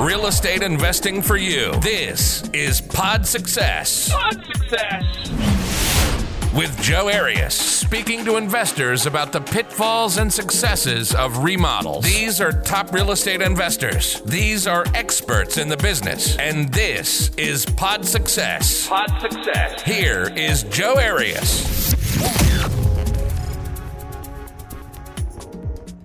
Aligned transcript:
Real 0.00 0.24
estate 0.28 0.62
investing 0.62 1.20
for 1.20 1.36
you. 1.36 1.72
This 1.82 2.48
is 2.54 2.80
Pod 2.80 3.26
Success. 3.26 4.10
Pod 4.10 4.42
Success. 4.46 5.04
With 6.56 6.74
Joe 6.80 7.10
Arias, 7.10 7.52
speaking 7.52 8.24
to 8.24 8.38
investors 8.38 9.04
about 9.04 9.30
the 9.30 9.42
pitfalls 9.42 10.16
and 10.16 10.32
successes 10.32 11.14
of 11.14 11.44
remodels. 11.44 12.02
These 12.02 12.40
are 12.40 12.50
top 12.50 12.94
real 12.94 13.10
estate 13.10 13.42
investors. 13.42 14.22
These 14.22 14.66
are 14.66 14.86
experts 14.94 15.58
in 15.58 15.68
the 15.68 15.76
business. 15.76 16.34
And 16.38 16.72
this 16.72 17.28
is 17.36 17.66
Pod 17.66 18.06
Success. 18.06 18.88
Pod 18.88 19.20
Success. 19.20 19.82
Here 19.82 20.32
is 20.34 20.62
Joe 20.62 20.94
Arias. 20.98 21.90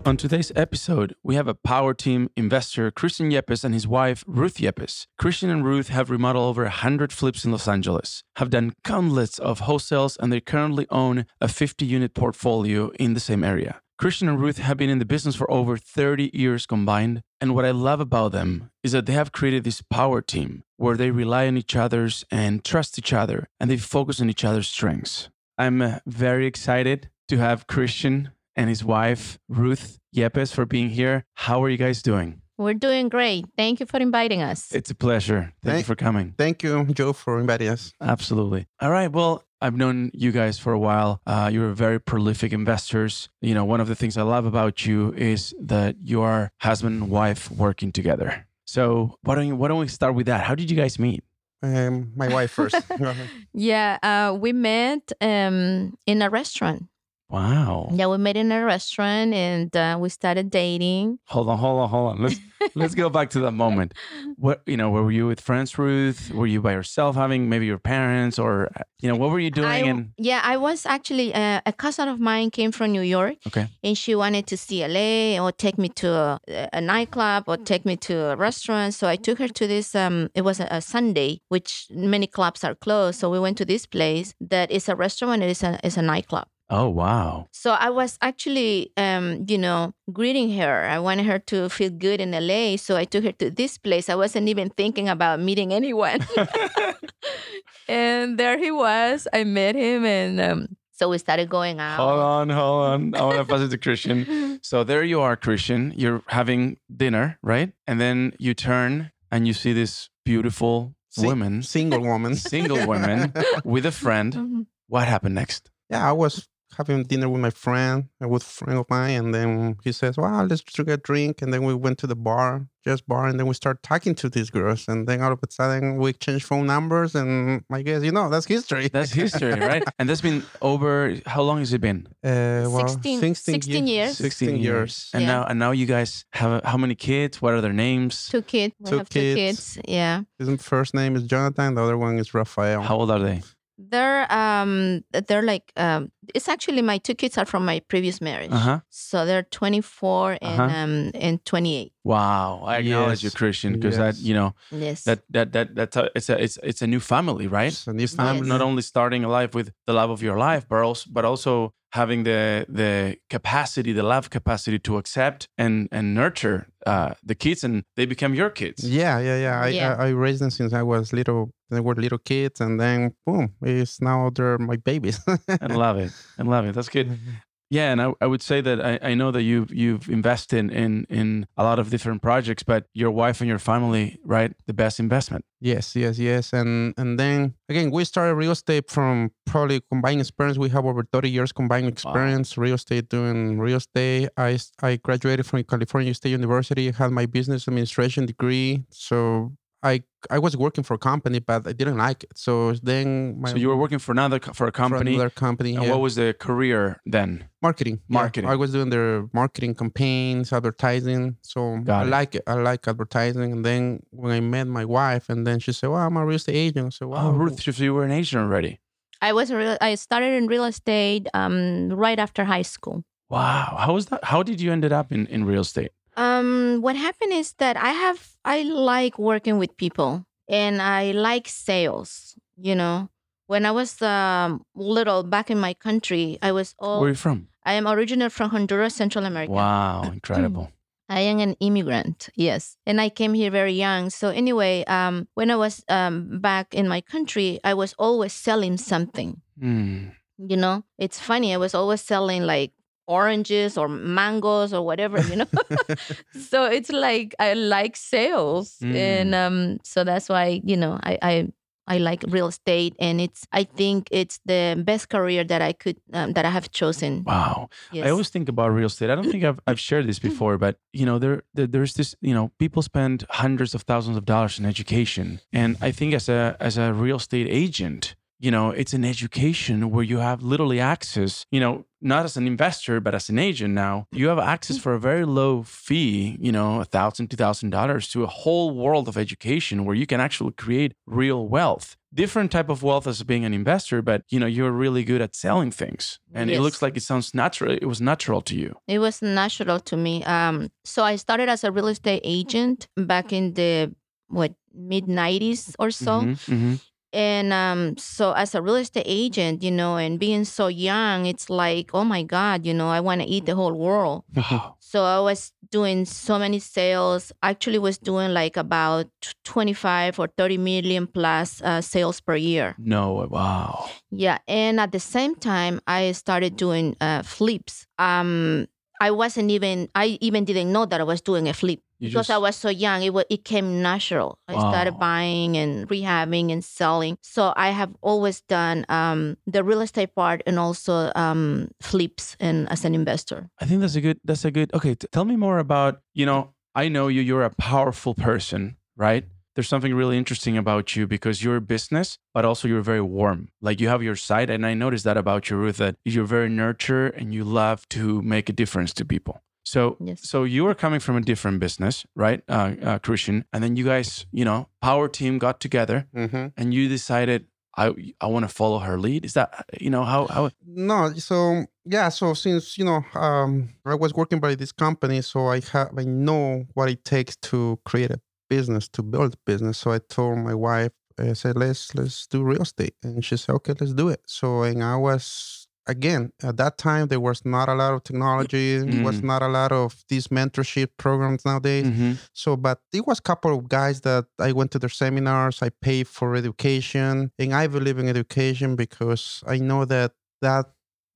On 0.06 0.18
today's 0.18 0.52
episode, 0.56 1.16
we 1.24 1.34
have 1.34 1.48
a 1.48 1.56
power 1.56 1.96
team 1.96 2.30
investor, 2.38 2.92
Cristian 2.92 3.34
Yepes, 3.34 3.64
and 3.64 3.74
his 3.74 3.88
wife, 3.88 4.24
Ruth 4.28 4.58
Yepes. 4.58 5.08
Cristian 5.20 5.50
and 5.50 5.66
Ruth 5.66 5.88
have 5.88 6.12
remodeled 6.12 6.48
over 6.48 6.62
100 6.62 7.12
flips 7.12 7.44
in 7.44 7.52
Los 7.52 7.68
Angeles, 7.68 8.24
have 8.36 8.52
done 8.52 8.76
countless 8.84 9.40
of 9.40 9.62
wholesales, 9.62 10.16
and 10.20 10.32
they 10.32 10.42
currently 10.42 10.86
own 10.92 11.26
a 11.42 11.48
50 11.48 11.88
unit 11.88 12.14
portfolio 12.14 12.92
in 13.00 13.16
the 13.16 13.20
same 13.20 13.44
area. 13.44 13.82
Cristian 14.00 14.30
and 14.30 14.40
Ruth 14.40 14.60
have 14.60 14.78
been 14.78 14.92
in 14.92 15.00
the 15.00 15.06
business 15.06 15.36
for 15.36 15.50
over 15.50 15.76
30 15.76 16.30
years 16.36 16.68
combined. 16.68 17.24
And 17.42 17.56
what 17.56 17.66
I 17.66 17.72
love 17.72 18.00
about 18.00 18.32
them 18.32 18.70
is 18.84 18.92
that 18.92 19.08
they 19.08 19.14
have 19.14 19.32
created 19.32 19.64
this 19.64 19.82
power 19.82 20.22
team 20.22 20.64
where 20.78 20.98
they 20.98 21.10
rely 21.10 21.48
on 21.48 21.58
each 21.58 21.76
other's 21.76 22.26
and 22.30 22.64
trust 22.64 23.00
each 23.00 23.12
other 23.12 23.48
and 23.60 23.72
they 23.72 23.78
focus 23.78 24.22
on 24.22 24.30
each 24.30 24.46
other's 24.46 24.68
strengths. 24.68 25.30
I'm 25.58 25.82
uh, 25.82 26.00
very 26.06 26.46
excited 26.46 27.10
to 27.30 27.38
have 27.38 27.66
Cristian 27.66 28.32
and 28.56 28.70
his 28.70 28.84
wife, 28.84 29.38
Ruth 29.50 30.00
Yepes, 30.16 30.54
for 30.54 30.66
being 30.66 30.90
here. 30.90 31.26
How 31.34 31.64
are 31.64 31.70
you 31.70 31.78
guys 31.78 32.02
doing? 32.02 32.42
We're 32.58 32.74
doing 32.74 33.10
great. 33.10 33.46
Thank 33.58 33.82
you 33.82 33.86
for 33.86 33.98
inviting 34.00 34.42
us. 34.42 34.74
It's 34.74 34.90
a 34.90 34.96
pleasure. 34.96 35.54
Thank, 35.62 35.74
Thank- 35.74 35.78
you 35.80 35.84
for 35.84 35.96
coming. 35.96 36.34
Thank 36.38 36.64
you, 36.64 36.86
Joe, 36.86 37.12
for 37.12 37.40
inviting 37.40 37.68
us. 37.68 37.92
Absolutely. 38.02 38.66
All 38.80 38.92
right. 38.92 39.12
Well, 39.12 39.44
I've 39.62 39.76
known 39.76 40.12
you 40.14 40.32
guys 40.32 40.58
for 40.58 40.72
a 40.72 40.80
while. 40.80 41.22
Uh, 41.26 41.50
you're 41.52 41.72
very 41.72 42.00
prolific 42.00 42.54
investors. 42.54 43.30
You 43.42 43.54
know, 43.56 43.66
one 43.66 43.82
of 43.82 43.88
the 43.88 43.96
things 43.96 44.18
I 44.18 44.22
love 44.22 44.46
about 44.46 44.86
you 44.86 45.14
is 45.18 45.54
that 45.60 45.96
you 46.04 46.22
are 46.22 46.52
husband 46.62 47.02
and 47.02 47.12
wife 47.12 47.52
working 47.52 47.92
together. 47.92 48.48
So 48.66 49.18
why 49.24 49.36
don't 49.36 49.48
you, 49.48 49.56
why 49.56 49.68
don't 49.68 49.80
we 49.80 49.88
start 49.88 50.16
with 50.16 50.28
that? 50.28 50.42
How 50.42 50.56
did 50.56 50.70
you 50.72 50.78
guys 50.78 50.98
meet? 50.98 51.24
Um, 51.62 52.12
my 52.16 52.28
wife 52.28 52.52
first. 52.52 52.76
Yeah, 53.54 53.98
uh, 54.04 54.36
we 54.38 54.54
met 54.54 55.12
um, 55.22 55.98
in 56.06 56.22
a 56.22 56.30
restaurant. 56.30 56.88
Wow. 57.36 57.90
Yeah, 57.92 58.08
we 58.08 58.18
met 58.18 58.38
in 58.38 58.50
a 58.54 58.64
restaurant 58.64 59.34
and 59.34 59.76
uh, 59.76 59.98
we 60.00 60.08
started 60.08 60.50
dating. 60.50 61.20
Hold 61.26 61.50
on, 61.50 61.58
hold 61.58 61.82
on, 61.82 61.90
hold 61.90 62.12
on. 62.12 62.24
Let's 62.24 62.40
let's 62.76 62.96
go 62.96 63.10
back 63.10 63.30
to 63.32 63.40
that 63.42 63.52
moment. 63.52 63.94
What 64.38 64.62
you 64.66 64.78
know, 64.78 64.90
were 64.90 65.12
you 65.12 65.28
with 65.28 65.42
friends, 65.42 65.78
Ruth? 65.78 66.32
Were 66.32 66.48
you 66.48 66.62
by 66.62 66.74
yourself, 66.74 67.16
having 67.16 67.50
maybe 67.50 67.66
your 67.66 67.78
parents, 67.78 68.38
or 68.38 68.70
uh, 68.76 68.84
you 69.02 69.10
know, 69.10 69.16
what 69.16 69.32
were 69.32 69.40
you 69.40 69.52
doing? 69.52 69.68
I, 69.68 69.90
and 69.92 70.12
yeah, 70.18 70.42
I 70.44 70.56
was 70.58 70.86
actually 70.86 71.34
uh, 71.34 71.62
a 71.66 71.74
cousin 71.74 72.08
of 72.08 72.20
mine 72.20 72.52
came 72.52 72.72
from 72.72 72.92
New 72.92 73.02
York, 73.18 73.36
okay, 73.48 73.68
and 73.84 73.98
she 73.98 74.14
wanted 74.16 74.46
to 74.48 74.58
see 74.58 74.86
LA 74.88 75.40
or 75.44 75.52
take 75.52 75.78
me 75.78 75.90
to 75.90 76.10
a, 76.10 76.40
a 76.74 76.82
nightclub 76.82 77.46
or 77.48 77.58
take 77.58 77.86
me 77.86 77.96
to 78.08 78.16
a 78.32 78.36
restaurant. 78.36 78.94
So 78.94 79.08
I 79.08 79.16
took 79.18 79.40
her 79.40 79.48
to 79.50 79.68
this. 79.68 79.96
Um, 79.96 80.30
it 80.36 80.44
was 80.44 80.60
a, 80.60 80.68
a 80.72 80.82
Sunday, 80.82 81.42
which 81.50 81.88
many 81.92 82.28
clubs 82.28 82.64
are 82.64 82.76
closed. 82.76 83.20
So 83.20 83.30
we 83.30 83.40
went 83.40 83.58
to 83.58 83.66
this 83.66 83.86
place 83.86 84.34
that 84.40 84.72
is 84.72 84.88
a 84.90 84.96
restaurant. 84.96 85.42
And 85.42 85.44
It 85.44 85.52
is 85.52 85.64
a 85.64 85.80
is 85.84 85.98
a 85.98 86.02
nightclub. 86.02 86.48
Oh 86.70 86.90
wow, 86.90 87.48
So 87.52 87.72
I 87.78 87.90
was 87.92 88.18
actually, 88.22 88.92
um, 88.98 89.46
you 89.48 89.58
know, 89.58 89.94
greeting 90.12 90.50
her. 90.58 90.86
I 90.90 90.98
wanted 90.98 91.26
her 91.28 91.38
to 91.54 91.70
feel 91.70 91.92
good 91.92 92.20
in 92.20 92.32
LA. 92.32 92.76
So 92.78 92.96
I 92.98 93.06
took 93.06 93.24
her 93.24 93.32
to 93.34 93.52
this 93.52 93.78
place. 93.78 94.10
I 94.10 94.16
wasn't 94.16 94.50
even 94.50 94.70
thinking 94.72 95.08
about 95.08 95.40
meeting 95.40 95.72
anyone. 95.74 96.26
and 97.88 98.38
there 98.38 98.58
he 98.58 98.72
was. 98.72 99.28
I 99.34 99.44
met 99.44 99.76
him. 99.76 100.06
And 100.06 100.42
um, 100.42 100.78
so 100.92 101.10
we 101.10 101.18
started 101.18 101.50
going 101.50 101.80
out. 101.80 101.98
hold 101.98 102.20
on, 102.20 102.50
hold 102.50 102.82
on. 102.88 103.16
I 103.16 103.22
want 103.24 103.38
to 103.38 103.46
pass 103.46 103.62
it 103.62 103.70
to 103.70 103.78
Cristian. 103.78 104.60
So 104.66 104.84
there 104.84 105.04
you 105.04 105.22
are, 105.22 105.38
Cristian. 105.38 105.94
You're 105.96 106.24
having 106.28 106.78
dinner, 106.90 107.38
right? 107.44 107.72
And 107.86 108.02
then 108.02 108.34
you 108.40 108.56
turn 108.56 109.12
and 109.32 109.46
you 109.46 109.54
see 109.54 109.74
this 109.74 110.10
beautiful 110.24 110.96
Si- 111.10 111.24
woman, 111.28 111.62
Single 111.62 112.02
woman. 112.02 112.34
single 112.36 112.88
woman 112.88 113.32
with 113.64 113.86
a 113.86 113.92
friend. 113.92 114.34
Mhm. 114.34 114.66
What 114.88 115.08
happened 115.08 115.36
next? 115.36 115.70
yeah, 115.92 116.10
I 116.10 116.14
was 116.14 116.48
having 116.78 117.04
dinner 117.04 117.30
with 117.30 117.42
my 117.42 117.50
friend, 117.50 118.10
a 118.22 118.28
good 118.28 118.44
friend 118.44 118.80
of 118.80 118.86
mine, 118.90 119.16
and 119.20 119.34
then 119.34 119.78
he 119.84 119.92
says, 119.92 120.18
"Well, 120.18 120.46
let's 120.46 120.62
drink 120.62 120.90
a 120.90 120.98
drink." 120.98 121.42
And 121.42 121.54
then 121.54 121.64
we 121.64 121.74
went 121.74 121.98
to 122.00 122.08
the 122.08 122.16
bar, 122.16 122.68
just 122.84 123.08
bar, 123.08 123.28
and 123.28 123.40
then 123.40 123.48
we 123.48 123.54
start 123.54 123.82
talking 123.84 124.14
to 124.16 124.30
these 124.30 124.50
girls, 124.50 124.88
and 124.88 125.08
then 125.08 125.22
all 125.22 125.32
of 125.34 125.40
a 125.42 125.52
sudden 125.52 125.98
we 125.98 126.12
exchanged 126.12 126.46
phone 126.46 126.66
numbers, 126.68 127.16
and 127.16 127.64
I 127.72 127.82
guess 127.82 128.04
you 128.04 128.12
know 128.12 128.30
that's 128.30 128.46
history. 128.46 128.88
That's 128.90 129.12
history, 129.12 129.54
right? 129.72 129.84
And 130.00 130.08
that's 130.10 130.22
been 130.22 130.44
over. 130.62 131.16
How 131.26 131.42
long 131.44 131.60
has 131.60 131.72
it 131.74 131.82
been? 131.82 132.08
uh, 132.24 132.68
well, 132.74 132.88
16 132.88 133.36
16 133.36 133.88
years. 133.88 134.18
16 134.18 134.58
years. 134.58 135.10
And 135.14 135.22
Yeah. 135.24 135.28
now 135.34 135.42
and 135.50 135.58
now 135.60 135.72
you 135.72 135.86
guys 135.86 136.26
have 136.34 136.64
how 136.64 136.78
many 136.78 136.96
kids? 136.96 137.42
What 137.42 137.54
are 137.54 137.62
their 137.62 137.74
names? 137.74 138.30
Two 138.30 138.42
kids. 138.42 138.74
We 138.80 138.90
Two 138.92 138.98
have 139.00 139.10
two 139.10 139.20
kids. 139.20 139.36
kids. 139.76 139.80
Yeah. 139.88 140.24
His 140.40 140.50
first 140.62 140.94
name 140.94 141.16
is 141.16 141.24
Jonathan, 141.24 141.76
the 141.76 141.82
other 141.84 141.98
one 141.98 142.18
is 142.20 142.34
Rafael. 142.34 142.82
How 142.82 142.96
old 142.98 143.12
are 143.12 143.20
they? 143.20 143.42
They're 143.78 144.32
um 144.32 145.04
they're 145.28 145.42
like 145.44 145.72
um 145.76 146.12
it's 146.34 146.48
actually 146.48 146.82
my 146.82 146.98
two 146.98 147.14
kids 147.14 147.38
are 147.38 147.46
from 147.46 147.66
my 147.66 147.82
previous 147.90 148.22
marriage. 148.22 148.52
Uh-huh. 148.52 148.80
So 148.90 149.26
they're 149.26 149.44
24 149.44 150.38
and 150.42 150.62
Uh-huh. 150.62 150.76
um 150.84 151.12
and 151.14 151.44
28. 151.46 151.92
Wow. 152.06 152.64
I 152.66 152.78
acknowledge 152.78 153.24
you, 153.24 153.28
Yes. 153.30 153.36
Cristian, 153.36 153.74
because 153.74 153.98
that, 153.98 154.16
you 154.18 154.34
know, 154.34 154.54
Yes. 154.72 155.04
that 155.04 155.24
that 155.30 155.52
that 155.52 155.76
that's 155.76 155.98
a, 155.98 156.10
it's 156.16 156.30
a 156.30 156.42
it's 156.42 156.58
it's 156.64 156.82
a 156.82 156.88
new 156.88 157.00
family, 157.02 157.48
right? 157.48 157.74
It's 157.74 157.88
a 157.88 157.94
new 157.94 158.08
Not, 158.16 158.16
family. 158.36 158.48
not 158.48 158.62
only 158.62 158.82
starting 158.82 159.24
a 159.26 159.30
life 159.30 159.54
with 159.54 159.72
the 159.88 159.94
love 159.94 160.10
of 160.10 160.22
your 160.24 160.38
life, 160.38 160.66
but 160.70 160.82
also 160.84 161.10
but 161.12 161.26
also 161.26 161.74
having 161.96 162.24
the 162.24 162.66
the 162.70 163.18
capacity, 163.30 163.94
the 163.94 164.04
love 164.04 164.30
capacity 164.30 164.80
to 164.80 164.98
accept 164.98 165.48
and 165.58 165.88
and 165.92 166.14
nurture 166.14 166.68
uh, 166.86 167.14
the 167.24 167.36
kids, 167.36 167.64
and 167.64 167.84
they 167.96 168.06
become 168.06 168.36
your 168.36 168.50
kids. 168.50 168.84
Yeah, 168.84 169.20
yeah, 169.20 169.38
yeah. 169.46 169.66
I, 169.66 169.68
Yeah. 169.70 169.96
I 169.98 170.08
I 170.08 170.10
raised 170.10 170.42
them 170.42 170.52
since 170.52 170.74
I 170.74 170.84
was 170.84 171.12
little. 171.14 171.50
They 171.72 171.80
were 171.80 171.96
little 171.96 172.20
kids, 172.20 172.62
and 172.62 172.80
then 172.80 173.14
boom, 173.26 173.56
it's 173.62 174.00
now 174.02 174.30
they're 174.36 174.60
my 174.60 174.78
babies. 174.78 175.20
I 175.62 175.74
love 175.74 175.98
it. 175.98 176.12
I 176.38 176.44
love 176.44 176.66
it. 176.68 176.76
That's 176.76 176.90
good. 176.90 177.08
Yeah, 177.70 177.92
and 177.92 178.00
I, 178.02 178.14
I 178.22 178.28
would 178.28 178.44
say 178.44 178.62
that 178.62 178.80
I, 178.80 179.00
I 179.02 179.14
know 179.16 179.32
that 179.32 179.42
you've 179.42 179.74
you've 179.74 180.08
invested 180.08 180.72
in 180.72 181.06
in 181.10 181.48
a 181.58 181.64
lot 181.64 181.80
of 181.80 181.90
different 181.90 182.22
projects, 182.22 182.62
but 182.62 182.86
your 182.94 183.10
wife 183.10 183.42
and 183.42 183.48
your 183.48 183.58
family, 183.60 184.20
right, 184.24 184.54
the 184.68 184.74
best 184.74 185.00
investment. 185.00 185.46
yes, 185.60 185.96
yes, 185.96 186.20
yes. 186.20 186.54
And 186.54 186.94
and 186.96 187.20
then 187.20 187.56
again, 187.68 187.90
we 187.90 188.06
started 188.06 188.36
real 188.36 188.52
estate 188.52 188.90
from 188.90 189.32
probably 189.46 189.82
combined 189.92 190.22
experience. 190.22 190.60
We 190.60 190.70
have 190.70 190.86
over 190.86 191.04
thirty 191.12 191.30
years 191.32 191.52
combined 191.52 191.88
experience 191.88 192.56
real 192.58 192.76
estate 192.76 193.10
doing 193.10 193.60
real 193.60 193.78
estate. 193.78 194.30
I 194.38 194.60
I 194.84 194.98
graduated 194.98 195.48
from 195.48 195.64
California 195.64 196.14
State 196.14 196.30
University. 196.32 196.92
Had 196.92 197.12
my 197.12 197.26
business 197.26 197.68
administration 197.68 198.26
degree, 198.28 198.84
so. 198.92 199.54
I, 199.92 200.04
I 200.36 200.40
was 200.40 200.54
working 200.58 200.84
for 200.84 200.96
a 200.96 200.98
company, 200.98 201.40
but 201.50 201.68
I 201.68 201.74
didn't 201.82 201.98
like 201.98 202.24
it. 202.24 202.32
So 202.36 202.74
then 202.92 203.40
my 203.40 203.50
so 203.52 203.58
you 203.58 203.70
were 203.72 203.78
working 203.86 204.00
for 204.06 204.12
another 204.18 204.40
for 204.40 204.50
a 204.50 204.54
for 204.54 204.72
company. 204.72 205.14
another 205.14 205.30
company. 205.30 205.76
and 205.76 205.84
yeah. 205.86 205.92
what 205.92 206.02
was 206.02 206.16
the 206.16 206.34
career 206.48 206.80
then? 207.06 207.30
marketing 207.62 207.98
yeah. 208.08 208.20
Marketing. 208.22 208.50
i 208.50 208.56
was 208.64 208.70
doing 208.76 208.90
their 208.96 209.12
marketing 209.42 209.74
campaigns 209.82 210.54
advertising 210.54 211.36
so 211.42 211.60
Got 211.90 212.04
i 212.04 212.06
it. 212.08 212.10
like 212.18 212.32
it 212.38 212.44
i 212.46 212.54
like 212.54 212.88
advertising 212.88 213.50
and 213.56 213.64
then 213.70 213.84
when 214.12 214.32
i 214.32 214.40
met 214.40 214.68
my 214.68 214.86
wife 214.86 215.26
and 215.32 215.40
then 215.48 215.58
she 215.60 215.72
said 215.78 215.90
well 215.92 216.02
i'm 216.08 216.16
a 216.18 216.24
real 216.30 216.36
estate 216.36 216.56
agent 216.68 216.94
so 216.94 217.04
Oh, 217.14 217.32
Ruth, 217.32 217.60
so 217.62 217.72
you 217.84 217.94
were 217.98 218.06
an 218.06 218.12
agent 218.22 218.42
already. 218.46 218.74
I 219.22 219.32
was 219.34 219.50
a 219.50 219.56
real, 219.58 219.78
I 219.82 219.96
started 219.96 220.32
in 220.40 220.44
real 220.56 220.66
estate 220.74 221.24
um 221.34 221.90
right 222.06 222.20
after 222.26 222.42
high 222.46 222.68
school. 222.76 222.98
Wow, 223.30 223.78
how 223.84 223.94
was 223.98 224.06
that? 224.12 224.22
How 224.32 224.44
did 224.50 224.58
you 224.64 224.70
ended 224.76 224.94
up 225.00 225.08
in 225.16 225.22
in 225.36 225.42
real 225.52 225.62
estate? 225.62 225.92
Um, 226.16 226.80
what 226.82 226.96
happened 226.96 227.34
is 227.34 227.54
that 227.54 227.78
I 227.78 227.90
have 227.90 228.36
I 228.46 228.64
like 228.64 229.20
working 229.20 229.58
with 229.58 229.76
people 229.78 230.26
and 230.48 230.82
I 230.82 231.12
like 231.12 231.48
sales. 231.48 232.36
You 232.58 232.76
know, 232.76 233.10
when 233.48 233.66
I 233.66 233.72
was 233.72 234.02
um, 234.02 234.64
little 234.76 235.24
back 235.24 235.52
in 235.52 235.60
my 235.60 235.74
country, 235.74 236.38
I 236.42 236.52
was 236.52 236.76
all 236.80 237.00
Where 237.02 237.08
are 237.08 237.12
you 237.12 237.16
from? 237.16 237.48
I 237.66 237.74
am 237.74 237.88
original 237.88 238.30
from 238.30 238.52
Honduras, 238.52 238.96
Central 238.96 239.26
America. 239.26 239.52
Wow, 239.52 240.04
incredible. 240.14 240.72
I 241.08 241.20
am 241.20 241.40
an 241.40 241.56
immigrant, 241.60 242.30
yes, 242.36 242.78
and 242.88 243.00
I 243.00 243.10
came 243.10 243.36
here 243.36 243.52
very 243.52 243.74
young. 243.74 244.10
So 244.10 244.30
anyway, 244.30 244.84
um, 244.86 245.28
when 245.36 245.52
I 245.52 245.56
was 245.56 245.84
um, 245.88 246.40
back 246.40 246.74
in 246.74 246.88
my 246.88 247.02
country, 247.02 247.60
I 247.64 247.76
was 247.76 247.94
always 248.00 248.34
selling 248.34 248.78
something. 248.78 249.42
Hmm. 249.60 250.10
You 250.38 250.58
know, 250.58 250.84
it's 250.98 251.20
funny. 251.20 251.54
I 251.54 251.58
was 251.58 251.76
always 251.76 252.02
selling 252.02 252.44
like 252.44 252.72
oranges 253.08 253.78
or 253.78 253.88
mangoes 253.88 254.74
or 254.74 254.82
whatever, 254.86 255.20
you 255.22 255.36
know. 255.38 255.48
so 256.50 256.66
it's 256.66 256.92
like 256.92 257.36
I 257.40 257.54
like 257.54 257.96
sales, 257.96 258.78
Mm. 258.82 258.96
and 258.96 259.36
um, 259.36 259.78
so 259.84 260.04
that's 260.04 260.28
why 260.30 260.62
you 260.64 260.78
know 260.78 261.00
I 261.04 261.18
I 261.22 261.48
I 261.88 262.00
like 262.00 262.24
real 262.28 262.48
estate, 262.48 262.96
and 263.00 263.22
it's 263.22 263.46
I 263.52 263.64
think 263.64 264.08
it's 264.12 264.40
the 264.46 264.76
best 264.86 265.10
career 265.10 265.44
that 265.44 265.62
I 265.62 265.74
could 265.74 265.98
um, 266.14 266.34
that 266.34 266.44
I 266.46 266.50
have 266.50 266.72
chosen. 266.72 267.24
Wow. 267.24 267.70
Yes. 267.92 268.08
I 268.08 268.10
always 268.10 268.30
think 268.30 268.50
about 268.50 268.74
real 268.74 268.88
estate. 268.88 269.12
I 269.12 269.16
don't 269.16 269.30
think 269.30 269.44
I've, 269.44 269.60
I've 269.68 269.80
shared 269.80 270.08
this 270.08 270.18
before, 270.30 270.58
but 270.58 270.78
you 270.94 271.06
know, 271.06 271.20
there, 271.20 271.44
there 271.54 271.68
there's 271.68 271.94
this, 271.94 272.16
you 272.22 272.34
know, 272.34 272.50
people 272.58 272.82
spend 272.82 273.24
hundreds 273.30 273.76
of 273.76 273.84
thousands 273.84 274.18
of 274.18 274.26
dollars 274.26 274.58
in 274.60 274.66
education. 274.66 275.42
And 275.54 275.78
I 275.80 275.92
think 275.92 276.14
as 276.16 276.28
a 276.28 276.58
as 276.60 276.78
a 276.78 276.92
real 276.92 277.18
estate 277.18 277.48
agent, 277.52 278.16
you 278.40 278.52
know, 278.52 278.70
it's 278.72 278.94
an 278.94 279.06
education 279.06 279.90
where 279.92 280.04
you 280.04 280.18
have 280.20 280.44
literally 280.44 280.80
access, 280.80 281.46
you 281.52 281.60
know, 281.60 281.86
not 282.02 282.26
as 282.26 282.38
an 282.38 282.46
investor, 282.48 283.00
but 283.00 283.16
as 283.16 283.30
an 283.30 283.40
agent 283.40 283.74
now, 283.74 284.08
you 284.12 284.28
have 284.28 284.38
access 284.40 284.78
for 284.78 284.94
a 284.94 285.00
very 285.00 285.26
low 285.26 285.64
fee, 285.64 286.38
you 286.40 286.52
know, 286.52 286.82
a 286.82 286.86
thousand, 286.86 287.30
two 287.32 287.38
thousand 287.38 287.70
dollars 287.72 288.08
to 288.10 288.24
a 288.24 288.28
whole 288.28 288.72
world 288.72 289.08
of 289.08 289.18
education 289.18 289.86
where 289.86 289.96
you 289.96 290.06
can 290.06 290.20
actually 290.20 290.52
create 290.52 290.94
real 291.06 291.48
wealth. 291.48 291.96
Different 292.14 292.52
type 292.52 292.70
of 292.70 292.84
wealth 292.84 293.08
as 293.08 293.24
being 293.24 293.44
an 293.46 293.54
investor, 293.54 294.02
but 294.02 294.24
you 294.30 294.40
know, 294.40 294.46
you're 294.46 294.72
really 294.72 295.04
good 295.04 295.22
at 295.22 295.36
selling 295.36 295.72
things. 295.72 296.20
And 296.34 296.50
it 296.50 296.60
looks 296.62 296.82
like 296.82 296.96
it 296.98 297.04
sounds 297.04 297.34
natural. 297.34 297.72
It 297.72 297.86
was 297.86 298.00
natural 298.00 298.42
to 298.42 298.56
you. 298.56 298.76
It 298.88 299.00
was 299.00 299.22
natural 299.22 299.80
to 299.82 299.98
me. 299.98 300.24
Um, 300.26 300.70
so 300.84 301.04
I 301.04 301.16
started 301.18 301.50
as 301.50 301.64
a 301.64 301.72
real 301.72 301.88
estate 301.88 302.22
agent 302.24 302.88
back 302.96 303.34
in 303.34 303.54
the 303.54 303.96
what 304.28 304.54
mid 304.74 305.06
'90s 305.08 305.76
or 305.80 305.92
so. 305.92 306.22
Mhm, 306.22 306.38
mhm. 306.48 306.80
And 307.16 307.54
um, 307.54 307.96
so, 307.98 308.34
as 308.34 308.56
a 308.56 308.62
real 308.62 308.76
estate 308.76 309.06
agent, 309.06 309.64
you 309.64 309.72
know, 309.72 309.96
and 309.96 310.20
being 310.20 310.44
so 310.44 310.68
young, 310.68 311.26
it's 311.26 311.50
like, 311.50 311.92
oh 311.94 312.04
my 312.04 312.24
God, 312.24 312.66
you 312.66 312.74
know, 312.74 312.90
I 312.90 313.00
want 313.00 313.22
to 313.22 313.28
eat 313.28 313.46
the 313.46 313.56
whole 313.56 313.74
world. 313.74 314.26
Wow. 314.36 314.76
So 314.86 315.04
I 315.04 315.20
was 315.20 315.52
doing 315.72 316.06
so 316.06 316.40
many 316.40 316.60
sales. 316.60 317.34
Actually, 317.44 317.80
was 317.80 317.98
doing 317.98 318.34
like 318.34 318.56
about 318.56 319.08
25 319.44 320.20
or 320.20 320.28
30 320.38 320.58
million 320.58 321.08
plus 321.08 321.62
uh, 321.64 321.82
sales 321.82 322.22
per 322.22 322.38
year. 322.38 322.76
No, 322.78 323.28
wow. 323.30 323.90
Yeah, 324.10 324.38
and 324.48 324.80
at 324.80 324.94
the 324.94 325.00
same 325.02 325.36
time, 325.36 325.82
I 325.86 326.14
started 326.14 326.56
doing 326.56 326.96
uh, 327.02 327.24
flips. 327.24 327.88
Um, 327.98 328.68
I 329.02 329.12
wasn't 329.12 329.52
even. 329.52 329.90
I 329.96 330.18
even 330.22 330.46
didn't 330.46 330.72
know 330.72 330.86
that 330.86 331.02
I 331.02 331.04
was 331.04 331.22
doing 331.22 331.50
a 331.50 331.54
flip 331.54 331.80
You 332.00 332.10
because 332.10 332.30
I 332.30 332.38
was 332.38 332.56
so 332.56 332.70
young. 332.70 333.04
It 333.04 333.14
was, 333.14 333.26
it 333.30 333.46
came 333.46 333.82
natural. 333.82 334.38
I 334.48 334.58
started 334.60 335.00
buying 335.00 335.56
and 335.56 335.88
rehabbing 335.88 336.52
and 336.52 336.64
selling. 336.64 337.18
So 337.22 337.54
I 337.56 337.70
have 337.70 337.96
always 338.02 338.42
done 338.42 338.86
um, 338.90 339.38
the 339.48 339.64
real 339.64 339.82
estate 339.82 340.14
part 340.14 340.44
and 340.46 340.60
also 340.60 341.12
um, 341.16 341.70
flips 341.82 342.36
and 342.40 342.70
as 342.70 342.84
an 342.84 342.96
investor. 342.96 343.50
I 343.62 343.66
think 343.66 343.82
that's 343.82 343.96
a 343.96 344.02
good. 344.02 344.20
That's 344.26 344.44
a 344.46 344.52
good. 344.52 344.74
Okay, 344.74 344.96
t- 344.96 345.08
tell 345.12 345.26
me 345.26 345.36
more 345.36 345.58
about. 345.58 346.02
You 346.14 346.26
know, 346.26 346.54
I 346.74 346.90
know 346.90 347.08
you. 347.08 347.22
You're 347.22 347.44
a 347.44 347.50
powerful 347.56 348.14
person, 348.14 348.76
right? 348.98 349.26
There's 349.56 349.70
something 349.70 349.94
really 349.96 350.18
interesting 350.18 350.58
about 350.58 350.98
you 350.98 351.08
because 351.08 351.42
you're 351.42 351.56
a 351.56 351.62
business, 351.62 352.18
but 352.34 352.44
also 352.44 352.68
you're 352.68 352.82
very 352.82 353.00
warm. 353.00 353.48
Like 353.62 353.80
you 353.80 353.88
have 353.88 354.04
your 354.04 354.18
side, 354.18 354.50
and 354.50 354.66
I 354.66 354.74
noticed 354.74 355.06
that 355.06 355.16
about 355.16 355.50
you, 355.50 355.56
Ruth. 355.56 355.78
That 355.78 355.96
you're 356.04 356.26
very 356.26 356.50
nurture 356.50 357.08
and 357.08 357.34
you 357.34 357.46
love 357.46 357.88
to 357.90 358.22
make 358.22 358.50
a 358.50 358.54
difference 358.54 358.94
to 358.96 359.06
people. 359.06 359.42
So, 359.66 359.98
Yes. 360.00 360.30
so 360.30 360.44
you 360.44 360.64
were 360.64 360.76
coming 360.76 361.00
from 361.00 361.18
a 361.18 361.22
different 361.22 361.60
business, 361.60 362.06
right, 362.16 362.42
uh, 362.48 362.76
uh, 362.82 363.00
Cristian? 363.00 363.44
And 363.52 363.64
then 363.64 363.76
you 363.76 363.84
guys, 363.84 364.26
you 364.32 364.46
know, 364.46 364.70
power 364.82 365.08
team 365.10 365.40
got 365.40 365.60
together, 365.60 366.08
Mm-hmm. 366.16 366.48
and 366.56 366.74
you 366.74 366.88
decided, 366.88 367.48
I, 367.78 367.94
I 368.22 368.28
want 368.28 368.48
to 368.48 368.54
follow 368.56 368.80
her 368.80 368.98
lead. 368.98 369.26
Is 369.26 369.34
that, 369.34 369.66
you 369.82 369.90
know, 369.90 370.04
how, 370.06 370.28
how? 370.28 370.52
No, 370.66 371.12
so 371.14 371.66
yeah, 371.84 372.10
so 372.10 372.34
since 372.34 372.78
you 372.78 372.86
know 372.86 373.04
um, 373.16 373.70
I 373.86 373.96
was 373.96 374.14
working 374.14 374.40
by 374.40 374.56
this 374.56 374.72
company, 374.72 375.22
so 375.22 375.48
I 375.48 375.60
have 375.74 375.90
I 375.98 376.04
know 376.06 376.66
what 376.74 376.90
it 376.90 377.04
takes 377.04 377.36
to 377.50 377.78
create 377.86 378.12
a 378.12 378.20
business, 378.50 378.88
to 378.90 379.04
build 379.04 379.34
a 379.34 379.38
business. 379.46 379.78
So 379.80 379.92
I 379.92 380.00
told 380.00 380.38
my 380.40 380.54
wife, 380.56 380.92
I 381.20 381.34
said, 381.34 381.58
let's 381.58 381.94
let's 381.96 382.28
do 382.28 382.44
real 382.44 382.62
estate, 382.62 382.96
and 383.04 383.24
she 383.26 383.36
said, 383.38 383.54
okay, 383.56 383.74
let's 383.80 383.94
do 383.94 384.08
it. 384.10 384.22
So 384.26 384.64
and 384.64 384.82
I 384.84 384.96
was 384.96 385.65
again 385.88 386.32
at 386.44 386.58
that 386.58 386.78
time 386.78 387.08
there 387.08 387.20
was 387.20 387.46
not 387.46 387.70
a 387.70 387.74
lot 387.76 387.94
of 387.94 388.04
technology, 388.04 388.78
was 389.04 389.22
Mm. 389.22 389.24
not 389.24 389.42
a 389.42 389.48
lot 389.48 389.72
of 389.72 390.04
these 390.10 390.28
mentorship 390.30 390.90
programs 390.98 391.46
nowadays. 391.46 391.86
Mhm. 391.86 392.18
So, 392.34 392.58
but 392.58 392.80
it 392.94 393.06
was 393.08 393.20
a 393.20 393.22
couple 393.22 393.54
of 393.58 393.68
guys 393.70 394.02
that 394.02 394.26
I 394.40 394.52
went 394.52 394.72
to 394.72 394.80
their 394.80 394.90
seminars. 394.90 395.62
I 395.62 395.70
paid 395.70 396.08
for 396.08 396.36
education, 396.36 397.32
and 397.40 397.54
I 397.54 397.68
believe 397.68 397.98
in 398.00 398.08
education 398.08 398.76
because 398.76 399.44
I 399.48 399.58
know 399.60 399.86
that 399.86 400.14
that 400.42 400.66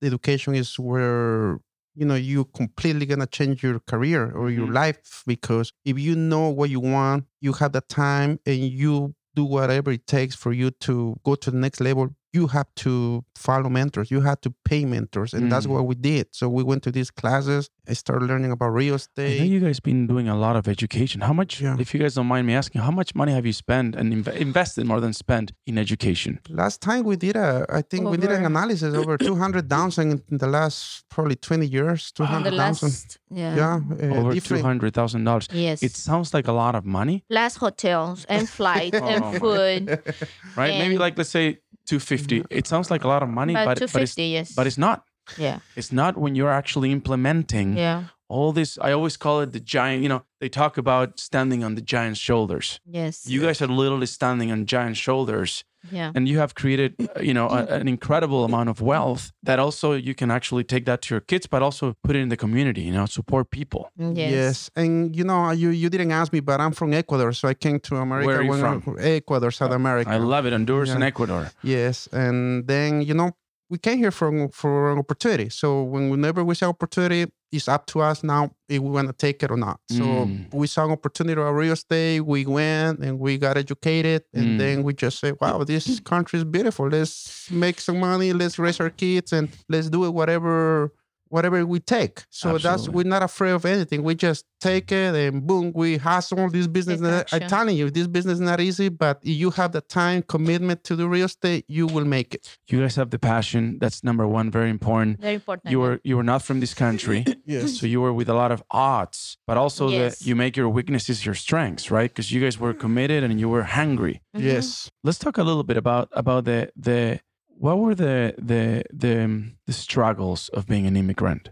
education 0.02 0.54
is 0.54 0.78
where 0.78 1.58
you 1.94 2.06
know 2.06 2.14
you 2.14 2.44
completely 2.46 3.04
gonna 3.06 3.26
change 3.26 3.62
your 3.62 3.80
career 3.80 4.30
or 4.32 4.50
your 4.50 4.68
Mhm. 4.68 4.74
life 4.74 5.22
because 5.26 5.72
if 5.84 5.98
you 5.98 6.14
know 6.14 6.48
what 6.48 6.70
you 6.70 6.80
want, 6.80 7.24
you 7.40 7.52
have 7.54 7.72
the 7.72 7.80
time, 7.82 8.38
and 8.46 8.58
you 8.82 9.14
do 9.34 9.44
whatever 9.44 9.90
it 9.92 10.06
takes 10.06 10.34
for 10.34 10.52
you 10.52 10.70
to 10.86 11.16
go 11.24 11.34
to 11.36 11.50
the 11.50 11.56
next 11.56 11.80
level. 11.80 12.14
You 12.32 12.46
have 12.48 12.68
to 12.76 13.24
follow 13.34 13.68
mentors. 13.68 14.10
You 14.10 14.20
have 14.20 14.40
to 14.42 14.50
pay 14.64 14.84
mentors, 14.84 15.34
and 15.34 15.50
that's 15.50 15.66
Mm. 15.66 15.70
what 15.74 15.86
we 15.86 15.94
did. 15.96 16.28
So 16.30 16.48
we 16.48 16.62
went 16.62 16.82
to 16.84 16.92
these 16.92 17.10
classes. 17.10 17.68
I 17.88 17.94
started 17.94 18.26
learning 18.28 18.52
about 18.52 18.68
real 18.72 18.86
I 18.86 18.90
know 18.90 18.94
estate. 18.96 19.40
you 19.48 19.58
guys 19.60 19.80
been 19.80 20.06
doing 20.06 20.28
a 20.28 20.36
lot 20.36 20.54
of 20.54 20.68
education. 20.68 21.22
How 21.22 21.32
much, 21.32 21.60
Yeah. 21.60 21.76
if 21.80 21.92
you 21.92 21.98
guys 22.00 22.14
don't 22.14 22.28
mind 22.28 22.46
me 22.46 22.54
asking, 22.54 22.82
how 22.82 22.92
much 22.92 23.14
money 23.16 23.32
have 23.32 23.46
you 23.46 23.52
spent 23.52 23.96
and 23.96 24.12
inv- 24.12 24.36
invested 24.36 24.86
more 24.86 25.00
than 25.00 25.12
spent 25.12 25.50
in 25.66 25.76
education? 25.78 26.38
Last 26.48 26.80
time 26.80 27.02
we 27.04 27.16
did 27.16 27.34
a, 27.34 27.66
I 27.68 27.82
think 27.82 28.08
we 28.08 28.16
did 28.16 28.30
an 28.30 28.36
Over- 28.38 28.46
analysis 28.46 28.94
over 28.94 29.16
200,000 29.18 30.22
in 30.30 30.38
the 30.38 30.46
last 30.46 31.04
probably 31.08 31.34
20 31.36 31.66
years, 31.66 32.12
The 32.16 32.24
200,000. 32.26 33.16
yeah. 33.30 33.56
Yeah. 33.56 33.74
uh, 33.74 34.04
Over 34.18 34.28
two 34.30 34.34
different- 34.34 34.64
hundred 34.64 34.94
thousand 34.94 35.24
dollars. 35.24 35.48
Yes. 35.52 35.82
It 35.82 35.96
sounds 35.96 36.32
like 36.32 36.46
a 36.46 36.52
lot 36.52 36.74
of 36.76 36.84
money, 36.84 37.24
last 37.28 37.56
hotels 37.56 38.24
and 38.28 38.48
flights 38.48 38.98
Oh 39.02 39.06
and 39.08 39.24
food. 39.40 40.02
right? 40.56 40.78
Maybe 40.78 40.96
like 40.98 41.18
let's 41.18 41.30
say 41.30 41.58
two 41.90 41.98
fifty. 41.98 42.44
It 42.50 42.66
sounds 42.66 42.88
like 42.92 43.04
a 43.04 43.08
lot 43.08 43.22
of 43.22 43.28
money, 43.28 43.54
but 43.68 43.76
two 43.78 43.88
but 43.92 44.02
it's 44.02 44.16
yes. 44.16 44.54
but 44.58 44.66
it's 44.68 44.78
not. 44.78 44.98
yeah, 45.46 45.58
It's 45.76 45.92
not 45.92 46.12
when 46.22 46.34
you're 46.34 46.54
actually 46.62 46.90
implementing 46.98 47.76
yeah, 47.76 48.04
all 48.28 48.52
this. 48.52 48.78
I 48.88 48.90
always 48.92 49.16
call 49.16 49.40
it 49.44 49.50
the 49.52 49.60
giant. 49.60 50.02
You 50.04 50.08
know, 50.12 50.22
they 50.40 50.48
talk 50.48 50.78
about 50.78 51.08
standing 51.20 51.60
on 51.66 51.74
the 51.78 51.84
giant's 51.94 52.20
shoulders. 52.28 52.80
yes, 52.98 53.26
You 53.34 53.40
guys 53.46 53.62
are 53.62 53.72
literally 53.82 54.06
standing 54.06 54.48
on 54.52 54.66
giant 54.66 54.96
shoulders 54.96 55.64
yeah, 55.90 56.12
and 56.14 56.28
you 56.28 56.38
have 56.38 56.54
created 56.54 56.94
uh, 57.00 57.20
you 57.20 57.32
know 57.32 57.48
a, 57.48 57.64
an 57.80 57.88
incredible 57.88 58.44
amount 58.44 58.68
of 58.68 58.80
wealth 58.80 59.32
that 59.42 59.58
also 59.58 59.92
you 59.92 60.14
can 60.14 60.30
actually 60.30 60.64
take 60.64 60.84
that 60.84 61.00
to 61.02 61.14
your 61.14 61.20
kids 61.20 61.46
but 61.46 61.62
also 61.62 61.96
put 62.02 62.14
it 62.16 62.20
in 62.20 62.28
the 62.28 62.36
community 62.36 62.82
you 62.82 62.92
know 62.92 63.06
support 63.06 63.50
people 63.50 63.90
yes. 63.96 64.16
Yes. 64.40 64.70
And 64.76 65.14
you 65.16 65.24
know, 65.24 65.50
you, 65.50 65.70
you 65.70 65.88
didn't 65.88 66.12
ask 66.12 66.32
me, 66.32 66.40
but 66.40 66.60
I'm 66.60 66.72
from 66.72 66.92
Ecuador. 66.92 67.32
So 67.32 67.48
I 67.48 67.54
came 67.54 67.78
to 67.80 67.96
America. 67.96 68.26
Where 68.26 68.38
are 68.38 68.42
you 68.42 68.50
when 68.50 68.80
from? 68.80 68.96
Ecuador, 68.98 69.50
South 69.50 69.72
America. 69.72 70.10
i 70.10 70.16
love 70.18 70.44
it 70.46 70.52
honduras 70.52 70.90
and 70.90 71.00
Yeah. 71.00 71.06
ecuador 71.12 71.50
Yes, 71.62 72.08
and 72.12 72.66
then 72.66 73.02
you 73.02 73.14
know 73.14 73.30
we 73.70 73.78
came 73.78 73.98
here 73.98 74.10
for 74.10 74.48
for 74.52 74.92
an 74.92 74.98
opportunity. 74.98 75.48
So 75.48 75.84
when 75.84 76.10
whenever 76.10 76.44
we 76.44 76.54
see 76.54 76.66
opportunity, 76.66 77.32
it's 77.52 77.68
up 77.68 77.86
to 77.86 78.00
us 78.00 78.22
now 78.22 78.50
if 78.68 78.80
we 78.80 78.90
want 78.90 79.08
to 79.08 79.12
take 79.14 79.42
it 79.42 79.50
or 79.50 79.56
not. 79.56 79.78
So 79.90 80.04
Mm. 80.04 80.46
we 80.52 80.66
saw 80.66 80.84
an 80.84 80.90
opportunity 80.92 81.40
of 81.40 81.54
real 81.54 81.72
estate. 81.72 82.20
We 82.20 82.46
went 82.46 82.98
and 83.00 83.18
we 83.18 83.38
got 83.38 83.56
educated, 83.56 84.22
and 84.34 84.46
Mm. 84.54 84.58
then 84.58 84.82
we 84.82 84.92
just 84.94 85.18
said, 85.20 85.34
"Wow, 85.40 85.64
this 85.64 86.00
country 86.00 86.38
is 86.40 86.44
beautiful. 86.44 86.88
Let's 86.88 87.48
make 87.50 87.80
some 87.80 87.98
money. 88.00 88.32
Let's 88.32 88.58
raise 88.58 88.78
our 88.80 88.90
kids, 88.90 89.32
and 89.32 89.48
let's 89.68 89.88
do 89.88 90.04
it 90.04 90.10
whatever." 90.14 90.92
Whatever 91.30 91.64
we 91.64 91.78
take, 91.80 92.24
so 92.28 92.58
that's 92.58 92.88
we're 92.88 93.04
not 93.16 93.22
afraid 93.22 93.52
of 93.52 93.64
anything. 93.64 94.02
We 94.02 94.14
just 94.16 94.44
take 94.60 94.90
it 94.92 95.14
and 95.14 95.46
boom, 95.46 95.72
we 95.74 95.96
hustle 95.96 96.50
this 96.50 96.66
business. 96.66 96.98
Take 97.00 97.08
I'm 97.32 97.36
action. 97.42 97.48
telling 97.48 97.76
you, 97.76 97.90
this 97.90 98.06
business 98.08 98.34
is 98.34 98.40
not 98.40 98.60
easy, 98.60 98.88
but 98.88 99.18
if 99.22 99.36
you 99.42 99.50
have 99.52 99.70
the 99.72 99.80
time, 99.80 100.22
commitment 100.22 100.82
to 100.88 100.96
the 100.96 101.06
real 101.08 101.26
estate, 101.26 101.64
you 101.68 101.86
will 101.86 102.04
make 102.04 102.34
it. 102.34 102.58
you 102.68 102.80
guys 102.80 102.96
have 102.96 103.10
the 103.10 103.18
passion 103.18 103.78
that's 103.80 104.02
number 104.04 104.26
one 104.26 104.50
very 104.50 104.70
important 104.70 105.20
Very 105.20 105.34
important. 105.34 105.70
you 105.72 105.78
were 105.84 105.96
you 106.04 106.16
were 106.18 106.28
not 106.32 106.42
from 106.42 106.58
this 106.60 106.74
country 106.74 107.24
Yes. 107.46 107.78
so 107.78 107.86
you 107.86 108.00
were 108.04 108.12
with 108.20 108.28
a 108.28 108.34
lot 108.42 108.50
of 108.52 108.60
odds 108.70 109.38
but 109.46 109.56
also 109.56 109.88
Yes. 109.88 110.18
that 110.18 110.26
you 110.28 110.34
make 110.44 110.56
your 110.60 110.68
weaknesses 110.68 111.24
your 111.26 111.34
strengths 111.46 111.90
right 111.96 112.10
because 112.10 112.28
you 112.32 112.40
guys 112.44 112.58
were 112.64 112.74
committed 112.74 113.20
and 113.24 113.38
you 113.42 113.48
were 113.54 113.62
hungry 113.80 114.16
Mhm. 114.36 114.42
Yes. 114.50 114.90
let's 115.06 115.18
talk 115.24 115.38
a 115.38 115.42
little 115.50 115.64
bit 115.70 115.76
about 115.76 116.08
about 116.22 116.44
the 116.44 116.60
the 116.88 117.20
what 117.64 117.76
were 117.82 117.94
the 117.94 118.34
the 118.50 118.82
the, 119.02 119.12
um, 119.24 119.34
the 119.68 119.72
struggles 119.84 120.48
of 120.56 120.66
being 120.72 120.86
an 120.90 120.96
immigrant 121.02 121.44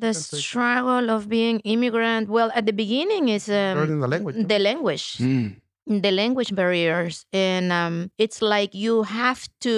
The 0.00 0.14
struggle 0.14 1.06
of 1.16 1.28
being 1.28 1.56
immigrant. 1.74 2.24
Well, 2.36 2.50
at 2.58 2.64
the 2.64 2.72
beginning 2.72 3.24
is 3.36 3.44
um, 3.48 3.76
Learning 3.80 4.00
the 4.00 4.08
language. 4.14 4.36
the 4.52 4.58
language. 4.70 5.06
Mm. 5.18 5.48
the 6.06 6.12
language 6.22 6.52
barriers 6.54 7.14
and 7.32 7.66
um, 7.80 7.94
it's 8.24 8.40
like 8.54 8.70
you 8.84 8.94
have 9.20 9.42
to 9.66 9.74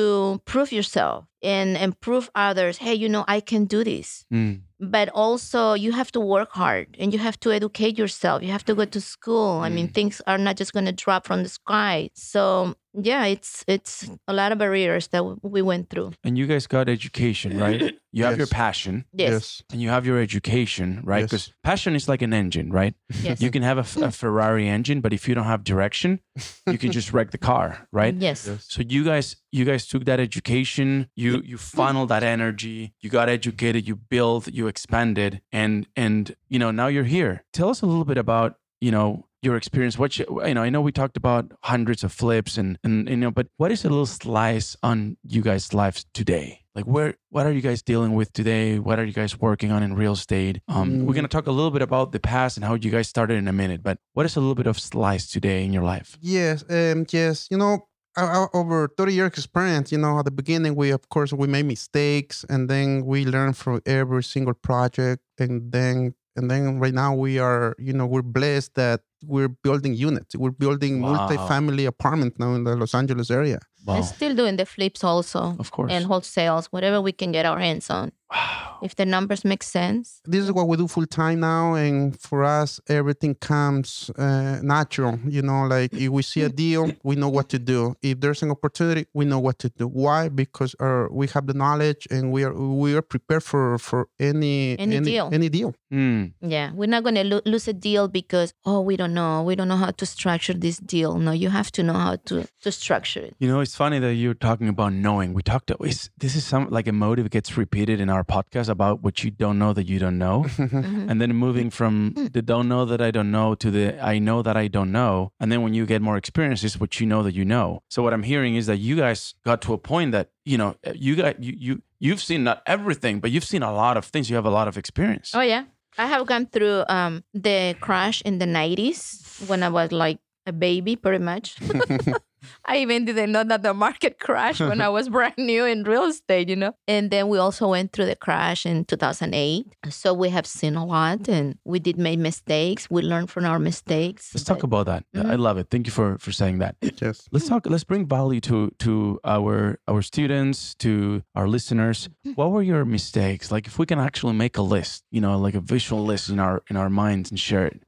prove 0.51 0.71
yourself 0.79 1.25
and 1.43 1.77
and 1.77 1.99
prove 2.01 2.31
others, 2.35 2.79
hey, 2.79 2.95
you 2.95 3.09
know, 3.09 3.25
I 3.29 3.41
can 3.41 3.65
do 3.67 3.85
this. 3.85 4.25
Mm. 4.33 4.63
But 4.81 5.09
also 5.15 5.75
you 5.75 5.93
have 5.93 6.11
to 6.13 6.21
work 6.21 6.51
hard 6.53 6.97
and 6.99 7.13
you 7.13 7.19
have 7.21 7.39
to 7.41 7.53
educate 7.53 7.97
yourself. 7.99 8.43
You 8.43 8.51
have 8.51 8.65
to 8.65 8.75
go 8.75 8.85
to 8.85 9.01
school. 9.01 9.61
I 9.61 9.69
mean, 9.69 9.89
Mm. 9.89 9.95
things 9.95 10.21
are 10.27 10.39
not 10.39 10.57
just 10.57 10.73
going 10.73 10.87
to 10.87 10.93
drop 11.05 11.25
from 11.27 11.43
the 11.45 11.49
sky. 11.49 12.11
So 12.15 12.75
yeah, 12.93 13.25
it's 13.27 13.65
it's 13.69 14.11
a 14.27 14.33
lot 14.33 14.51
of 14.53 14.59
barriers 14.59 15.09
that 15.09 15.23
we 15.43 15.63
went 15.63 15.89
through. 15.89 16.13
And 16.25 16.37
you 16.37 16.47
guys 16.49 16.67
got 16.67 16.89
education, 16.89 17.59
right? 17.59 17.95
You 18.15 18.25
have 18.25 18.37
your 18.37 18.47
passion 18.49 19.05
Yes. 19.15 19.63
and 19.73 19.81
you 19.81 19.89
have 19.89 20.05
your 20.05 20.21
education, 20.21 21.01
right? 21.05 21.21
Yes. 21.23 21.31
Because 21.31 21.53
passion 21.65 21.95
is 21.95 22.09
like 22.09 22.21
an 22.21 22.35
engine, 22.35 22.69
right? 22.71 22.95
Yes. 23.23 23.41
You 23.41 23.51
can 23.51 23.63
have 23.63 23.79
a 23.79 24.11
Ferrari 24.13 24.69
engine, 24.69 25.01
but 25.01 25.13
if 25.15 25.27
you 25.29 25.35
don't 25.35 25.47
have 25.49 25.65
direction, 25.65 26.21
you 26.67 26.77
can 26.77 26.93
just 26.93 27.13
wreck 27.15 27.31
the 27.31 27.39
car, 27.39 27.89
right? 27.91 28.15
Yes. 28.15 28.47
Yes. 28.47 28.67
So 28.69 28.83
you 28.87 29.03
guys, 29.05 29.37
you 29.53 29.65
guys 29.65 29.87
took 29.87 30.05
that 30.07 30.19
education, 30.21 31.09
you 31.15 31.43
you 31.45 31.57
funneled 31.59 32.09
that 32.09 32.23
energy, 32.23 32.95
you 33.01 33.11
got 33.11 33.29
educated, 33.29 33.87
you 33.87 33.95
built, 33.97 34.49
you 34.49 34.67
expanded, 34.67 35.41
and 35.53 35.87
and 35.97 36.35
you 36.49 36.59
know 36.59 36.71
now 36.71 36.89
you're 36.89 37.05
here. 37.05 37.45
Tell 37.53 37.69
us 37.69 37.83
a 37.83 37.87
little 37.87 38.05
bit 38.05 38.19
about 38.19 38.57
you 38.81 38.91
know 38.91 39.27
your 39.43 39.57
experience. 39.57 39.99
What 39.99 40.19
you, 40.19 40.25
you 40.47 40.55
know, 40.55 40.63
I 40.63 40.71
know 40.71 40.81
we 40.81 40.93
talked 40.93 41.17
about 41.17 41.53
hundreds 41.63 42.03
of 42.05 42.13
flips 42.13 42.57
and 42.59 42.79
and 42.85 43.09
you 43.09 43.17
know, 43.17 43.31
but 43.31 43.47
what 43.59 43.71
is 43.71 43.85
a 43.85 43.89
little 43.89 44.07
slice 44.07 44.77
on 44.83 45.17
you 45.23 45.43
guys' 45.43 45.75
lives 45.75 46.07
today? 46.15 46.61
Like 46.75 46.87
where, 46.87 47.15
what 47.29 47.45
are 47.45 47.53
you 47.53 47.61
guys 47.61 47.83
dealing 47.83 48.15
with 48.15 48.33
today? 48.33 48.79
What 48.79 48.99
are 48.99 49.05
you 49.05 49.13
guys 49.13 49.39
working 49.39 49.71
on 49.71 49.83
in 49.83 49.93
real 49.95 50.13
estate? 50.15 50.63
Um, 50.69 51.05
we're 51.05 51.13
Mm. 51.13 51.17
gonna 51.17 51.29
talk 51.29 51.47
a 51.47 51.53
little 51.53 51.71
bit 51.71 51.83
about 51.83 52.13
the 52.13 52.21
past 52.21 52.57
and 52.57 52.65
how 52.65 52.75
you 52.75 52.91
guys 52.91 53.09
started 53.09 53.37
in 53.37 53.47
a 53.47 53.53
minute, 53.53 53.83
but 53.83 53.99
what 54.15 54.25
is 54.25 54.37
a 54.37 54.41
little 54.41 54.55
bit 54.55 54.67
of 54.67 54.79
slice 54.81 55.31
today 55.31 55.65
in 55.67 55.73
your 55.75 55.83
life? 55.85 56.17
Yes, 56.23 56.65
um, 56.71 57.05
yes. 57.11 57.47
You 57.51 57.59
know, 57.59 57.89
over 58.17 58.89
30 58.97 59.13
years 59.15 59.29
experience, 59.29 59.93
you 59.93 59.99
know, 59.99 60.19
at 60.19 60.25
the 60.25 60.31
beginning, 60.31 60.75
we, 60.77 60.91
of 60.91 61.09
course, 61.09 61.33
we 61.33 61.47
made 61.47 61.67
mistakes 61.67 62.45
and 62.49 62.69
then 62.69 63.05
we 63.07 63.25
learn 63.25 63.53
from 63.53 63.81
every 63.87 64.23
single 64.23 64.55
project. 64.55 65.23
And 65.39 65.73
then, 65.73 66.15
and 66.37 66.51
then 66.51 66.79
right 66.79 66.95
now 66.95 67.15
we 67.15 67.39
are, 67.39 67.75
you 67.79 67.93
know, 67.93 68.07
we're 68.07 68.23
blessed 68.23 68.75
that 68.75 69.01
we're 69.25 69.49
building 69.49 69.95
units. 69.95 70.35
We're 70.37 70.51
building 70.51 71.01
Wow. 71.01 71.15
multi-family 71.15 71.85
apartment 71.87 72.39
now 72.39 72.55
in 72.55 72.65
the 72.65 72.75
Los 72.77 72.95
Angeles 72.95 73.31
area. 73.31 73.61
Wow, 73.87 73.97
And 73.97 74.05
still 74.05 74.35
doing 74.35 74.57
the 74.57 74.67
flips 74.67 75.03
also 75.05 75.57
of 75.59 75.71
course. 75.71 75.93
and 75.93 76.07
wholesales, 76.07 76.67
whatever 76.71 77.01
we 77.01 77.13
can 77.13 77.33
get 77.33 77.47
our 77.47 77.59
hands 77.59 77.89
on. 77.91 78.13
Wow. 78.33 78.79
If 78.83 78.97
the 78.97 79.07
numbers 79.07 79.45
make 79.45 79.63
sense. 79.63 80.21
This 80.25 80.45
is 80.45 80.53
what 80.53 80.67
we 80.67 80.77
do 80.77 80.89
full 80.89 81.07
time 81.07 81.41
now. 81.41 81.75
And 81.75 82.19
for 82.19 82.43
us, 82.43 82.81
everything 82.89 83.35
comes 83.37 84.11
uh, 84.19 84.59
natural. 84.63 85.21
You 85.27 85.43
know, 85.43 85.67
like 85.67 85.93
if 85.95 86.09
we 86.09 86.23
see 86.23 86.43
a 86.43 86.49
deal, 86.49 86.93
we 87.05 87.15
know 87.15 87.29
what 87.29 87.49
to 87.51 87.59
do. 87.59 87.95
If 88.03 88.21
there's 88.21 88.43
an 88.43 88.51
opportunity, 88.51 89.07
we 89.15 89.25
know 89.25 89.39
what 89.39 89.59
to 89.61 89.69
do. 89.69 89.87
Why? 89.87 90.29
Because 90.29 90.75
our, 90.81 91.09
we 91.13 91.29
have 91.29 91.47
the 91.47 91.55
knowledge 91.55 92.09
and 92.11 92.33
we 92.33 92.43
are 92.43 92.53
we 92.53 92.97
are 92.97 93.03
prepared 93.03 93.45
for 93.45 93.79
for 93.79 94.09
any 94.19 94.77
Any 94.79 95.01
deal. 95.01 95.31
Any 95.33 95.49
deal. 95.49 95.75
Mm. 95.93 96.33
Yeah, 96.41 96.73
we're 96.73 96.87
not 96.87 97.03
going 97.03 97.17
to 97.17 97.25
lo- 97.25 97.43
lose 97.45 97.69
a 97.69 97.73
deal 97.73 98.09
because 98.09 98.55
oh, 98.65 98.81
we 98.81 98.97
don't 98.97 99.15
know, 99.15 99.43
we 99.43 99.55
don't 99.55 99.69
know 99.69 99.77
how 99.77 99.91
to 99.91 100.07
structure 100.07 100.55
this 100.55 100.79
deal. 100.79 101.19
No, 101.19 101.33
you 101.33 101.51
have 101.51 101.71
to 101.73 101.83
know 101.83 101.93
how 101.93 102.17
to 102.27 102.49
to 102.63 102.73
structure 102.73 103.21
it. 103.21 103.37
You 103.39 103.49
know, 103.49 103.61
it's 103.61 103.77
funny 103.77 103.99
that 103.99 104.15
you're 104.15 104.35
talking 104.35 104.69
about 104.69 104.93
knowing. 104.93 105.35
We 105.35 105.43
talked. 105.43 105.71
It's, 105.81 106.11
this 106.19 106.35
is 106.35 106.45
some 106.45 106.69
like 106.71 106.89
a 106.89 106.93
motive 106.93 107.31
gets 107.31 107.57
repeated 107.57 108.01
in 108.01 108.09
our 108.09 108.22
podcast 108.25 108.69
about 108.69 109.03
what 109.03 109.23
you 109.25 109.31
don't 109.31 109.59
know 109.59 109.73
that 109.73 109.89
you 109.89 109.99
don't 109.99 110.19
know, 110.19 110.45
Mhm. 110.59 111.11
and 111.11 111.21
then 111.21 111.35
moving 111.35 111.71
from 111.71 112.15
the 112.33 112.43
don't 112.43 112.69
know 112.69 112.85
that 112.85 113.01
I 113.01 113.11
don't 113.11 113.31
know 113.31 113.55
to 113.57 113.71
the 113.71 114.03
I 114.03 114.19
know 114.19 114.43
that 114.43 114.57
I 114.57 114.69
don't 114.69 114.93
know, 114.93 115.33
and 115.41 115.51
then 115.53 115.63
when 115.63 115.75
you 115.75 115.87
get 115.87 116.01
more 116.03 116.17
experience, 116.17 116.65
is 116.65 116.79
what 116.81 117.01
you 117.01 117.07
know 117.07 117.23
that 117.23 117.35
you 117.35 117.45
know. 117.45 117.83
So 117.89 118.03
what 118.03 118.13
I'm 118.13 118.23
hearing 118.23 118.57
is 118.57 118.67
that 118.67 118.79
you 118.79 118.97
guys 118.97 119.35
got 119.45 119.61
to 119.63 119.73
a 119.73 119.79
point 119.79 120.13
that 120.13 120.31
you 120.45 120.57
know 120.59 120.77
you 120.95 121.17
got 121.17 121.43
you 121.43 121.55
you 121.59 121.83
you've 122.01 122.23
seen 122.23 122.45
not 122.45 122.63
everything, 122.67 123.21
but 123.21 123.31
you've 123.31 123.45
seen 123.45 123.63
a 123.63 123.73
lot 123.73 123.97
of 123.97 124.05
things. 124.07 124.29
You 124.31 124.37
have 124.37 124.47
a 124.47 124.51
lot 124.51 124.69
of 124.69 124.77
experience. 124.77 125.33
Oh 125.35 125.41
yeah, 125.43 125.65
I 125.99 126.07
have 126.07 126.27
gone 126.27 126.47
through 126.47 126.85
um 126.89 127.23
the 127.35 127.75
crash 127.81 128.23
in 128.23 128.39
the 128.39 128.47
'90s 128.47 129.47
when 129.49 129.63
I 129.63 129.69
was 129.69 129.93
like 129.93 130.19
a 130.47 130.53
baby, 130.53 130.97
pretty 130.97 131.23
much. 131.25 131.57
I 132.65 132.79
even 132.79 133.05
didn't 133.05 133.33
know 133.33 133.45
that 133.45 133.63
the 133.63 133.75
market 133.75 134.19
crashed 134.19 134.61
when 134.61 134.81
I 134.81 134.89
was 134.89 135.09
brand 135.17 135.35
new 135.39 135.65
in 135.65 135.85
real 135.85 136.05
estate, 136.05 136.49
you 136.49 136.57
know. 136.57 136.75
And 136.87 137.11
then 137.11 137.29
we 137.29 137.39
also 137.39 137.69
went 137.69 137.93
through 137.93 138.07
the 138.07 138.17
crash 138.17 138.67
in 138.67 138.85
2008. 138.85 139.67
So 139.91 140.15
we 140.15 140.31
have 140.31 140.47
seen 140.47 140.77
a 140.77 140.85
lot, 140.85 141.29
and 141.29 141.59
we 141.65 141.79
did 141.79 141.99
make 141.99 142.19
mistakes. 142.19 142.91
We 142.91 143.03
learned 143.03 143.31
from 143.31 143.45
our 143.45 143.59
mistakes. 143.59 144.31
Let's 144.35 144.45
talk 144.45 144.63
about 144.63 144.87
that. 144.87 145.05
I 145.15 145.19
mm-hmm. 145.19 145.41
love 145.41 145.59
it. 145.59 145.69
Thank 145.71 145.87
you 145.87 145.93
for 145.93 146.19
for 146.19 146.33
saying 146.33 146.59
that. 146.59 146.77
yes. 147.01 147.29
let's 147.33 147.49
talk 147.49 147.67
let's 147.67 147.85
bring 147.85 148.07
value 148.07 148.41
to 148.41 148.71
to 148.79 149.21
our 149.25 149.79
our 149.89 150.03
students 150.03 150.75
to 150.77 151.23
our 151.35 151.49
listeners 151.49 152.09
what 152.35 152.51
were 152.51 152.63
your 152.63 152.85
mistakes 152.85 153.51
like 153.51 153.67
if 153.67 153.79
we 153.79 153.87
can 153.87 153.99
actually 153.99 154.33
make 154.33 154.57
a 154.57 154.63
list 154.63 155.05
you 155.11 155.21
know 155.21 155.39
like 155.39 155.55
a 155.55 155.61
visual 155.61 156.05
list 156.05 156.29
in 156.29 156.39
our 156.39 156.63
in 156.71 156.77
our 156.77 156.91
minds 156.91 157.31
and 157.31 157.39
share 157.39 157.67
it 157.67 157.83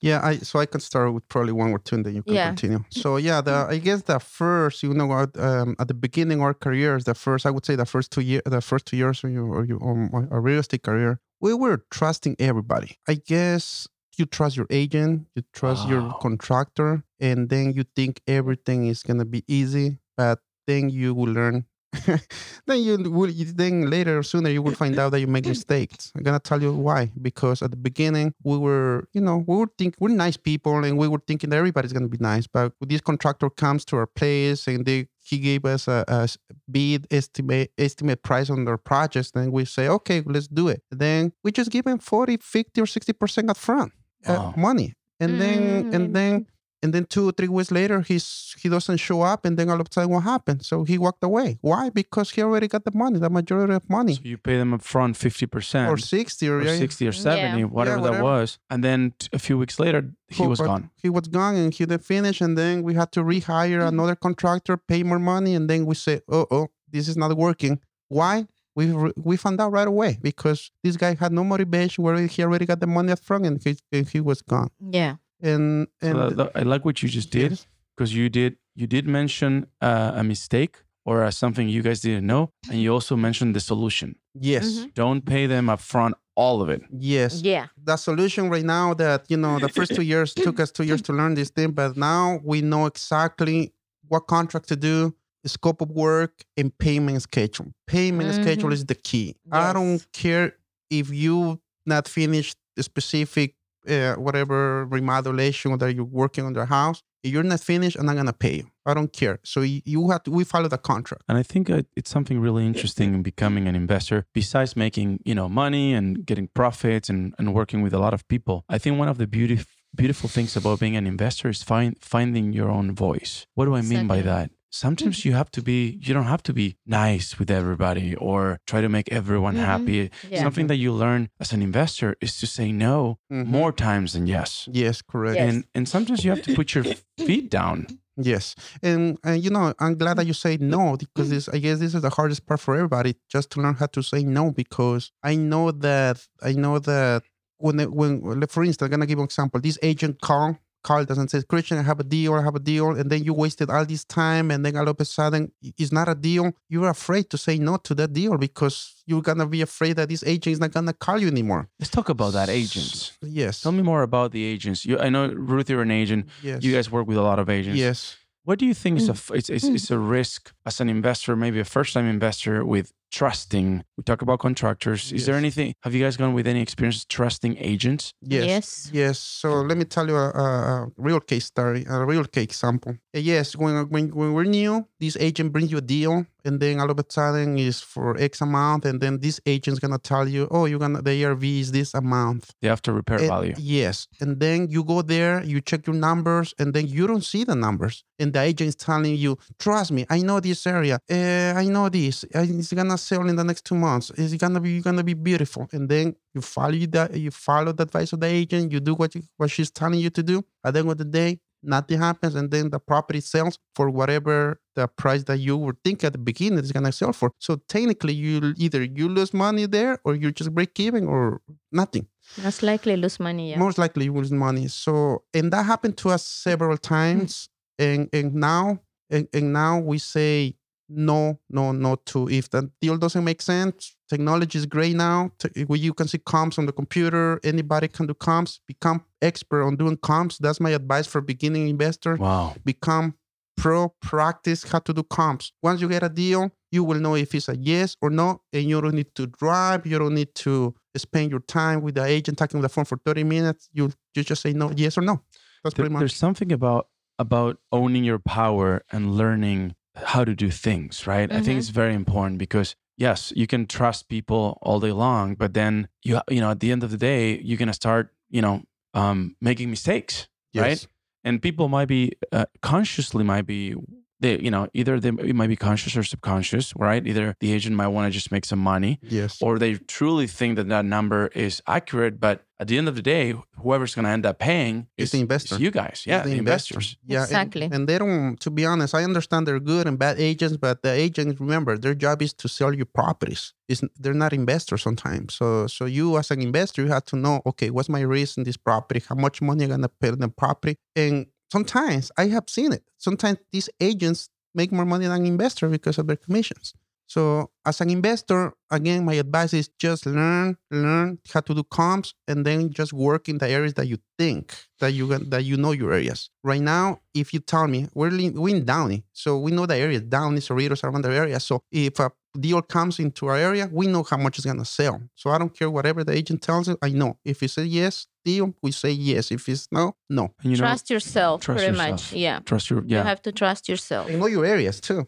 Yeah, 0.00 0.20
I 0.22 0.36
so 0.38 0.60
I 0.60 0.66
can 0.66 0.80
start 0.80 1.12
with 1.12 1.28
probably 1.28 1.52
one 1.52 1.72
or 1.72 1.78
two, 1.80 1.96
and 1.96 2.06
then 2.06 2.14
you 2.14 2.22
can 2.22 2.34
Yeah. 2.34 2.48
continue. 2.50 2.84
So 2.90 3.16
yeah, 3.16 3.40
the 3.40 3.66
I 3.68 3.78
guess 3.78 4.02
the 4.02 4.20
first, 4.20 4.82
you 4.82 4.94
know, 4.94 5.06
what, 5.06 5.36
um, 5.38 5.74
at 5.80 5.88
the 5.88 5.94
beginning 5.94 6.38
of 6.38 6.44
our 6.44 6.54
careers, 6.54 7.04
the 7.04 7.14
first 7.14 7.46
I 7.46 7.50
would 7.50 7.66
say 7.66 7.74
the 7.76 7.84
first 7.86 8.12
two 8.12 8.20
years, 8.20 8.42
the 8.46 8.60
first 8.60 8.86
two 8.86 8.96
years 8.96 9.24
of 9.24 9.30
your 9.32 9.46
or 9.48 9.64
your 9.64 9.80
my- 9.80 10.28
our 10.30 10.40
real 10.40 10.60
estate 10.60 10.82
career, 10.84 11.20
we 11.40 11.52
were 11.54 11.84
trusting 11.90 12.36
everybody. 12.38 12.98
I 13.08 13.14
guess 13.14 13.88
you 14.16 14.26
trust 14.26 14.56
your 14.56 14.66
agent, 14.70 15.26
you 15.34 15.42
trust 15.52 15.84
your 15.84 16.14
contractor, 16.20 17.02
and 17.20 17.48
then 17.50 17.72
you 17.72 17.84
think 17.96 18.20
everything 18.26 18.86
is 18.86 19.02
gonna 19.02 19.24
be 19.24 19.42
easy, 19.48 19.98
but 20.16 20.38
then 20.66 20.90
you 20.90 21.12
will 21.14 21.32
learn. 21.32 21.64
then 22.66 22.80
you 22.80 22.98
will 23.10 23.30
then 23.54 23.88
later 23.90 24.18
or 24.18 24.22
sooner 24.22 24.50
you 24.50 24.62
will 24.62 24.72
find 24.74 24.98
out 24.98 25.10
that 25.12 25.20
you 25.20 25.26
make 25.26 25.46
mistakes. 25.46 26.12
I'm 26.14 26.22
gonna 26.22 26.38
tell 26.38 26.60
you 26.62 26.72
why. 26.74 27.10
Because 27.20 27.62
at 27.62 27.70
the 27.70 27.76
beginning 27.76 28.34
we 28.42 28.58
were, 28.58 29.08
you 29.12 29.20
know, 29.20 29.44
we 29.46 29.56
were 29.56 29.68
think 29.78 29.94
we're 29.98 30.10
nice 30.10 30.36
people 30.36 30.84
and 30.84 30.98
we 30.98 31.08
were 31.08 31.22
thinking 31.26 31.50
that 31.50 31.56
everybody's 31.56 31.92
gonna 31.92 32.08
be 32.08 32.18
nice. 32.20 32.46
But 32.46 32.72
this 32.80 33.00
contractor 33.00 33.48
comes 33.50 33.84
to 33.86 33.96
our 33.96 34.06
place 34.06 34.66
and 34.66 34.84
they 34.84 35.08
he 35.22 35.38
gave 35.38 35.64
us 35.66 35.88
a 35.88 36.26
bid 36.70 37.06
estimate 37.10 37.70
estimate 37.78 38.22
price 38.22 38.50
on 38.50 38.64
their 38.64 38.78
projects. 38.78 39.30
Then 39.30 39.52
we 39.52 39.64
say, 39.64 39.88
okay, 39.88 40.22
let's 40.24 40.48
do 40.48 40.68
it. 40.68 40.82
Then 40.90 41.32
we 41.44 41.52
just 41.52 41.70
give 41.70 41.86
him 41.86 41.98
40, 41.98 42.38
50 42.38 42.80
or 42.80 42.86
60 42.86 43.12
percent 43.14 43.50
up 43.50 43.56
front 43.56 43.92
uh, 44.26 44.32
Wow. 44.34 44.54
money. 44.56 44.94
And 45.20 45.40
then 45.40 45.84
Mm. 45.84 45.94
and 45.94 46.14
then 46.14 46.46
and 46.82 46.92
then 46.92 47.04
two 47.04 47.28
or 47.28 47.32
three 47.32 47.48
weeks 47.48 47.70
later 47.70 48.00
he's 48.00 48.54
he 48.58 48.68
doesn't 48.68 48.98
show 48.98 49.22
up 49.22 49.44
and 49.44 49.56
then 49.58 49.68
all 49.68 49.80
of 49.80 49.86
a 49.88 49.92
sudden 49.92 50.10
what 50.10 50.24
happened? 50.24 50.64
So 50.64 50.84
he 50.84 50.98
walked 50.98 51.22
away. 51.24 51.58
Why? 51.60 51.90
Because 51.90 52.30
he 52.30 52.42
already 52.42 52.68
got 52.68 52.84
the 52.84 52.92
money 52.94 53.18
the 53.18 53.30
majority 53.30 53.74
of 53.74 53.88
money. 53.88 54.14
So 54.14 54.20
you 54.24 54.38
pay 54.38 54.56
them 54.56 54.74
up 54.74 54.82
front 54.82 55.16
50% 55.16 55.88
or 55.88 55.98
60 55.98 56.48
or, 56.48 56.60
or 56.60 56.66
60 56.66 57.08
or 57.08 57.12
70 57.12 57.64
whatever 57.64 57.96
that 57.96 58.02
whatever. 58.02 58.24
was. 58.24 58.58
And 58.70 58.84
then 58.84 59.14
t- 59.18 59.28
a 59.32 59.38
few 59.38 59.58
weeks 59.58 59.78
later 59.80 60.10
he 60.28 60.42
Who- 60.42 60.50
was 60.50 60.58
but 60.58 60.66
gone. 60.66 60.90
he 61.02 61.08
was 61.08 61.28
gone 61.28 61.56
and 61.56 61.72
he 61.72 61.84
didn't 61.84 62.04
finish 62.04 62.40
and 62.40 62.56
then 62.56 62.82
we 62.82 62.94
had 62.94 63.12
to 63.12 63.20
rehire 63.20 63.80
mm-hmm. 63.80 63.88
another 63.88 64.14
contractor 64.14 64.76
pay 64.76 65.02
more 65.02 65.18
money 65.18 65.54
and 65.54 65.68
then 65.68 65.86
we 65.86 65.94
say 65.94 66.20
oh 66.28 66.46
oh 66.50 66.68
this 66.90 67.08
is 67.08 67.16
not 67.16 67.36
working. 67.36 67.80
Why? 68.08 68.46
We 68.74 68.92
re- 68.92 69.12
we 69.16 69.36
found 69.36 69.60
out 69.60 69.72
right 69.72 69.88
away 69.88 70.18
because 70.22 70.70
this 70.84 70.96
guy 70.96 71.14
had 71.14 71.32
no 71.32 71.42
motivation 71.42 72.04
where 72.04 72.16
he 72.26 72.42
already 72.42 72.64
got 72.64 72.80
the 72.80 72.86
money 72.86 73.10
up 73.12 73.18
front 73.18 73.44
and 73.44 73.62
he, 73.62 73.76
and 73.92 74.08
he 74.08 74.20
was 74.20 74.40
gone. 74.40 74.70
Yeah. 74.80 75.16
And 75.42 75.86
so 76.02 76.08
and 76.08 76.18
that- 76.18 76.36
that- 76.36 76.52
i 76.54 76.62
like 76.62 76.84
what 76.84 77.02
you 77.02 77.08
just 77.08 77.30
did 77.30 77.50
Yes. 77.52 77.66
because 77.96 78.14
you 78.14 78.28
did 78.28 78.56
you 78.74 78.86
did 78.86 79.06
mention 79.06 79.66
uh, 79.80 80.12
a 80.16 80.22
mistake 80.22 80.74
or 81.04 81.22
uh, 81.24 81.30
something 81.30 81.68
you 81.68 81.82
guys 81.82 82.00
didn't 82.00 82.26
know 82.26 82.50
and 82.70 82.80
you 82.82 82.92
also 82.92 83.16
mentioned 83.16 83.54
the 83.54 83.60
solution 83.60 84.14
yes 84.34 84.66
Mhm. 84.80 84.94
don't 84.94 85.22
pay 85.24 85.46
them 85.46 85.68
up 85.68 85.80
front 85.80 86.14
all 86.36 86.60
of 86.62 86.68
it 86.68 86.82
yes 86.92 87.42
Yeah. 87.42 87.66
the 87.82 87.96
solution 87.96 88.48
right 88.50 88.64
now 88.64 88.94
that 88.94 89.24
you 89.28 89.36
know 89.36 89.58
the 89.58 89.68
first 89.68 89.94
two 89.94 90.02
years 90.02 90.34
took 90.34 90.60
us 90.60 90.70
two 90.70 90.84
years 90.84 91.02
to 91.02 91.12
learn 91.12 91.34
this 91.34 91.50
thing 91.50 91.72
but 91.72 91.96
now 91.96 92.40
we 92.44 92.60
know 92.62 92.86
exactly 92.86 93.72
what 94.08 94.26
contract 94.26 94.68
to 94.68 94.76
do 94.76 95.14
the 95.42 95.48
scope 95.48 95.80
of 95.80 95.90
work 95.90 96.32
and 96.56 96.76
payment 96.78 97.22
schedule 97.22 97.68
payment 97.86 98.34
schedule 98.34 98.70
Mhm. 98.70 98.74
is 98.78 98.84
the 98.86 98.94
key 98.94 99.34
i 99.52 99.72
don't 99.72 100.06
care 100.12 100.46
if 100.90 101.10
you 101.10 101.60
not 101.86 102.06
finished 102.08 102.56
the 102.76 102.82
specific 102.82 103.54
uh, 103.88 104.14
whatever 104.16 104.86
remodelation 104.86 105.78
that 105.78 105.94
you're 105.94 106.04
working 106.04 106.44
on 106.44 106.52
the 106.52 106.66
house 106.66 107.02
if 107.22 107.32
you're 107.32 107.42
not 107.42 107.60
finished 107.60 107.96
and 107.96 108.08
i'm 108.08 108.16
not 108.16 108.20
gonna 108.22 108.32
pay 108.32 108.56
you 108.58 108.66
i 108.86 108.94
don't 108.94 109.12
care 109.12 109.38
so 109.44 109.60
you, 109.60 109.80
you 109.84 110.10
have 110.10 110.22
to 110.22 110.30
we 110.30 110.44
follow 110.44 110.68
the 110.68 110.78
contract 110.78 111.22
And 111.28 111.36
I 111.38 111.42
think 111.42 111.64
uh, 111.70 111.82
it's 111.98 112.10
something 112.10 112.38
really 112.46 112.64
interesting 112.66 113.08
in 113.14 113.22
becoming 113.22 113.64
an 113.70 113.74
investor. 113.74 114.18
Besides 114.40 114.76
making 114.76 115.08
you 115.24 115.34
know 115.38 115.48
money 115.48 115.86
and 115.98 116.24
getting 116.30 116.48
profits 116.60 117.08
and, 117.12 117.34
and 117.38 117.46
working 117.60 117.82
with 117.84 117.94
a 117.94 117.98
lot 117.98 118.14
of 118.14 118.22
people, 118.28 118.56
I 118.68 118.78
think 118.82 118.98
one 118.98 119.10
of 119.14 119.18
the 119.18 119.26
beautiful 119.26 119.66
beautiful 119.94 120.28
things 120.28 120.56
about 120.56 120.80
being 120.80 120.96
an 120.96 121.06
investor 121.06 121.48
is 121.48 121.62
find 121.62 121.96
finding 122.00 122.52
your 122.52 122.70
own 122.70 122.94
voice. 122.94 123.46
What 123.54 123.64
do 123.68 123.74
I 123.74 123.82
mean 123.82 124.06
by 124.06 124.20
that? 124.22 124.50
Sometimes 124.70 125.24
you 125.24 125.32
have 125.32 125.50
to 125.52 125.62
be 125.62 125.98
you 126.02 126.12
don't 126.14 126.26
have 126.26 126.42
to 126.42 126.52
be 126.52 126.76
nice 126.86 127.38
with 127.38 127.50
everybody 127.50 128.14
or 128.16 128.58
try 128.66 128.80
to 128.82 128.88
make 128.88 129.10
everyone 129.10 129.54
Mhm. 129.56 129.64
happy. 129.64 130.10
Yeah. 130.30 130.42
Something 130.42 130.66
that 130.68 130.76
you 130.76 130.92
learn 130.92 131.28
as 131.40 131.52
an 131.52 131.62
investor 131.62 132.16
is 132.20 132.38
to 132.40 132.46
say 132.46 132.70
no 132.72 133.18
Mhm. 133.32 133.46
more 133.46 133.72
times 133.72 134.12
than 134.12 134.26
yes. 134.26 134.68
yes 134.70 135.00
correct 135.02 135.36
Yes. 135.36 135.48
And 135.54 135.64
and 135.74 135.88
sometimes 135.88 136.22
you 136.24 136.30
have 136.30 136.42
to 136.42 136.54
put 136.54 136.74
your 136.74 136.84
feet 137.26 137.50
down 137.50 137.86
Yes, 138.20 138.56
and 138.82 139.16
and 139.22 139.44
you 139.44 139.48
know, 139.50 139.72
I'm 139.78 139.94
glad 139.96 140.14
that 140.18 140.26
you 140.26 140.32
say 140.34 140.56
no 140.60 140.96
because 140.96 141.30
this. 141.30 141.48
I 141.48 141.58
guess 141.58 141.78
this 141.78 141.94
is 141.94 142.02
the 142.02 142.10
hardest 142.10 142.46
part 142.46 142.58
for 142.58 142.74
everybody, 142.74 143.14
just 143.34 143.48
to 143.52 143.60
learn 143.62 143.74
how 143.76 143.86
to 143.86 144.02
say 144.02 144.24
no. 144.24 144.50
Because 144.50 145.12
I 145.22 145.36
know 145.36 145.70
that 145.70 146.16
I 146.42 146.52
know 146.54 146.80
that 146.80 147.22
when 147.58 147.76
when 147.98 148.10
like, 148.40 148.50
for 148.50 148.64
instance, 148.64 148.84
I'm 148.86 148.90
gonna 148.90 149.06
give 149.06 149.20
an 149.20 149.24
example. 149.30 149.60
This 149.60 149.78
agent 149.82 150.20
call 150.20 150.46
called 150.48 150.56
us 150.88 151.18
and 151.18 151.30
says, 151.30 151.44
Cristian, 151.44 151.78
I 151.78 151.82
have 151.82 152.00
a 152.00 152.04
deal, 152.04 152.34
I 152.34 152.42
have 152.42 152.54
a 152.54 152.60
deal, 152.60 152.90
and 152.90 153.10
then 153.10 153.24
you 153.24 153.34
wasted 153.34 153.70
all 153.70 153.84
this 153.84 154.04
time, 154.04 154.50
and 154.50 154.64
then 154.64 154.76
all 154.76 154.88
of 154.88 154.96
a 154.98 155.04
sudden 155.04 155.52
it's 155.62 155.92
not 155.92 156.08
a 156.08 156.14
deal. 156.14 156.52
You're 156.68 156.88
afraid 156.88 157.30
to 157.30 157.38
say 157.38 157.58
no 157.58 157.76
to 157.78 157.94
that 157.96 158.12
deal 158.12 158.36
because 158.38 159.02
you're 159.06 159.22
gonna 159.22 159.46
be 159.46 159.62
afraid 159.62 159.96
that 159.96 160.08
this 160.08 160.24
agent 160.24 160.52
is 160.54 160.60
not 160.60 160.72
gonna 160.72 160.92
call 160.92 161.18
you 161.18 161.28
anymore. 161.28 161.68
Let's 161.78 161.90
talk 161.90 162.08
about 162.08 162.32
that 162.32 162.48
agents. 162.48 163.12
Yes. 163.22 163.60
Tell 163.60 163.72
me 163.72 163.82
more 163.82 164.02
about 164.02 164.32
the 164.32 164.44
agents. 164.44 164.84
You, 164.84 164.98
I 164.98 165.08
know 165.08 165.28
Ruth, 165.28 165.68
you're 165.68 165.82
an 165.82 165.90
agent. 165.90 166.28
Yes. 166.42 166.62
You 166.62 166.72
guys 166.74 166.90
work 166.90 167.06
with 167.06 167.18
a 167.18 167.22
lot 167.22 167.38
of 167.38 167.48
agents. 167.48 167.78
Yes. 167.78 168.16
What 168.44 168.58
do 168.58 168.64
you 168.64 168.72
think 168.72 168.98
is 168.98 169.08
a 169.10 169.12
mm. 169.12 169.16
f- 169.16 169.30
it's, 169.34 169.50
it's, 169.50 169.66
mm. 169.66 169.74
it's 169.74 169.90
a 169.90 169.98
risk 169.98 170.54
as 170.64 170.80
an 170.80 170.88
investor, 170.88 171.36
maybe 171.36 171.60
a 171.60 171.66
first 171.66 171.92
time 171.92 172.06
investor 172.06 172.64
with 172.64 172.94
trusting? 173.10 173.84
We 173.96 174.02
talk 174.04 174.22
about 174.22 174.38
contractors. 174.38 175.12
Is 175.12 175.26
there 175.26 175.34
anything? 175.36 175.74
Have 175.82 175.94
you 175.94 176.02
guys 176.04 176.16
gone 176.16 176.34
with 176.34 176.46
any 176.46 176.60
experience 176.62 177.04
trusting 177.04 177.56
agents? 177.58 178.12
Yes. 178.22 178.46
Yes. 178.46 178.90
Yes. 178.92 179.18
So 179.18 179.48
let 179.62 179.76
me 179.78 179.84
tell 179.84 180.06
you 180.08 180.16
a, 180.16 180.28
a, 180.30 180.42
a 180.84 180.88
real 180.96 181.20
case 181.20 181.46
story, 181.46 181.84
a 181.88 182.04
real 182.04 182.24
case 182.24 182.44
example. 182.44 182.92
Uh, 183.14 183.18
Yes, 183.20 183.56
when, 183.56 183.88
when 183.90 184.08
when 184.14 184.32
we're 184.32 184.44
new, 184.44 184.86
this 185.00 185.16
agent 185.18 185.52
brings 185.52 185.70
you 185.72 185.78
a 185.78 185.80
deal, 185.96 186.24
and 186.44 186.60
then 186.60 186.78
all 186.80 186.90
of 186.90 186.98
a 186.98 187.04
sudden 187.08 187.58
is 187.58 187.80
for 187.80 188.16
X 188.18 188.40
amount, 188.40 188.84
and 188.84 189.00
then 189.00 189.18
this 189.20 189.40
agent's 189.44 189.80
gonna 189.80 189.98
tell 189.98 190.26
you, 190.28 190.46
oh, 190.50 190.64
you're 190.66 190.78
gonna 190.78 191.02
the 191.02 191.24
ARV 191.24 191.42
is 191.44 191.72
this 191.72 191.94
amount. 191.94 192.50
The 192.62 192.68
after 192.68 192.92
repair 192.92 193.18
And- 193.18 193.28
value. 193.28 193.54
Yes, 193.58 194.06
and 194.20 194.38
then 194.40 194.68
you 194.70 194.84
go 194.84 195.02
there, 195.02 195.42
you 195.42 195.60
check 195.60 195.86
your 195.88 195.96
numbers, 195.96 196.54
and 196.60 196.72
then 196.74 196.86
you 196.86 197.06
don't 197.06 197.24
see 197.24 197.42
the 197.44 197.56
numbers, 197.56 198.04
and 198.20 198.32
the 198.32 198.40
agent 198.40 198.68
is 198.68 198.76
telling 198.76 199.16
you, 199.16 199.36
"Trust 199.58 199.90
me, 199.90 200.06
I 200.08 200.18
know 200.22 200.38
this 200.40 200.64
area. 200.66 200.96
Uh, 201.10 201.52
I 201.62 201.64
know 201.74 201.88
this. 201.88 202.24
It's 202.30 202.72
gonna 202.72 202.97
sell 202.98 203.28
in 203.28 203.36
the 203.36 203.44
next 203.44 203.64
two 203.64 203.74
months. 203.74 204.10
It's 204.16 204.34
gonna 204.34 204.60
be 204.60 204.80
gonna 204.80 205.04
be 205.04 205.14
beautiful." 205.14 205.68
And 205.72 205.88
then 205.88 206.16
you 206.34 206.40
follow 206.40 206.78
that, 206.94 207.16
you 207.16 207.30
follow 207.30 207.72
the 207.72 207.84
advice 207.84 208.12
of 208.12 208.20
the 208.20 208.26
agent. 208.26 208.72
You 208.72 208.80
do 208.80 208.94
what 208.94 209.14
you, 209.14 209.22
what 209.36 209.50
she's 209.50 209.70
telling 209.70 210.00
you 210.00 210.10
to 210.10 210.22
do. 210.22 210.44
At 210.64 210.74
the 210.74 210.80
end 210.80 210.90
of 210.90 210.98
the 210.98 211.04
day, 211.04 211.40
nothing 211.62 211.98
happens, 211.98 212.34
and 212.34 212.50
then 212.50 212.70
the 212.70 212.78
property 212.78 213.20
sells 213.20 213.58
for 213.74 213.90
whatever 213.90 214.60
the 214.76 214.86
price 214.86 215.24
that 215.24 215.38
you 215.38 215.56
were 215.56 215.76
thinking 215.84 216.06
at 216.06 216.12
the 216.12 216.18
beginning 216.18 216.58
is 216.60 216.70
gonna 216.72 216.92
sell 216.92 217.12
for. 217.12 217.32
So 217.38 217.56
technically, 217.68 218.14
you 218.14 218.54
either 218.56 218.82
you 218.82 219.08
lose 219.08 219.32
money 219.34 219.66
there, 219.66 219.98
or 220.04 220.14
you 220.14 220.30
just 220.32 220.54
break 220.54 220.78
even, 220.80 221.06
or 221.06 221.40
nothing 221.72 222.06
Most 222.42 222.62
likely 222.62 222.96
lose 222.96 223.18
money. 223.18 223.50
Yeah. 223.50 223.58
most 223.58 223.78
likely 223.78 224.04
you 224.04 224.12
lose 224.12 224.30
money. 224.32 224.68
So 224.68 225.22
and 225.34 225.52
that 225.52 225.64
happened 225.64 225.96
to 225.98 226.10
us 226.10 226.26
several 226.26 226.76
times. 226.76 227.48
And 227.80 228.08
and 228.12 228.34
now 228.34 228.80
and, 229.08 229.28
and 229.32 229.52
now 229.52 229.78
we 229.78 229.98
say 229.98 230.56
no, 230.88 231.38
no, 231.50 231.72
no 231.72 231.96
to 232.06 232.28
if 232.30 232.50
the 232.50 232.70
deal 232.80 232.96
doesn't 232.96 233.24
make 233.24 233.42
sense. 233.42 233.96
Technology 234.08 234.58
is 234.58 234.66
great 234.66 234.96
now. 234.96 235.30
Where 235.66 235.78
you 235.78 235.92
can 235.94 236.08
see 236.08 236.18
comps 236.18 236.58
on 236.58 236.66
the 236.66 236.72
computer, 236.72 237.40
anybody 237.44 237.88
can 237.88 238.06
do 238.06 238.14
comps. 238.14 238.60
Become 238.66 239.04
expert 239.20 239.62
on 239.64 239.76
doing 239.76 239.96
comps. 239.98 240.38
That's 240.38 240.60
my 240.60 240.70
advice 240.70 241.06
for 241.06 241.20
beginning 241.20 241.68
investor. 241.68 242.16
Wow. 242.16 242.54
Become 242.64 243.14
pro, 243.56 243.88
practice 244.00 244.62
how 244.64 244.78
to 244.80 244.92
do 244.94 245.02
comps. 245.02 245.52
Once 245.62 245.80
you 245.80 245.88
get 245.88 246.02
a 246.02 246.08
deal, 246.08 246.50
you 246.70 246.84
will 246.84 246.98
know 247.00 247.16
if 247.16 247.34
it's 247.34 247.48
a 247.48 247.56
yes 247.56 247.96
or 248.00 248.08
no, 248.10 248.40
and 248.52 248.64
you 248.64 248.80
don't 248.80 248.94
need 248.94 249.14
to 249.16 249.26
drive. 249.26 249.86
You 249.86 249.98
don't 249.98 250.14
need 250.14 250.34
to 250.36 250.74
spend 250.96 251.30
your 251.30 251.40
time 251.40 251.82
with 251.82 251.94
the 251.96 252.04
agent 252.04 252.38
talking 252.38 252.58
on 252.58 252.62
the 252.62 252.68
phone 252.68 252.84
for 252.84 252.98
30 253.04 253.24
minutes. 253.24 253.68
You 253.72 253.90
you 254.14 254.22
just 254.24 254.42
say 254.42 254.52
no, 254.52 254.72
yes 254.76 254.96
or 254.96 255.02
no. 255.02 255.22
That's 255.64 255.74
There- 255.74 255.84
pretty 255.84 255.92
much. 255.92 256.00
there's 256.00 256.16
something 256.16 256.50
about 256.52 256.88
about 257.18 257.58
owning 257.72 258.04
your 258.04 258.20
power 258.20 258.82
and 258.92 259.16
learning 259.16 259.74
how 260.04 260.24
to 260.24 260.34
do 260.34 260.50
things, 260.50 261.06
right? 261.06 261.30
I 261.30 261.40
think 261.40 261.56
Mhm. 261.56 261.58
it's 261.58 261.68
very 261.70 261.94
important 261.94 262.38
because 262.38 262.74
yes, 262.96 263.32
you 263.36 263.46
can 263.46 263.66
trust 263.66 264.08
people 264.08 264.58
all 264.62 264.80
day 264.80 264.92
long, 264.92 265.34
but 265.36 265.54
then 265.54 265.88
you 266.04 266.20
you 266.30 266.40
know 266.40 266.50
at 266.50 266.60
the 266.60 266.72
end 266.72 266.82
of 266.84 266.90
the 266.90 266.96
day 266.98 267.40
you're 267.42 267.58
gonna 267.58 267.72
start 267.74 268.12
you 268.30 268.42
know 268.42 268.62
um, 268.94 269.36
making 269.40 269.70
mistakes, 269.70 270.28
right? 270.54 270.86
And 271.24 271.42
people 271.42 271.68
might 271.68 271.88
be 271.88 272.12
uh, 272.32 272.46
consciously 272.62 273.24
might 273.24 273.46
be 273.46 273.74
they 274.20 274.38
you 274.38 274.50
know 274.50 274.68
either 274.74 274.98
they 275.00 275.08
it 275.10 275.34
might 275.34 275.48
be 275.48 275.56
conscious 275.56 275.96
or 275.96 276.02
subconscious, 276.02 276.72
right? 276.76 277.06
Either 277.06 277.34
the 277.40 277.52
agent 277.52 277.76
might 277.76 277.88
want 277.88 278.06
to 278.06 278.10
just 278.10 278.30
make 278.32 278.44
some 278.44 278.58
money, 278.58 278.98
Yes. 279.02 279.40
or 279.40 279.58
they 279.58 279.74
truly 279.74 280.26
think 280.26 280.56
that 280.56 280.68
that 280.68 280.84
number 280.84 281.28
is 281.34 281.62
accurate. 281.66 282.18
But 282.20 282.44
at 282.60 282.66
the 282.66 282.76
end 282.76 282.88
of 282.88 282.96
the 282.96 283.02
day, 283.02 283.34
whoever's 283.62 283.94
going 283.94 284.04
to 284.04 284.10
end 284.10 284.26
up 284.26 284.40
paying 284.40 284.88
It's 284.96 285.04
is 285.06 285.10
the 285.12 285.20
investor. 285.20 285.54
is 285.54 285.60
you 285.60 285.70
guys, 285.70 286.02
yeah, 286.06 286.22
the 286.24 286.30
the, 286.30 286.38
investor. 286.38 286.74
investors. 286.74 286.96
Yeah, 287.06 287.18
and- 287.20 287.26
Exactly. 287.30 287.68
And, 287.70 287.88
they 287.88 287.98
don't, 287.98 288.36
to 288.40 288.50
be 288.50 288.66
honest, 288.66 288.96
I 288.96 289.04
understand 289.04 289.46
they're 289.46 289.60
good 289.60 289.86
and 289.86 289.96
bad 289.96 290.18
agents, 290.18 290.56
but 290.56 290.82
the 290.82 290.90
agents, 290.90 291.38
remember, 291.40 291.78
their 291.78 291.94
job 291.94 292.20
is 292.20 292.32
to 292.34 292.48
sell 292.48 292.74
you 292.74 292.84
properties. 292.84 293.54
It's, 293.68 293.82
they're 293.96 294.12
not 294.24 294.32
investors 294.32 294.82
sometimes. 294.82 295.34
So, 295.34 295.68
so 295.68 295.84
you 295.84 296.18
as 296.18 296.32
an 296.32 296.42
investor, 296.42 296.82
you 296.82 296.88
have 296.88 297.04
to 297.04 297.16
know, 297.16 297.42
okay, 297.46 297.70
what's 297.70 297.88
my 297.88 298.00
risk 298.00 298.38
in 298.38 298.42
this 298.42 298.56
property? 298.56 299.02
How 299.08 299.14
much 299.14 299.40
money 299.40 299.62
I'm 299.62 299.70
gonna 299.70 299.88
pay 299.88 300.08
in 300.08 300.18
the 300.18 300.28
property? 300.28 300.78
And 300.96 301.26
sometimes 301.50 302.10
I 302.16 302.26
have 302.28 302.48
seen 302.48 302.72
it. 302.72 302.84
Sometimes 302.98 303.38
these 303.52 303.68
agents 303.80 304.28
make 304.54 304.72
more 304.72 304.84
money 304.84 305.06
than 305.06 305.26
investor 305.26 305.68
because 305.68 305.98
of 305.98 306.06
their 306.06 306.16
commissions. 306.16 306.74
So 307.08 307.50
as 307.64 307.80
an 307.80 307.88
investor, 307.88 308.52
again, 308.70 309.06
my 309.06 309.14
advice 309.14 309.54
is 309.54 309.68
just 309.78 310.04
learn, 310.04 310.58
learn 310.70 311.18
how 311.32 311.40
to 311.40 311.54
do 311.54 311.64
comps, 311.64 312.12
and 312.28 312.44
then 312.44 312.70
just 312.70 312.92
work 312.92 313.30
in 313.30 313.38
the 313.38 313.48
areas 313.48 313.74
that 313.74 313.86
you 313.86 313.96
think 314.18 314.54
that 314.80 314.92
you 314.92 315.06
that 315.06 315.42
you 315.42 315.56
know 315.56 315.72
your 315.72 315.94
areas. 315.94 316.28
Right 316.44 316.60
now, 316.60 317.00
if 317.14 317.32
you 317.32 317.40
tell 317.40 317.66
me 317.66 317.88
we're 317.94 318.08
in, 318.08 318.38
we're 318.38 318.54
in 318.56 318.66
Downey, 318.66 319.04
so 319.14 319.38
we 319.38 319.52
know 319.52 319.64
the 319.64 319.76
area, 319.76 320.00
Downey, 320.00 320.40
Cerritos, 320.40 320.84
around 320.84 321.00
the 321.00 321.10
area. 321.10 321.40
So 321.40 321.62
if 321.72 321.98
a 321.98 322.12
deal 322.40 322.60
comes 322.62 322.98
into 322.98 323.26
our 323.26 323.36
area, 323.36 323.68
we 323.72 323.86
know 323.86 324.02
how 324.02 324.16
much 324.16 324.38
it's 324.38 324.46
gonna 324.46 324.64
sell. 324.64 325.00
So 325.14 325.30
I 325.30 325.38
don't 325.38 325.54
care 325.58 325.70
whatever 325.70 326.04
the 326.04 326.12
agent 326.12 326.42
tells 326.42 326.68
us. 326.68 326.76
I 326.82 326.90
know 326.90 327.18
if 327.24 327.40
he 327.40 327.48
says 327.48 327.66
yes, 327.68 328.06
deal, 328.24 328.54
we 328.62 328.70
say 328.72 328.90
yes. 328.90 329.30
If 329.30 329.48
it's 329.48 329.68
no, 329.72 329.96
no. 330.08 330.24
And 330.42 330.52
you 330.52 330.56
know, 330.58 330.66
trust 330.66 330.90
yourself 330.90 331.42
trust 331.42 331.58
pretty 331.58 331.76
yourself. 331.76 331.90
much. 332.12 332.12
Yeah. 332.12 332.38
trust 332.44 332.70
your 332.70 332.82
yeah. 332.86 332.98
You 332.98 333.04
have 333.04 333.22
to 333.22 333.32
trust 333.32 333.68
yourself. 333.68 334.08
I 334.10 334.14
know 334.14 334.26
your 334.26 334.44
areas 334.44 334.80
too. 334.80 335.06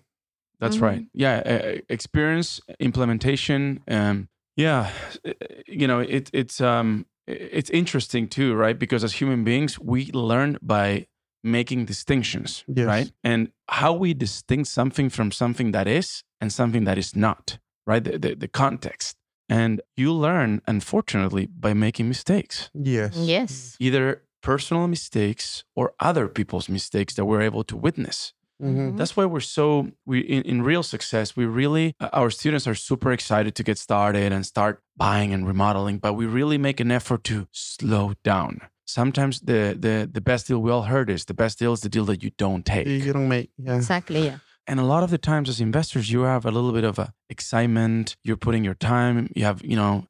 That's 0.61 0.77
Mhm. 0.77 0.83
right. 0.83 1.03
Yeah, 1.14 1.37
uh, 1.47 1.79
experience, 1.88 2.61
implementation. 2.79 3.81
Um, 3.88 4.29
yeah, 4.57 4.90
uh, 5.27 5.33
you 5.66 5.87
know, 5.87 6.01
it, 6.01 6.29
it's 6.33 6.61
um, 6.61 7.07
it's 7.27 7.71
interesting 7.71 8.29
too, 8.29 8.55
right? 8.55 8.79
Because 8.79 9.03
as 9.05 9.14
human 9.14 9.45
beings, 9.45 9.79
we 9.79 10.11
learn 10.12 10.59
by 10.61 11.07
making 11.42 11.87
distinctions, 11.87 12.64
Yes. 12.68 12.87
right? 12.87 13.12
And 13.24 13.50
how 13.68 13.92
we 13.92 14.14
distinct 14.14 14.68
something 14.68 15.11
from 15.11 15.31
something 15.33 15.72
that 15.72 15.87
is 15.87 16.22
and 16.40 16.53
something 16.53 16.85
that 16.85 16.98
is 16.98 17.14
not, 17.16 17.59
right? 17.87 18.03
The, 18.05 18.18
the, 18.18 18.35
the 18.35 18.48
context. 18.48 19.16
And 19.48 19.81
you 19.96 20.12
learn, 20.12 20.61
unfortunately, 20.66 21.46
by 21.46 21.74
making 21.74 22.09
mistakes, 22.09 22.70
Yes. 22.74 23.16
Yes. 23.16 23.76
either 23.81 24.22
personal 24.42 24.87
mistakes 24.88 25.64
or 25.74 25.92
other 25.98 26.29
people's 26.29 26.68
mistakes 26.68 27.14
that 27.14 27.24
we're 27.24 27.42
able 27.42 27.64
to 27.64 27.76
witness. 27.76 28.33
Mhm. 28.62 28.96
That's 28.98 29.16
why 29.16 29.24
we're 29.24 29.40
so 29.40 29.88
we 30.05 30.20
in, 30.20 30.42
in 30.42 30.62
real 30.62 30.83
success. 30.83 31.35
We 31.35 31.46
really 31.46 31.94
uh, 31.98 32.11
our 32.12 32.31
students 32.31 32.66
are 32.66 32.74
super 32.74 33.11
excited 33.11 33.55
to 33.55 33.62
get 33.62 33.79
started 33.79 34.33
and 34.33 34.44
start 34.44 34.83
buying 34.96 35.33
and 35.33 35.46
remodeling, 35.46 35.98
but 35.98 36.12
we 36.12 36.26
really 36.26 36.59
make 36.59 36.79
an 36.79 36.90
effort 36.90 37.24
to 37.24 37.48
slow 37.53 38.12
down. 38.22 38.61
Sometimes 38.90 39.40
the 39.40 39.76
the 39.79 40.09
the 40.11 40.20
best 40.20 40.48
deal 40.48 40.61
we 40.61 40.70
all 40.70 40.83
heard 40.83 41.09
is 41.11 41.24
the 41.26 41.35
best 41.35 41.59
deal 41.59 41.72
is 41.72 41.81
the 41.81 41.88
deal 41.88 42.05
that 42.07 42.22
you 42.22 42.31
don't 42.37 42.64
take. 42.66 42.87
You 42.87 43.12
don't 43.12 43.29
make 43.29 43.50
yeah. 43.57 43.76
Exactly. 43.76 44.24
Yeah. 44.26 44.38
And 44.66 44.79
a 44.79 44.85
lot 44.85 45.03
of 45.03 45.11
the 45.11 45.18
times 45.18 45.48
as 45.48 45.61
investors, 45.61 46.11
you 46.12 46.22
have 46.22 46.44
a 46.44 46.50
little 46.50 46.72
bit 46.72 46.85
of 46.85 46.98
a 46.98 47.12
excitement. 47.29 48.16
You're 48.22 48.37
putting 48.37 48.64
your 48.64 48.74
time. 48.74 49.31
You 49.35 49.44
have 49.44 49.64
you 49.64 49.76
know 49.76 50.07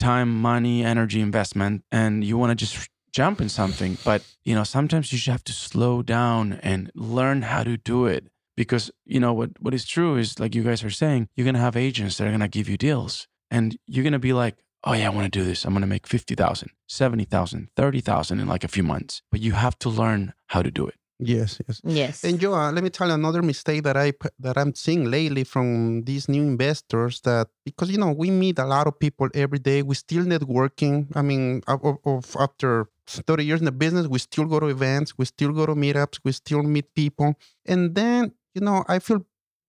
time, 0.00 0.40
money, 0.40 0.84
energy 0.84 1.20
investment, 1.20 1.84
and 1.90 2.24
you 2.24 2.36
want 2.36 2.50
to 2.50 2.56
just 2.56 2.88
jump 3.12 3.40
in 3.40 3.48
something. 3.48 3.96
But 4.04 4.22
you 4.44 4.54
know 4.54 4.64
sometimes 4.64 5.12
you 5.12 5.18
just 5.18 5.28
have 5.28 5.44
to 5.44 5.52
slow 5.52 6.02
down 6.02 6.54
and 6.62 6.90
learn 6.94 7.42
how 7.42 7.62
to 7.62 7.76
do 7.76 8.06
it. 8.06 8.26
Because 8.56 8.90
you 9.04 9.20
know 9.20 9.32
what 9.32 9.50
what 9.60 9.74
is 9.74 9.84
true 9.84 10.16
is 10.16 10.40
like 10.40 10.54
you 10.54 10.62
guys 10.62 10.82
are 10.82 10.90
saying, 10.90 11.28
you're 11.36 11.44
gonna 11.44 11.66
have 11.68 11.76
agents 11.76 12.16
that 12.16 12.26
are 12.26 12.32
gonna 12.32 12.48
give 12.48 12.68
you 12.68 12.76
deals, 12.76 13.28
and 13.50 13.76
you're 13.86 14.04
gonna 14.04 14.18
be 14.18 14.32
like, 14.32 14.56
oh 14.86 14.94
yeah, 14.94 15.06
I 15.06 15.10
want 15.10 15.30
to 15.30 15.38
do 15.38 15.44
this. 15.44 15.64
I'm 15.64 15.72
gonna 15.74 15.86
make 15.86 16.06
50,000, 16.06 16.70
70,000, 16.88 17.68
30,000 17.76 18.40
in 18.40 18.46
like 18.48 18.64
a 18.64 18.68
few 18.68 18.82
months. 18.82 19.22
But 19.30 19.40
you 19.40 19.52
have 19.52 19.78
to 19.80 19.88
learn 19.90 20.32
how 20.46 20.62
to 20.62 20.70
do 20.70 20.86
it. 20.86 20.94
Yes, 21.18 21.58
yes. 21.66 21.80
Yes. 21.82 22.24
And 22.24 22.38
Joe, 22.38 22.52
uh, 22.54 22.70
let 22.72 22.84
me 22.84 22.90
tell 22.90 23.08
you 23.08 23.14
another 23.14 23.40
mistake 23.40 23.84
that 23.84 23.96
I 23.96 24.10
p- 24.12 24.28
that 24.38 24.58
I'm 24.58 24.74
seeing 24.74 25.10
lately 25.10 25.44
from 25.44 26.02
these 26.04 26.28
new 26.28 26.42
investors 26.42 27.22
that 27.22 27.48
because 27.64 27.90
you 27.90 27.96
know 27.96 28.12
we 28.12 28.30
meet 28.30 28.58
a 28.58 28.66
lot 28.66 28.86
of 28.86 28.98
people 28.98 29.28
every 29.34 29.58
day, 29.58 29.82
we 29.82 29.94
still 29.94 30.24
networking. 30.24 31.06
I 31.16 31.22
mean, 31.22 31.62
of, 31.68 31.82
of- 31.84 31.98
of 32.04 32.36
after 32.38 32.88
30 33.06 33.44
years 33.46 33.60
in 33.60 33.64
the 33.64 33.72
business, 33.72 34.06
we 34.08 34.18
still 34.18 34.44
go 34.44 34.60
to 34.60 34.66
events, 34.66 35.16
we 35.16 35.24
still 35.24 35.52
go 35.52 35.64
to 35.64 35.74
meetups, 35.74 36.20
we 36.22 36.32
still 36.32 36.62
meet 36.62 36.92
people, 36.94 37.34
and 37.64 37.94
then 37.94 38.32
you 38.54 38.60
know 38.60 38.84
I 38.86 38.98
feel. 38.98 39.24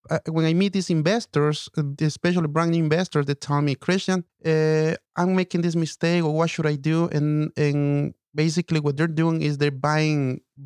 Uh, 0.09 0.19
when 0.29 0.45
I 0.45 0.53
meet 0.53 0.73
these 0.73 0.89
investors, 0.89 1.69
uh, 1.77 1.83
especially 2.01 2.47
brand 2.47 2.71
new 2.71 2.83
investors, 2.83 3.25
they 3.25 3.35
tell 3.35 3.61
me, 3.61 3.75
Cristian, 3.75 4.23
uh, 4.45 4.95
I'm 5.15 5.35
making 5.35 5.61
this 5.61 5.75
mistake, 5.75 6.23
or 6.23 6.33
what 6.33 6.49
should 6.49 6.65
I 6.65 6.75
do? 6.75 7.07
And 7.09 7.51
and 7.57 8.13
basically 8.43 8.79
what 8.85 8.95
they're 8.97 9.15
doing 9.23 9.37
is 9.47 9.57
they're 9.57 9.79
buying 9.89 10.19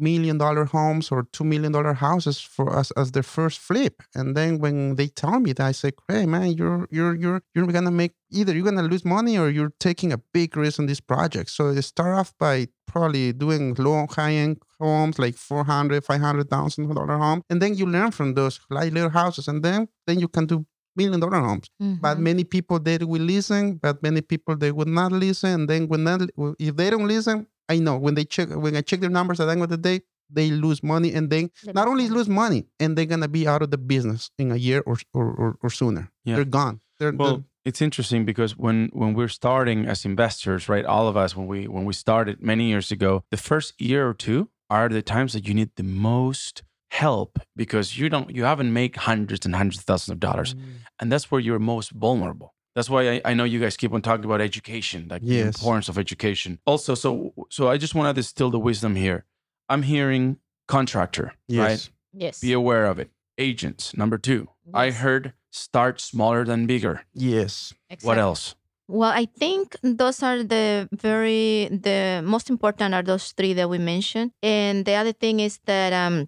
million 0.08 0.38
dollar 0.38 0.66
homes 0.76 1.06
or 1.14 1.20
two 1.36 1.46
million 1.54 1.72
dollar 1.78 1.94
houses 2.08 2.38
for 2.56 2.66
us 2.80 2.92
as 3.02 3.08
their 3.12 3.24
first 3.38 3.58
flip. 3.68 3.96
And 4.18 4.28
then 4.38 4.60
when 4.64 4.96
they 5.00 5.08
tell 5.22 5.40
me 5.46 5.52
that, 5.54 5.66
I 5.72 5.74
say, 5.82 5.92
"Hey, 6.10 6.26
man, 6.36 6.48
you're 6.60 6.88
you're 6.98 7.16
you're 7.24 7.42
you're 7.56 7.68
gonna 7.78 7.96
make 8.02 8.14
either 8.40 8.54
you're 8.56 8.70
gonna 8.72 8.90
lose 8.94 9.06
money 9.18 9.36
or 9.42 9.48
you're 9.58 9.74
taking 9.88 10.12
a 10.14 10.20
big 10.38 10.50
risk 10.64 10.80
on 10.82 10.88
this 10.92 11.02
project." 11.14 11.50
So 11.58 11.74
they 11.74 11.82
start 11.94 12.14
off 12.20 12.30
by 12.46 12.56
probably 12.92 13.26
doing 13.44 13.64
low 13.88 14.06
high 14.18 14.36
end 14.44 14.58
homes 14.80 15.18
like 15.24 15.36
400 15.36 16.04
500000 16.04 16.94
dollar 16.96 17.18
home 17.26 17.42
and 17.50 17.62
then 17.62 17.72
you 17.80 17.86
learn 17.86 18.12
from 18.12 18.34
those 18.40 18.60
light 18.70 18.92
little 18.98 19.14
houses 19.22 19.48
and 19.48 19.60
then 19.68 19.88
then 20.08 20.20
you 20.20 20.28
can 20.28 20.46
do 20.54 20.66
million 21.00 21.20
dollar 21.24 21.40
homes 21.50 21.68
but 22.06 22.18
Mhm. 22.18 22.24
many 22.30 22.44
people 22.56 22.78
they 22.88 22.98
will 23.12 23.26
listen 23.36 23.64
but 23.86 23.96
many 24.08 24.22
people 24.32 24.54
they 24.64 24.72
would 24.78 24.88
not 25.00 25.12
listen 25.26 25.52
and 25.62 25.70
then 25.70 25.82
when 25.92 26.04
not, 26.04 26.20
if 26.68 26.76
they 26.80 26.90
don't 26.94 27.08
listen 27.16 27.38
i 27.74 27.76
know 27.86 27.96
when 28.06 28.14
they 28.18 28.26
check 28.36 28.48
when 28.64 28.74
i 28.80 28.82
check 28.90 29.00
their 29.04 29.16
numbers 29.20 29.40
at 29.40 29.46
the 29.46 29.54
end 29.56 29.64
of 29.68 29.74
the 29.76 29.84
day 29.90 29.98
they 30.34 30.50
lose 30.66 30.82
money 30.94 31.10
and 31.18 31.26
then 31.34 31.46
They 31.66 31.74
not 31.74 31.88
only 31.92 32.08
lose 32.18 32.30
money 32.44 32.62
and 32.82 32.90
they're 32.96 33.12
gonna 33.14 33.28
be 33.40 33.44
out 33.52 33.62
of 33.66 33.70
the 33.76 33.82
business 33.94 34.22
in 34.42 34.48
a 34.52 34.60
year 34.68 34.82
or 34.90 34.98
or, 35.20 35.28
or, 35.42 35.50
or 35.64 35.70
sooner 35.70 36.04
Yeah. 36.24 36.36
they're 36.36 36.54
gone 36.62 36.78
they're, 37.00 37.12
Well, 37.12 37.44
it's 37.66 37.82
interesting 37.82 38.26
because 38.26 38.58
when 38.58 38.90
when 38.94 39.14
we're 39.14 39.28
starting 39.28 39.86
as 39.86 40.06
investors, 40.06 40.70
right? 40.70 40.86
All 40.86 41.08
of 41.08 41.16
us 41.18 41.36
when 41.36 41.48
we 41.48 41.68
when 41.68 41.86
we 41.86 41.94
started 41.94 42.42
many 42.42 42.66
years 42.70 42.92
ago, 42.92 43.24
the 43.32 43.38
first 43.38 43.80
year 43.80 44.08
or 44.08 44.14
two 44.14 44.50
are 44.70 44.90
the 44.90 45.02
times 45.02 45.34
that 45.34 45.48
you 45.48 45.54
need 45.54 45.72
the 45.76 45.84
most 45.84 46.64
help 46.90 47.40
because 47.56 47.98
you 47.98 48.10
don't 48.10 48.34
you 48.36 48.44
haven't 48.44 48.74
made 48.74 48.96
hundreds 48.96 49.46
and 49.46 49.56
hundreds 49.56 49.80
of 49.80 49.86
thousands 49.86 50.14
of 50.14 50.20
dollars, 50.20 50.54
mm. 50.54 50.62
and 51.00 51.12
that's 51.12 51.30
where 51.32 51.42
you're 51.42 51.60
most 51.60 51.92
vulnerable. 51.92 52.54
That's 52.76 52.90
why 52.90 53.10
I, 53.16 53.22
I 53.26 53.34
know 53.34 53.44
you 53.44 53.60
guys 53.60 53.76
keep 53.78 53.92
on 53.94 54.02
talking 54.02 54.26
about 54.26 54.40
education, 54.42 55.08
like 55.10 55.22
the 55.22 55.36
Yes. 55.36 55.56
importance 55.60 55.90
of 55.90 55.98
education. 55.98 56.60
Also, 56.66 56.96
so 56.96 57.34
so 57.50 57.68
I 57.70 57.78
just 57.78 57.96
want 57.96 58.08
to 58.16 58.20
distill 58.22 58.50
the 58.50 58.60
wisdom 58.60 58.96
here. 58.96 59.26
I'm 59.70 59.84
hearing 59.84 60.38
contractor, 60.68 61.26
right? 61.50 61.72
yes 61.72 61.90
yes. 62.14 62.40
Be 62.42 62.54
aware 62.54 62.86
of 62.86 63.00
it. 63.00 63.10
Agents, 63.38 63.96
number 63.98 64.18
two. 64.18 64.48
I 64.74 64.92
heard 64.92 65.34
start 65.52 66.00
smaller 66.00 66.46
than 66.46 66.66
bigger. 66.66 67.04
yes 67.14 67.74
What 68.04 68.18
else? 68.18 68.56
Well, 68.88 69.12
I 69.12 69.26
think 69.40 69.76
those 69.84 70.22
are 70.24 70.44
the 70.44 70.88
very 70.92 71.68
the 71.72 72.22
most 72.24 72.50
important 72.50 72.94
are 72.94 73.04
those 73.04 73.32
three 73.34 73.54
that 73.54 73.70
we 73.70 73.78
mentioned. 73.80 74.32
And 74.44 74.86
the 74.86 74.96
other 74.96 75.14
thing 75.14 75.40
is 75.40 75.60
that 75.66 75.92
um 75.94 76.28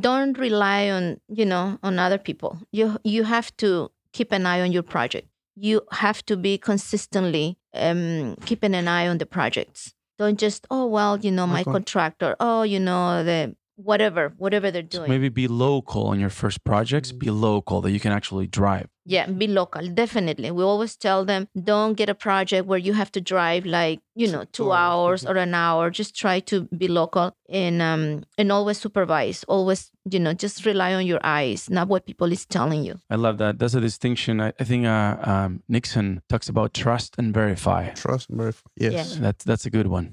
don't 0.00 0.36
rely 0.38 0.90
on, 0.90 1.20
you 1.28 1.46
know, 1.46 1.78
on 1.82 1.98
other 1.98 2.18
people. 2.18 2.58
You 2.72 2.98
you 3.04 3.24
have 3.24 3.56
to 3.58 3.90
keep 4.12 4.32
an 4.32 4.44
eye 4.46 4.60
on 4.60 4.72
your 4.72 4.82
project. 4.84 5.26
You 5.62 5.82
have 6.04 6.24
to 6.30 6.34
be 6.46 6.52
consistently 6.58 7.46
um 7.74 8.36
keeping 8.48 8.74
an 8.74 8.86
eye 8.88 9.06
on 9.12 9.18
the 9.18 9.26
projects. 9.26 9.94
Don't 10.20 10.38
just, 10.38 10.66
oh 10.70 10.86
well, 10.96 11.12
you 11.26 11.30
know, 11.36 11.46
my 11.46 11.62
Okay. 11.62 11.72
contractor, 11.76 12.30
oh, 12.40 12.62
you 12.62 12.80
know, 12.88 13.04
the 13.24 13.54
whatever, 13.76 14.24
whatever 14.36 14.70
they're 14.70 14.90
So 14.90 14.98
doing. 14.98 15.10
maybe 15.14 15.28
be 15.30 15.48
local 15.48 16.02
on 16.12 16.20
your 16.20 16.28
first 16.40 16.58
projects. 16.64 17.08
Be 17.12 17.30
local 17.30 17.80
that 17.82 17.90
you 17.96 18.00
can 18.00 18.12
actually 18.12 18.46
drive. 18.60 18.88
Yeah, 19.10 19.26
be 19.26 19.46
local. 19.48 19.84
Definitely. 19.88 20.50
We 20.52 20.62
always 20.62 20.94
tell 20.96 21.24
them 21.24 21.48
don't 21.72 21.94
get 22.00 22.08
a 22.08 22.14
project 22.14 22.66
where 22.70 22.78
you 22.86 22.92
have 22.94 23.10
to 23.12 23.20
drive 23.20 23.66
like, 23.66 23.98
you 24.14 24.28
know, 24.32 24.44
two 24.44 24.64
Two 24.64 24.72
hours 24.72 25.24
hours, 25.24 25.26
or 25.30 25.36
an 25.46 25.54
hour. 25.54 25.90
Just 25.90 26.14
try 26.14 26.36
to 26.50 26.56
be 26.82 26.86
local 26.86 27.26
and 27.48 27.82
um 27.82 28.22
and 28.38 28.52
always 28.52 28.78
supervise. 28.78 29.44
Always, 29.48 29.90
you 30.14 30.20
know, 30.20 30.32
just 30.44 30.64
rely 30.64 30.94
on 30.94 31.04
your 31.06 31.20
eyes, 31.24 31.68
not 31.68 31.88
what 31.88 32.06
people 32.06 32.30
is 32.32 32.46
telling 32.46 32.84
you. 32.88 32.94
I 33.10 33.16
love 33.16 33.36
that. 33.38 33.58
That's 33.58 33.74
a 33.74 33.80
distinction. 33.80 34.40
I, 34.40 34.52
I 34.60 34.64
think 34.64 34.86
uh, 34.86 35.16
um, 35.32 35.62
Nixon 35.68 36.22
talks 36.28 36.48
about 36.48 36.72
trust 36.72 37.16
and 37.18 37.34
verify. 37.34 37.90
trust 38.04 38.30
and 38.30 38.38
verify 38.38 38.68
yes 38.76 38.94
Yeah. 38.94 39.22
That's 39.24 39.42
that's 39.44 39.66
a 39.66 39.70
good 39.70 39.88
one. 39.88 40.06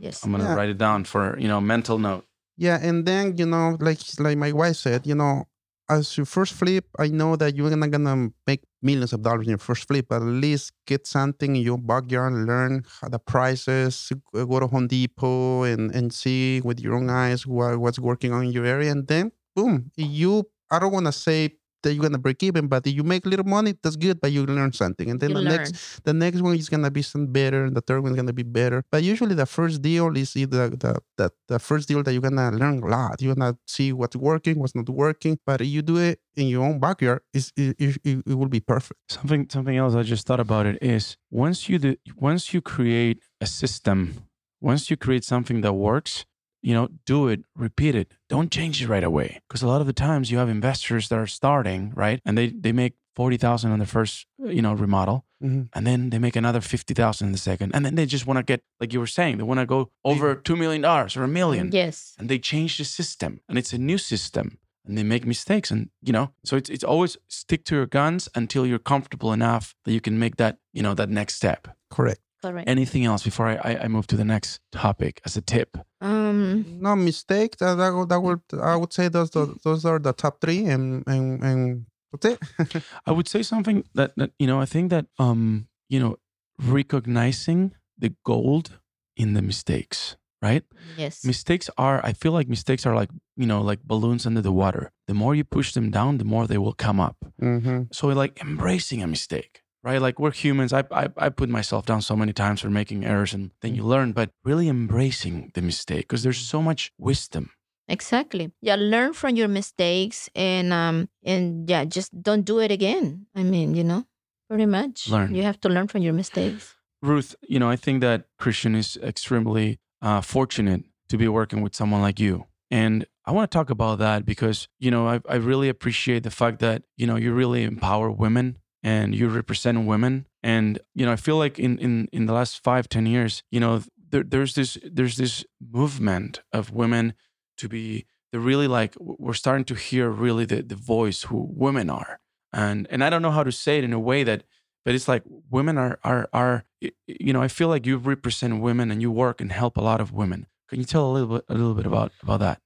Yes. 0.00 0.24
I'm 0.24 0.32
gonna 0.32 0.44
Yeah. 0.44 0.54
write 0.58 0.70
it 0.74 0.78
down 0.78 1.04
for 1.04 1.22
you 1.42 1.48
know 1.52 1.60
mental 1.60 1.98
note. 1.98 2.24
Yeah, 2.66 2.78
and 2.88 3.04
then 3.06 3.36
you 3.38 3.46
know, 3.46 3.76
like 3.88 4.00
like 4.18 4.38
my 4.38 4.52
wife 4.52 4.76
said, 4.76 5.06
you 5.06 5.14
know, 5.14 5.44
as 5.90 6.16
your 6.16 6.26
first 6.26 6.52
flip, 6.54 6.86
I 6.98 7.08
know 7.08 7.36
that 7.36 7.56
you're 7.56 7.74
not 7.74 7.90
gonna 7.90 8.30
make 8.46 8.62
millions 8.82 9.12
of 9.12 9.22
dollars 9.22 9.46
in 9.46 9.50
your 9.50 9.58
first 9.58 9.88
flip, 9.88 10.06
but 10.08 10.22
at 10.22 10.28
least 10.28 10.72
get 10.86 11.06
something 11.06 11.56
in 11.56 11.62
your 11.62 11.78
backyard, 11.78 12.32
learn 12.34 12.84
the 13.10 13.18
prices, 13.18 14.12
go 14.32 14.46
go 14.46 14.60
to 14.60 14.66
Home 14.66 14.86
Depot 14.86 15.62
and 15.64 15.94
and 15.94 16.12
see 16.12 16.60
with 16.62 16.80
your 16.80 16.94
own 16.94 17.08
eyes 17.10 17.46
what, 17.46 17.78
what's 17.78 17.98
working 17.98 18.32
on 18.32 18.50
your 18.52 18.66
area, 18.66 18.90
and 18.92 19.06
then 19.08 19.32
boom, 19.56 19.90
you. 19.96 20.44
I 20.70 20.78
don't 20.78 20.92
want 20.92 21.06
to 21.06 21.12
say 21.12 21.56
that 21.82 21.94
you're 21.94 22.02
gonna 22.02 22.18
break 22.18 22.42
even, 22.42 22.66
but 22.68 22.86
if 22.86 22.94
you 22.94 23.02
make 23.04 23.24
little 23.26 23.44
money, 23.46 23.74
that's 23.82 23.96
good, 23.96 24.20
but 24.20 24.32
you 24.32 24.44
learn 24.46 24.72
something, 24.72 25.10
and 25.10 25.20
then 25.20 25.30
You 25.30 25.36
the 25.36 25.42
learn. 25.42 25.56
next 25.56 26.04
the 26.04 26.12
next 26.14 26.40
one 26.42 26.54
is 26.56 26.68
gonna 26.68 26.90
be 26.90 27.02
some 27.02 27.26
better, 27.28 27.64
and 27.64 27.76
the 27.76 27.80
third 27.80 28.00
one 28.02 28.12
is 28.12 28.16
gonna 28.16 28.32
be 28.32 28.42
better. 28.42 28.82
But 28.90 29.02
usually 29.02 29.34
the 29.34 29.46
first 29.46 29.80
deal 29.82 30.16
is 30.16 30.36
either 30.36 30.70
the 30.70 31.00
the, 31.16 31.30
the 31.48 31.58
first 31.58 31.88
deal 31.88 32.02
that 32.02 32.12
you're 32.12 32.22
gonna 32.30 32.50
learn 32.50 32.82
a 32.82 32.86
lot. 32.86 33.20
You're 33.22 33.34
gonna 33.34 33.56
see 33.66 33.92
what's 33.92 34.16
working, 34.16 34.58
what's 34.58 34.74
not 34.74 34.88
working. 34.88 35.38
But 35.46 35.60
if 35.60 35.68
you 35.68 35.82
do 35.82 35.96
it 35.98 36.20
in 36.36 36.46
your 36.48 36.64
own 36.64 36.78
backyard, 36.78 37.20
it's, 37.34 37.52
it, 37.56 37.74
it, 37.78 37.96
it, 38.04 38.22
it 38.26 38.34
will 38.34 38.48
be 38.48 38.60
perfect. 38.60 38.98
Something 39.10 39.48
something 39.50 39.76
else 39.76 39.94
I 39.94 40.02
just 40.02 40.26
thought 40.26 40.40
about 40.40 40.66
it 40.66 40.78
is 40.82 41.16
once 41.30 41.68
you 41.68 41.78
do, 41.78 41.96
once 42.16 42.52
you 42.54 42.60
create 42.60 43.20
a 43.40 43.46
system, 43.46 44.24
once 44.60 44.90
you 44.90 44.96
create 44.96 45.24
something 45.24 45.60
that 45.62 45.72
works, 45.74 46.24
you 46.62 46.74
know, 46.74 46.88
do 47.06 47.28
it, 47.28 47.40
repeat 47.56 47.94
it. 47.94 48.12
Don't 48.28 48.50
change 48.50 48.82
it 48.82 48.88
right 48.88 49.04
away 49.04 49.40
because 49.48 49.62
a 49.62 49.68
lot 49.68 49.80
of 49.80 49.86
the 49.86 49.92
times 49.92 50.30
you 50.30 50.38
have 50.38 50.48
investors 50.48 51.08
that 51.08 51.18
are 51.18 51.26
starting 51.26 51.92
right, 51.94 52.20
and 52.24 52.36
they 52.36 52.48
they 52.48 52.72
make 52.72 52.94
forty 53.14 53.36
thousand 53.36 53.72
on 53.72 53.78
the 53.78 53.86
first 53.86 54.26
you 54.38 54.62
know 54.62 54.72
remodel, 54.74 55.24
Mhm. 55.42 55.68
and 55.72 55.86
then 55.86 56.10
they 56.10 56.18
make 56.18 56.36
another 56.36 56.60
fifty 56.60 56.94
thousand 56.94 57.26
in 57.28 57.32
the 57.32 57.38
second, 57.38 57.74
and 57.74 57.84
then 57.84 57.94
they 57.94 58.06
just 58.06 58.26
want 58.26 58.38
to 58.38 58.42
get 58.42 58.62
like 58.80 58.92
you 58.92 59.00
were 59.00 59.06
saying, 59.18 59.36
they 59.38 59.44
want 59.44 59.60
to 59.60 59.66
go 59.66 59.90
over 60.04 60.34
two 60.34 60.56
million 60.56 60.82
dollars 60.82 61.16
or 61.16 61.22
a 61.24 61.28
million 61.28 61.70
Yes. 61.72 62.14
and 62.18 62.28
they 62.28 62.38
change 62.38 62.76
the 62.78 62.84
system 62.84 63.40
and 63.48 63.58
it's 63.58 63.72
a 63.72 63.78
new 63.78 63.98
system 63.98 64.58
and 64.86 64.96
they 64.98 65.02
make 65.04 65.26
mistakes 65.26 65.70
and 65.70 65.90
you 66.02 66.12
know 66.12 66.30
so 66.44 66.56
it's, 66.56 66.70
it's 66.70 66.84
always 66.84 67.16
stick 67.28 67.64
to 67.66 67.74
your 67.76 67.86
guns 67.86 68.28
until 68.34 68.64
you're 68.66 68.78
comfortable 68.94 69.32
enough 69.32 69.74
that 69.84 69.92
you 69.92 70.00
can 70.00 70.18
make 70.18 70.36
that 70.36 70.58
you 70.72 70.82
know 70.82 70.94
that 70.94 71.08
next 71.10 71.34
step 71.34 71.68
Correct. 71.90 72.20
Correct. 72.42 72.68
anything 72.68 73.04
else 73.04 73.22
before 73.24 73.48
i 73.48 73.56
i, 73.64 73.84
I 73.84 73.88
move 73.88 74.06
to 74.08 74.16
the 74.16 74.24
next 74.24 74.60
topic 74.72 75.20
as 75.24 75.36
a 75.36 75.40
tip 75.40 75.76
um 76.00 76.78
No 76.80 76.94
mistake. 76.96 77.56
That 77.58 77.74
that, 77.74 77.90
would- 77.94 78.08
that 78.08 78.20
would 78.20 78.40
I 78.62 78.76
would 78.76 78.92
say 78.92 79.08
those 79.08 79.30
those, 79.30 79.58
those 79.64 79.84
are 79.84 79.98
the 79.98 80.12
top 80.12 80.40
three, 80.40 80.64
and 80.64 81.02
and 81.06 81.42
and 81.42 81.86
that's 82.12 82.26
it. 82.26 82.82
i 83.06 83.12
would 83.12 83.28
say 83.28 83.42
something 83.42 83.84
that, 83.94 84.12
that 84.16 84.30
you 84.38 84.46
know 84.46 84.60
i 84.60 84.64
think 84.64 84.90
that 84.90 85.06
um 85.18 85.68
you 85.88 86.00
know 86.00 86.16
recognizing 86.58 87.72
the 87.98 88.14
gold 88.24 88.78
in 89.16 89.34
the 89.34 89.42
mistakes 89.42 90.16
right 90.40 90.64
yes. 90.96 91.24
mistakes 91.24 91.68
are 91.76 92.00
i 92.04 92.12
feel 92.12 92.32
like 92.32 92.48
mistakes 92.48 92.86
are 92.86 92.94
like 92.94 93.10
you 93.36 93.46
know 93.46 93.60
like 93.60 93.80
balloons 93.82 94.24
under 94.24 94.40
the 94.40 94.52
water 94.52 94.90
the 95.06 95.14
more 95.14 95.34
you 95.34 95.44
push 95.44 95.72
them 95.72 95.90
down 95.90 96.18
the 96.18 96.24
more 96.24 96.46
they 96.46 96.58
will 96.58 96.72
come 96.72 97.00
up 97.00 97.16
mm-hmm. 97.42 97.82
so 97.92 98.06
like 98.08 98.40
embracing 98.40 99.02
a 99.02 99.06
mistake 99.06 99.62
right 99.82 100.00
like 100.02 100.18
we're 100.18 100.32
humans 100.32 100.72
I, 100.72 100.84
I 100.90 101.08
i 101.16 101.28
put 101.28 101.48
myself 101.48 101.86
down 101.86 102.02
so 102.02 102.16
many 102.16 102.32
times 102.32 102.60
for 102.60 102.70
making 102.70 103.04
errors 103.04 103.32
and 103.34 103.50
then 103.62 103.74
you 103.74 103.82
learn 103.84 104.12
but 104.12 104.30
really 104.44 104.68
embracing 104.68 105.50
the 105.54 105.62
mistake 105.62 106.02
because 106.08 106.22
there's 106.22 106.38
so 106.38 106.60
much 106.62 106.92
wisdom 106.98 107.50
Exactly. 107.90 108.52
Yeah, 108.60 108.76
learn 108.78 109.14
from 109.14 109.34
your 109.36 109.48
mistakes 109.48 110.28
and 110.34 110.72
um 110.74 111.08
and 111.24 111.68
yeah, 111.70 111.84
just 111.86 112.10
don't 112.22 112.42
do 112.44 112.58
it 112.60 112.70
again. 112.70 113.26
I 113.34 113.42
mean, 113.42 113.74
you 113.74 113.82
know, 113.82 114.04
pretty 114.46 114.66
much. 114.66 115.08
Learn. 115.08 115.34
You 115.34 115.42
have 115.42 115.58
to 115.62 115.70
learn 115.70 115.88
from 115.88 116.02
your 116.02 116.12
mistakes. 116.12 116.74
ruth 117.00 117.34
you 117.48 117.58
know 117.60 117.70
i 117.70 117.76
think 117.76 118.00
that 118.00 118.24
cristian 118.42 118.74
is 118.76 118.98
extremely 119.12 119.78
uh, 120.02 120.20
fortunate 120.20 120.82
to 121.08 121.16
be 121.16 121.28
working 121.28 121.60
with 121.62 121.74
someone 121.80 122.02
like 122.08 122.18
you 122.26 122.34
and 122.82 123.06
i 123.24 123.30
want 123.30 123.48
to 123.48 123.54
talk 123.58 123.70
about 123.70 123.98
that 124.00 124.26
because 124.32 124.58
you 124.84 124.90
know 124.90 125.06
I, 125.14 125.16
I 125.34 125.36
really 125.36 125.68
appreciate 125.68 126.22
the 126.24 126.34
fact 126.42 126.58
that 126.66 126.82
you 127.00 127.06
know 127.08 127.16
you 127.24 127.30
really 127.32 127.62
empower 127.62 128.10
women 128.10 128.46
and 128.82 129.14
you 129.14 129.28
represent 129.28 129.86
women 129.86 130.26
and 130.42 130.78
you 130.94 131.04
know 131.04 131.12
i 131.12 131.16
feel 131.16 131.36
like 131.36 131.58
in 131.58 131.78
in 131.78 132.08
in 132.12 132.26
the 132.26 132.32
last 132.32 132.62
five 132.62 132.88
ten 132.88 133.06
years 133.06 133.42
you 133.50 133.60
know 133.60 133.82
there, 134.10 134.22
there's 134.22 134.54
this 134.54 134.78
there's 134.84 135.16
this 135.16 135.44
movement 135.60 136.40
of 136.52 136.70
women 136.72 137.14
to 137.56 137.68
be 137.68 138.06
they're 138.30 138.40
really 138.40 138.68
like 138.68 138.94
we're 138.98 139.34
starting 139.34 139.64
to 139.64 139.74
hear 139.74 140.10
really 140.10 140.44
the, 140.44 140.62
the 140.62 140.74
voice 140.74 141.24
who 141.24 141.48
women 141.50 141.90
are 141.90 142.20
and 142.52 142.86
and 142.90 143.02
i 143.02 143.10
don't 143.10 143.22
know 143.22 143.30
how 143.30 143.44
to 143.44 143.52
say 143.52 143.78
it 143.78 143.84
in 143.84 143.92
a 143.92 144.00
way 144.00 144.22
that 144.22 144.44
but 144.84 144.94
it's 144.94 145.08
like 145.08 145.22
women 145.50 145.76
are 145.76 145.98
are 146.04 146.28
are 146.32 146.64
you 147.06 147.32
know 147.32 147.42
i 147.42 147.48
feel 147.48 147.68
like 147.68 147.86
you 147.86 147.96
represent 147.96 148.60
women 148.60 148.90
and 148.90 149.02
you 149.02 149.10
work 149.10 149.40
and 149.40 149.52
help 149.52 149.76
a 149.76 149.82
lot 149.82 150.00
of 150.00 150.12
women 150.12 150.46
can 150.68 150.78
you 150.78 150.84
tell 150.84 151.10
a 151.10 151.12
little 151.12 151.36
bit 151.36 151.44
a 151.48 151.54
little 151.54 151.74
bit 151.74 151.86
about 151.86 152.12
about 152.22 152.40
that 152.40 152.60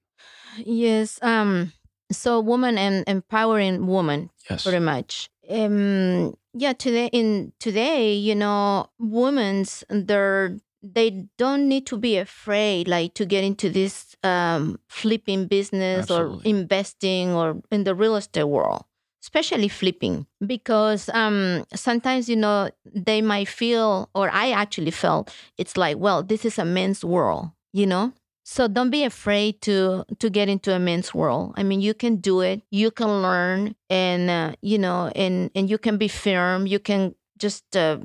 Yes. 0.57 1.19
Um 1.21 1.73
so 2.11 2.39
woman 2.39 2.77
and 2.77 3.03
empowering 3.07 3.87
woman 3.87 4.29
yes 4.49 4.63
pretty 4.63 4.79
much. 4.79 5.29
Um 5.49 6.35
yeah, 6.53 6.73
today 6.73 7.09
in 7.11 7.53
today, 7.59 8.13
you 8.13 8.35
know, 8.35 8.87
women's 8.99 9.83
they're 9.89 10.57
they 10.81 11.25
don't 11.37 11.67
need 11.69 11.87
to 11.87 11.97
be 11.97 12.17
afraid 12.17 12.87
like 12.87 13.13
to 13.13 13.25
get 13.25 13.43
into 13.43 13.69
this 13.69 14.15
um 14.23 14.79
flipping 14.89 15.47
business 15.47 16.11
Absolutely. 16.11 16.51
or 16.51 16.55
investing 16.57 17.31
or 17.31 17.61
in 17.71 17.85
the 17.85 17.95
real 17.95 18.17
estate 18.17 18.43
world 18.43 18.83
especially 19.23 19.69
flipping 19.69 20.27
because 20.45 21.07
um 21.13 21.63
sometimes 21.73 22.27
you 22.27 22.35
know 22.35 22.69
they 22.93 23.21
might 23.21 23.47
feel 23.47 24.09
or 24.13 24.29
i 24.31 24.51
actually 24.51 24.91
felt 24.91 25.33
it's 25.57 25.77
like 25.77 25.97
well 25.97 26.21
this 26.21 26.43
is 26.43 26.59
a 26.59 26.65
men's 26.65 27.05
world 27.05 27.49
you 27.73 27.87
know? 27.87 28.13
So 28.45 28.67
don't 28.67 28.89
be 28.89 29.03
afraid 29.03 29.61
to 29.61 30.03
to 30.19 30.29
get 30.29 30.49
into 30.49 30.75
a 30.75 30.79
men's 30.79 31.13
world. 31.13 31.53
I 31.55 31.63
mean, 31.63 31.79
you 31.79 31.93
can 31.93 32.17
do 32.17 32.41
it. 32.41 32.61
You 32.71 32.91
can 32.91 33.21
learn, 33.21 33.75
and 33.89 34.29
uh, 34.29 34.55
you 34.61 34.77
know, 34.77 35.11
and 35.15 35.49
and 35.55 35.69
you 35.69 35.77
can 35.77 35.97
be 35.97 36.09
firm. 36.09 36.67
You 36.67 36.79
can 36.79 37.15
just 37.37 37.75
uh, 37.75 37.99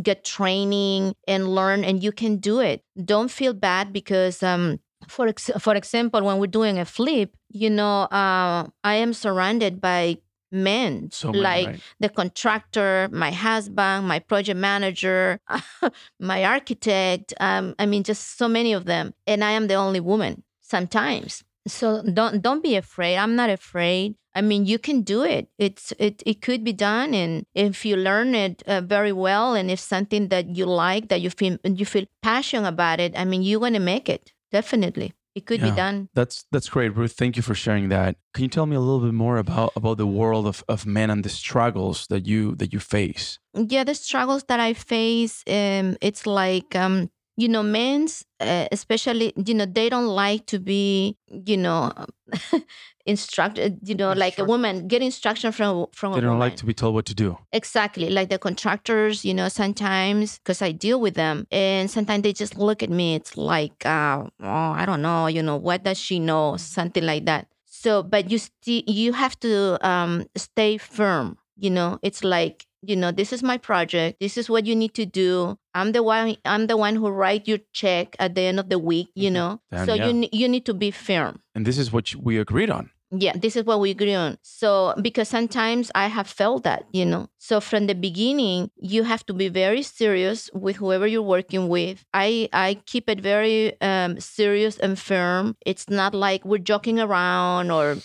get 0.00 0.24
training 0.24 1.16
and 1.26 1.48
learn, 1.48 1.82
and 1.84 2.02
you 2.02 2.12
can 2.12 2.36
do 2.36 2.60
it. 2.60 2.84
Don't 3.04 3.30
feel 3.30 3.52
bad 3.52 3.92
because 3.92 4.44
um, 4.44 4.78
for 5.08 5.26
ex- 5.26 5.50
for 5.58 5.74
example, 5.74 6.22
when 6.22 6.38
we're 6.38 6.46
doing 6.46 6.78
a 6.78 6.84
flip, 6.84 7.34
you 7.50 7.68
know, 7.70 8.02
uh, 8.14 8.68
I 8.84 8.94
am 8.94 9.12
surrounded 9.12 9.80
by 9.80 10.18
men, 10.52 11.10
like 11.24 11.66
right? 11.66 11.80
the 12.00 12.08
contractor, 12.08 13.08
my 13.12 13.30
husband, 13.30 14.08
my 14.08 14.18
project 14.18 14.58
manager, 14.58 15.40
my 16.20 16.44
architect. 16.44 17.34
Um, 17.40 17.74
I 17.78 17.86
mean, 17.86 18.02
just 18.02 18.36
so 18.38 18.48
many 18.48 18.72
of 18.72 18.84
them, 18.84 19.14
and 19.26 19.44
I 19.44 19.52
am 19.52 19.66
the 19.66 19.74
only 19.74 20.00
woman 20.00 20.42
sometimes. 20.60 21.44
So 21.66 22.02
don't 22.02 22.42
don't 22.42 22.62
be 22.62 22.76
afraid. 22.76 23.16
I'm 23.16 23.36
not 23.36 23.50
afraid. 23.50 24.16
I 24.34 24.42
mean, 24.42 24.64
you 24.64 24.78
can 24.78 25.02
do 25.02 25.22
it. 25.24 25.48
It's 25.58 25.92
it 25.98 26.22
it 26.24 26.40
could 26.40 26.64
be 26.64 26.72
done, 26.72 27.14
and 27.14 27.44
if 27.54 27.84
you 27.84 27.96
learn 27.96 28.34
it 28.34 28.62
uh, 28.66 28.80
very 28.80 29.12
well, 29.12 29.54
and 29.54 29.70
if 29.70 29.80
something 29.80 30.28
that 30.28 30.56
you 30.56 30.66
like, 30.66 31.08
that 31.08 31.20
you 31.20 31.30
feel 31.30 31.58
you 31.64 31.84
feel 31.84 32.06
passionate 32.22 32.68
about 32.68 33.00
it, 33.00 33.12
I 33.16 33.24
mean, 33.24 33.42
you're 33.42 33.60
gonna 33.60 33.80
make 33.80 34.08
it. 34.08 34.32
Definitely, 34.52 35.12
it 35.34 35.46
could 35.46 35.60
be 35.60 35.70
done. 35.70 36.08
That's 36.14 36.44
that's 36.50 36.68
great, 36.68 36.96
Ruth. 36.96 37.12
Thank 37.12 37.36
you 37.36 37.42
for 37.42 37.54
sharing 37.54 37.88
that. 37.90 38.16
Can 38.34 38.42
you 38.44 38.48
tell 38.48 38.66
me 38.66 38.76
a 38.76 38.80
little 38.80 39.00
bit 39.00 39.14
more 39.14 39.36
about 39.38 39.72
about 39.76 39.96
the 39.98 40.06
world 40.06 40.46
of, 40.46 40.64
of 40.68 40.86
men 40.86 41.10
and 41.10 41.24
the 41.24 41.28
struggles 41.28 42.06
that 42.08 42.26
you 42.26 42.54
that 42.56 42.72
you 42.72 42.80
face? 42.80 43.38
yeah 43.54 43.82
the 43.82 43.94
struggles 43.96 44.44
that 44.44 44.60
i 44.60 44.72
face 44.72 45.42
um 45.48 45.96
it's 46.00 46.24
like 46.24 46.76
um 46.76 47.10
you 47.40 47.48
know 47.48 47.62
men's 47.62 48.24
uh, 48.40 48.66
especially 48.72 49.32
you 49.48 49.54
know 49.54 49.66
they 49.78 49.88
don't 49.94 50.06
like 50.24 50.42
to 50.46 50.58
be 50.58 51.16
you 51.50 51.56
know 51.56 51.90
instructed 53.06 53.78
you 53.82 53.94
know 53.94 54.12
like 54.12 54.38
a 54.38 54.44
woman 54.44 54.86
get 54.86 55.02
instruction 55.02 55.50
from 55.52 55.86
from 55.92 56.12
They 56.12 56.20
don't 56.20 56.30
woman. 56.38 56.40
like 56.40 56.56
to 56.56 56.66
be 56.66 56.74
told 56.74 56.94
what 56.94 57.06
to 57.06 57.14
do. 57.14 57.38
exactly 57.52 58.10
like 58.10 58.28
the 58.28 58.38
contractors 58.38 59.24
you 59.24 59.34
know 59.34 59.48
sometimes 59.48 60.38
because 60.38 60.60
i 60.62 60.70
deal 60.72 61.00
with 61.00 61.14
them 61.14 61.46
and 61.50 61.90
sometimes 61.90 62.22
they 62.22 62.32
just 62.32 62.58
look 62.58 62.82
at 62.82 62.90
me 62.90 63.14
it's 63.14 63.36
like 63.36 63.84
uh, 63.86 64.24
oh 64.42 64.70
i 64.80 64.84
don't 64.84 65.02
know 65.02 65.26
you 65.26 65.42
know 65.42 65.56
what 65.56 65.82
does 65.84 65.98
she 65.98 66.18
know? 66.18 66.56
Something 66.56 67.04
like 67.04 67.24
that. 67.26 67.46
So 67.64 68.02
but 68.02 68.30
you 68.30 68.38
still 68.38 68.82
you 68.86 69.12
have 69.12 69.38
to 69.40 69.78
um 69.86 70.26
stay 70.36 70.76
firm 70.78 71.38
you 71.56 71.70
know? 71.70 71.98
It's 72.02 72.22
like 72.24 72.66
you 72.82 72.96
know 72.96 73.10
this 73.12 73.32
is 73.32 73.42
my 73.42 73.58
project 73.58 74.20
this 74.20 74.36
is 74.40 74.48
what 74.48 74.66
you 74.66 74.74
need 74.76 74.94
to 74.94 75.04
do 75.06 75.58
i'm 75.74 75.92
the 75.92 76.02
one 76.02 76.36
i'm 76.44 76.66
the 76.66 76.76
one 76.76 76.94
who 76.96 77.08
write 77.08 77.46
your 77.48 77.58
check 77.72 78.16
at 78.18 78.34
the 78.34 78.42
end 78.42 78.58
of 78.60 78.68
the 78.68 78.78
week 78.78 79.08
you 79.14 79.30
Mhm. 79.30 79.34
know 79.34 79.60
Damn, 79.70 79.86
so 79.86 79.94
yeah. 79.94 80.08
you 80.08 80.28
you 80.32 80.48
need 80.48 80.64
to 80.66 80.74
be 80.74 80.90
firm 80.90 81.40
And 81.54 81.66
this 81.66 81.78
is 81.78 81.92
what 81.92 82.06
we 82.14 82.38
agreed 82.38 82.70
on. 82.70 82.90
yeah, 83.10 83.34
this 83.34 83.56
is 83.58 83.64
what 83.66 83.80
we 83.82 83.90
agree 83.90 84.14
on. 84.14 84.38
So, 84.42 84.94
because 85.02 85.26
sometimes 85.28 85.90
I 85.98 86.06
have 86.06 86.28
felt 86.30 86.62
that, 86.62 86.86
you 86.94 87.02
know. 87.04 87.26
So, 87.42 87.58
from 87.58 87.82
the 87.90 87.96
beginning, 87.98 88.70
you 88.78 89.02
have 89.02 89.26
to 89.26 89.34
be 89.34 89.48
very 89.50 89.82
serious 89.82 90.46
with 90.54 90.76
whoever 90.78 91.06
you're 91.10 91.26
working 91.36 91.66
with. 91.66 91.96
I 92.14 92.46
I 92.54 92.78
keep 92.86 93.10
it 93.10 93.18
very 93.32 93.74
um, 93.82 94.20
serious 94.22 94.78
and 94.78 94.94
firm. 94.94 95.56
It's 95.66 95.90
not 95.90 96.14
like 96.14 96.46
we're 96.46 96.62
joking 96.72 97.02
around 97.02 97.74
or 97.74 97.98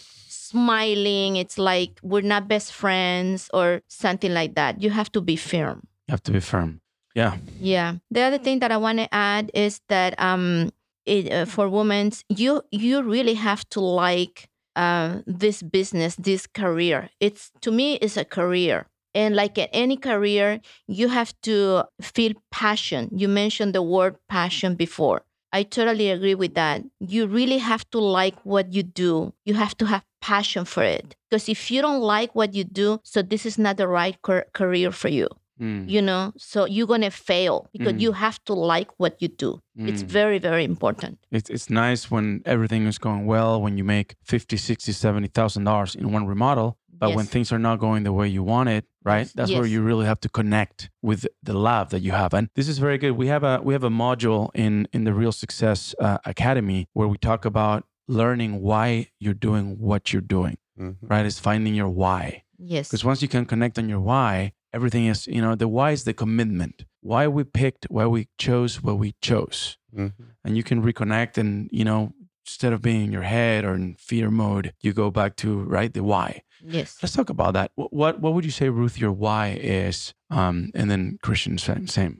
smiling. 0.49 1.35
It's 1.35 1.57
like 1.57 1.99
we're 2.01 2.21
not 2.33 2.47
best 2.47 2.73
friends 2.73 3.49
or 3.53 3.81
something 3.87 4.33
like 4.33 4.55
that. 4.55 4.81
You 4.81 4.89
have 4.89 5.11
to 5.13 5.21
be 5.21 5.35
firm. 5.35 5.85
You 6.07 6.13
have 6.13 6.23
to 6.23 6.31
be 6.31 6.39
firm. 6.41 6.81
Yeah. 7.15 7.37
Yeah. 7.59 7.95
The 8.11 8.21
other 8.21 8.37
thing 8.37 8.59
that 8.59 8.71
I 8.71 8.77
want 8.77 8.99
to 8.99 9.13
add 9.13 9.51
is 9.53 9.81
that 9.89 10.19
um, 10.21 10.71
it, 11.05 11.31
uh, 11.31 11.45
for 11.45 11.69
women, 11.69 12.11
you 12.29 12.61
you 12.71 13.01
really 13.03 13.35
have 13.35 13.67
to 13.69 13.79
like 13.79 14.49
uh, 14.75 15.19
this 15.25 15.63
business, 15.63 16.15
this 16.17 16.45
career. 16.47 17.09
It's 17.21 17.51
to 17.61 17.71
me, 17.71 17.95
it's 17.95 18.17
a 18.17 18.25
career, 18.25 18.87
and 19.13 19.35
like 19.35 19.57
at 19.57 19.69
any 19.71 19.97
career, 19.97 20.59
you 20.87 21.07
have 21.09 21.33
to 21.43 21.85
feel 22.01 22.33
passion. 22.51 23.09
You 23.13 23.29
mentioned 23.29 23.73
the 23.73 23.81
word 23.83 24.17
passion 24.27 24.75
before. 24.75 25.23
I 25.53 25.63
totally 25.63 26.09
agree 26.09 26.35
with 26.35 26.55
that. 26.55 26.83
You 26.99 27.27
really 27.27 27.59
have 27.59 27.89
to 27.91 27.99
like 27.99 28.35
what 28.43 28.73
you 28.73 28.83
do. 28.83 29.33
You 29.45 29.53
have 29.53 29.77
to 29.77 29.85
have 29.85 30.03
passion 30.19 30.65
for 30.65 30.83
it. 30.83 31.15
Because 31.29 31.47
if 31.47 31.71
you 31.71 31.81
don't 31.81 32.01
like 32.01 32.35
what 32.35 32.53
you 32.53 32.65
do, 32.65 32.99
so 33.03 33.21
this 33.21 33.45
is 33.45 33.57
not 33.57 33.77
the 33.77 33.87
right 33.87 34.21
car- 34.21 34.47
career 34.53 34.91
for 34.91 35.07
you 35.07 35.29
Mm, 35.61 35.87
you 35.89 36.01
know 36.01 36.33
so 36.37 36.65
you're 36.65 36.87
gonna 36.87 37.11
fail 37.11 37.67
because 37.71 37.93
Mm. 37.95 38.01
you 38.01 38.11
have 38.11 38.37
to 38.45 38.53
like 38.53 38.89
what 38.97 39.13
you 39.21 39.29
do 39.29 39.61
it's 39.89 40.03
mm. 40.03 40.07
very 40.07 40.37
very 40.39 40.63
important 40.63 41.17
It's 41.31 41.49
it's 41.49 41.69
nice 41.69 42.11
when 42.11 42.41
everything 42.45 42.87
is 42.87 42.97
going 42.97 43.25
well, 43.25 43.61
when 43.61 43.77
you 43.77 43.83
make 43.85 44.15
50, 44.23 44.57
60, 44.57 44.91
70,000 44.91 45.63
dollars 45.63 45.95
in 45.95 46.11
one 46.13 46.25
remodel, 46.27 46.77
but 46.99 47.09
when 47.15 47.25
things 47.25 47.51
are 47.51 47.59
not 47.59 47.79
going 47.79 48.03
the 48.03 48.11
way 48.13 48.27
you 48.27 48.43
want 48.43 48.69
it, 48.69 48.83
right? 49.03 49.27
Yes, 49.27 49.33
That's 49.37 49.51
where 49.51 49.65
you 49.73 49.81
really 49.81 50.05
have 50.05 50.19
to 50.21 50.29
connect 50.29 50.89
with 51.01 51.25
the 51.43 51.53
love 51.53 51.89
that 51.89 52.01
you 52.01 52.11
have. 52.11 52.33
And 52.37 52.49
this 52.55 52.67
is 52.67 52.77
very 52.79 52.97
good. 52.97 53.11
We 53.23 53.27
have 53.27 53.43
a 53.43 53.55
we 53.67 53.73
have 53.77 53.85
a 53.85 53.89
module 54.05 54.49
in 54.53 54.87
in 54.93 55.03
the 55.07 55.13
Real 55.13 55.31
Success 55.33 55.95
uh, 55.99 56.17
Academy 56.25 56.87
where 56.93 57.07
we 57.13 57.17
talk 57.17 57.45
about 57.45 57.83
learning 58.07 58.61
why 58.61 58.87
you're 59.19 59.39
doing 59.47 59.77
what 59.79 60.01
you're 60.11 60.27
doing, 60.37 60.57
Mhm. 60.79 60.95
right? 61.11 61.25
It's 61.25 61.39
finding 61.39 61.75
your 61.81 61.89
why. 62.01 62.43
yes 62.57 62.87
Because 62.87 63.03
once 63.11 63.19
you 63.25 63.27
can 63.35 63.45
connect 63.45 63.77
on 63.77 63.89
your 63.89 63.99
why, 64.11 64.53
everything 64.75 65.05
is, 65.13 65.19
you 65.35 65.41
know, 65.41 65.55
the 65.55 65.67
why 65.77 65.89
is 65.91 66.03
the 66.03 66.13
commitment. 66.13 66.85
Why 67.01 67.23
we 67.27 67.43
picked, 67.61 67.83
why 67.95 68.05
we 68.15 68.21
chose 68.45 68.71
what 68.85 68.97
we 69.03 69.09
chose. 69.29 69.77
Mhm. 69.95 70.11
and 70.43 70.57
you 70.57 70.63
can 70.69 70.79
reconnect 70.89 71.37
and 71.41 71.53
you 71.79 71.85
know 71.89 72.01
instead 72.45 72.73
of 72.73 72.79
being 72.81 73.01
in 73.05 73.11
your 73.17 73.27
head 73.35 73.63
or 73.67 73.73
in 73.79 73.95
fear 74.09 74.29
mode 74.29 74.65
you 74.85 74.91
go 75.03 75.09
back 75.19 75.31
to 75.43 75.49
right 75.77 75.93
the 75.93 76.03
why. 76.11 76.29
Yes. 76.77 76.89
Let's 77.01 77.15
talk 77.15 77.29
about 77.37 77.53
that. 77.57 77.67
What 77.79 77.91
what, 78.01 78.13
what 78.21 78.31
would 78.33 78.45
you 78.49 78.51
say 78.61 78.67
ruth 78.81 78.97
your 79.03 79.13
why 79.25 79.45
is 79.85 80.13
um 80.39 80.55
and 80.79 80.91
then 80.91 81.01
cristian 81.25 81.55
same, 81.67 81.87
same. 81.99 82.13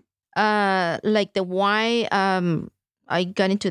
Uh 0.44 0.98
like 1.16 1.34
the 1.34 1.44
why 1.58 1.84
um 2.24 2.48
i 3.18 3.20
got 3.40 3.50
into 3.56 3.68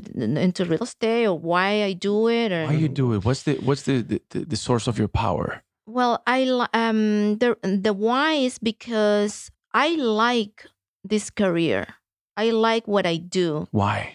into 0.47 0.63
real 0.73 0.85
estate 0.91 1.27
or 1.31 1.37
why 1.51 1.69
i 1.89 1.93
do 2.09 2.17
it 2.41 2.51
or 2.57 2.63
why 2.67 2.77
you 2.85 2.89
do 3.03 3.07
it? 3.15 3.21
What's 3.27 3.43
the 3.49 3.55
what's 3.67 3.83
the 3.89 3.97
the, 4.11 4.19
the, 4.33 4.41
the 4.53 4.57
source 4.67 4.87
of 4.91 4.95
your 5.01 5.09
power 5.25 5.49
well 5.87 6.23
i 6.27 6.45
li- 6.45 6.73
um 6.73 7.37
the 7.39 7.57
the 7.63 7.93
why 7.93 8.33
is 8.35 8.59
because 8.59 9.51
i 9.73 9.95
like 9.97 10.67
this 11.05 11.29
career. 11.31 11.87
I 12.37 12.51
like 12.51 12.89
what 12.89 13.05
i 13.07 13.17
do. 13.19 13.69
Why? 13.71 14.15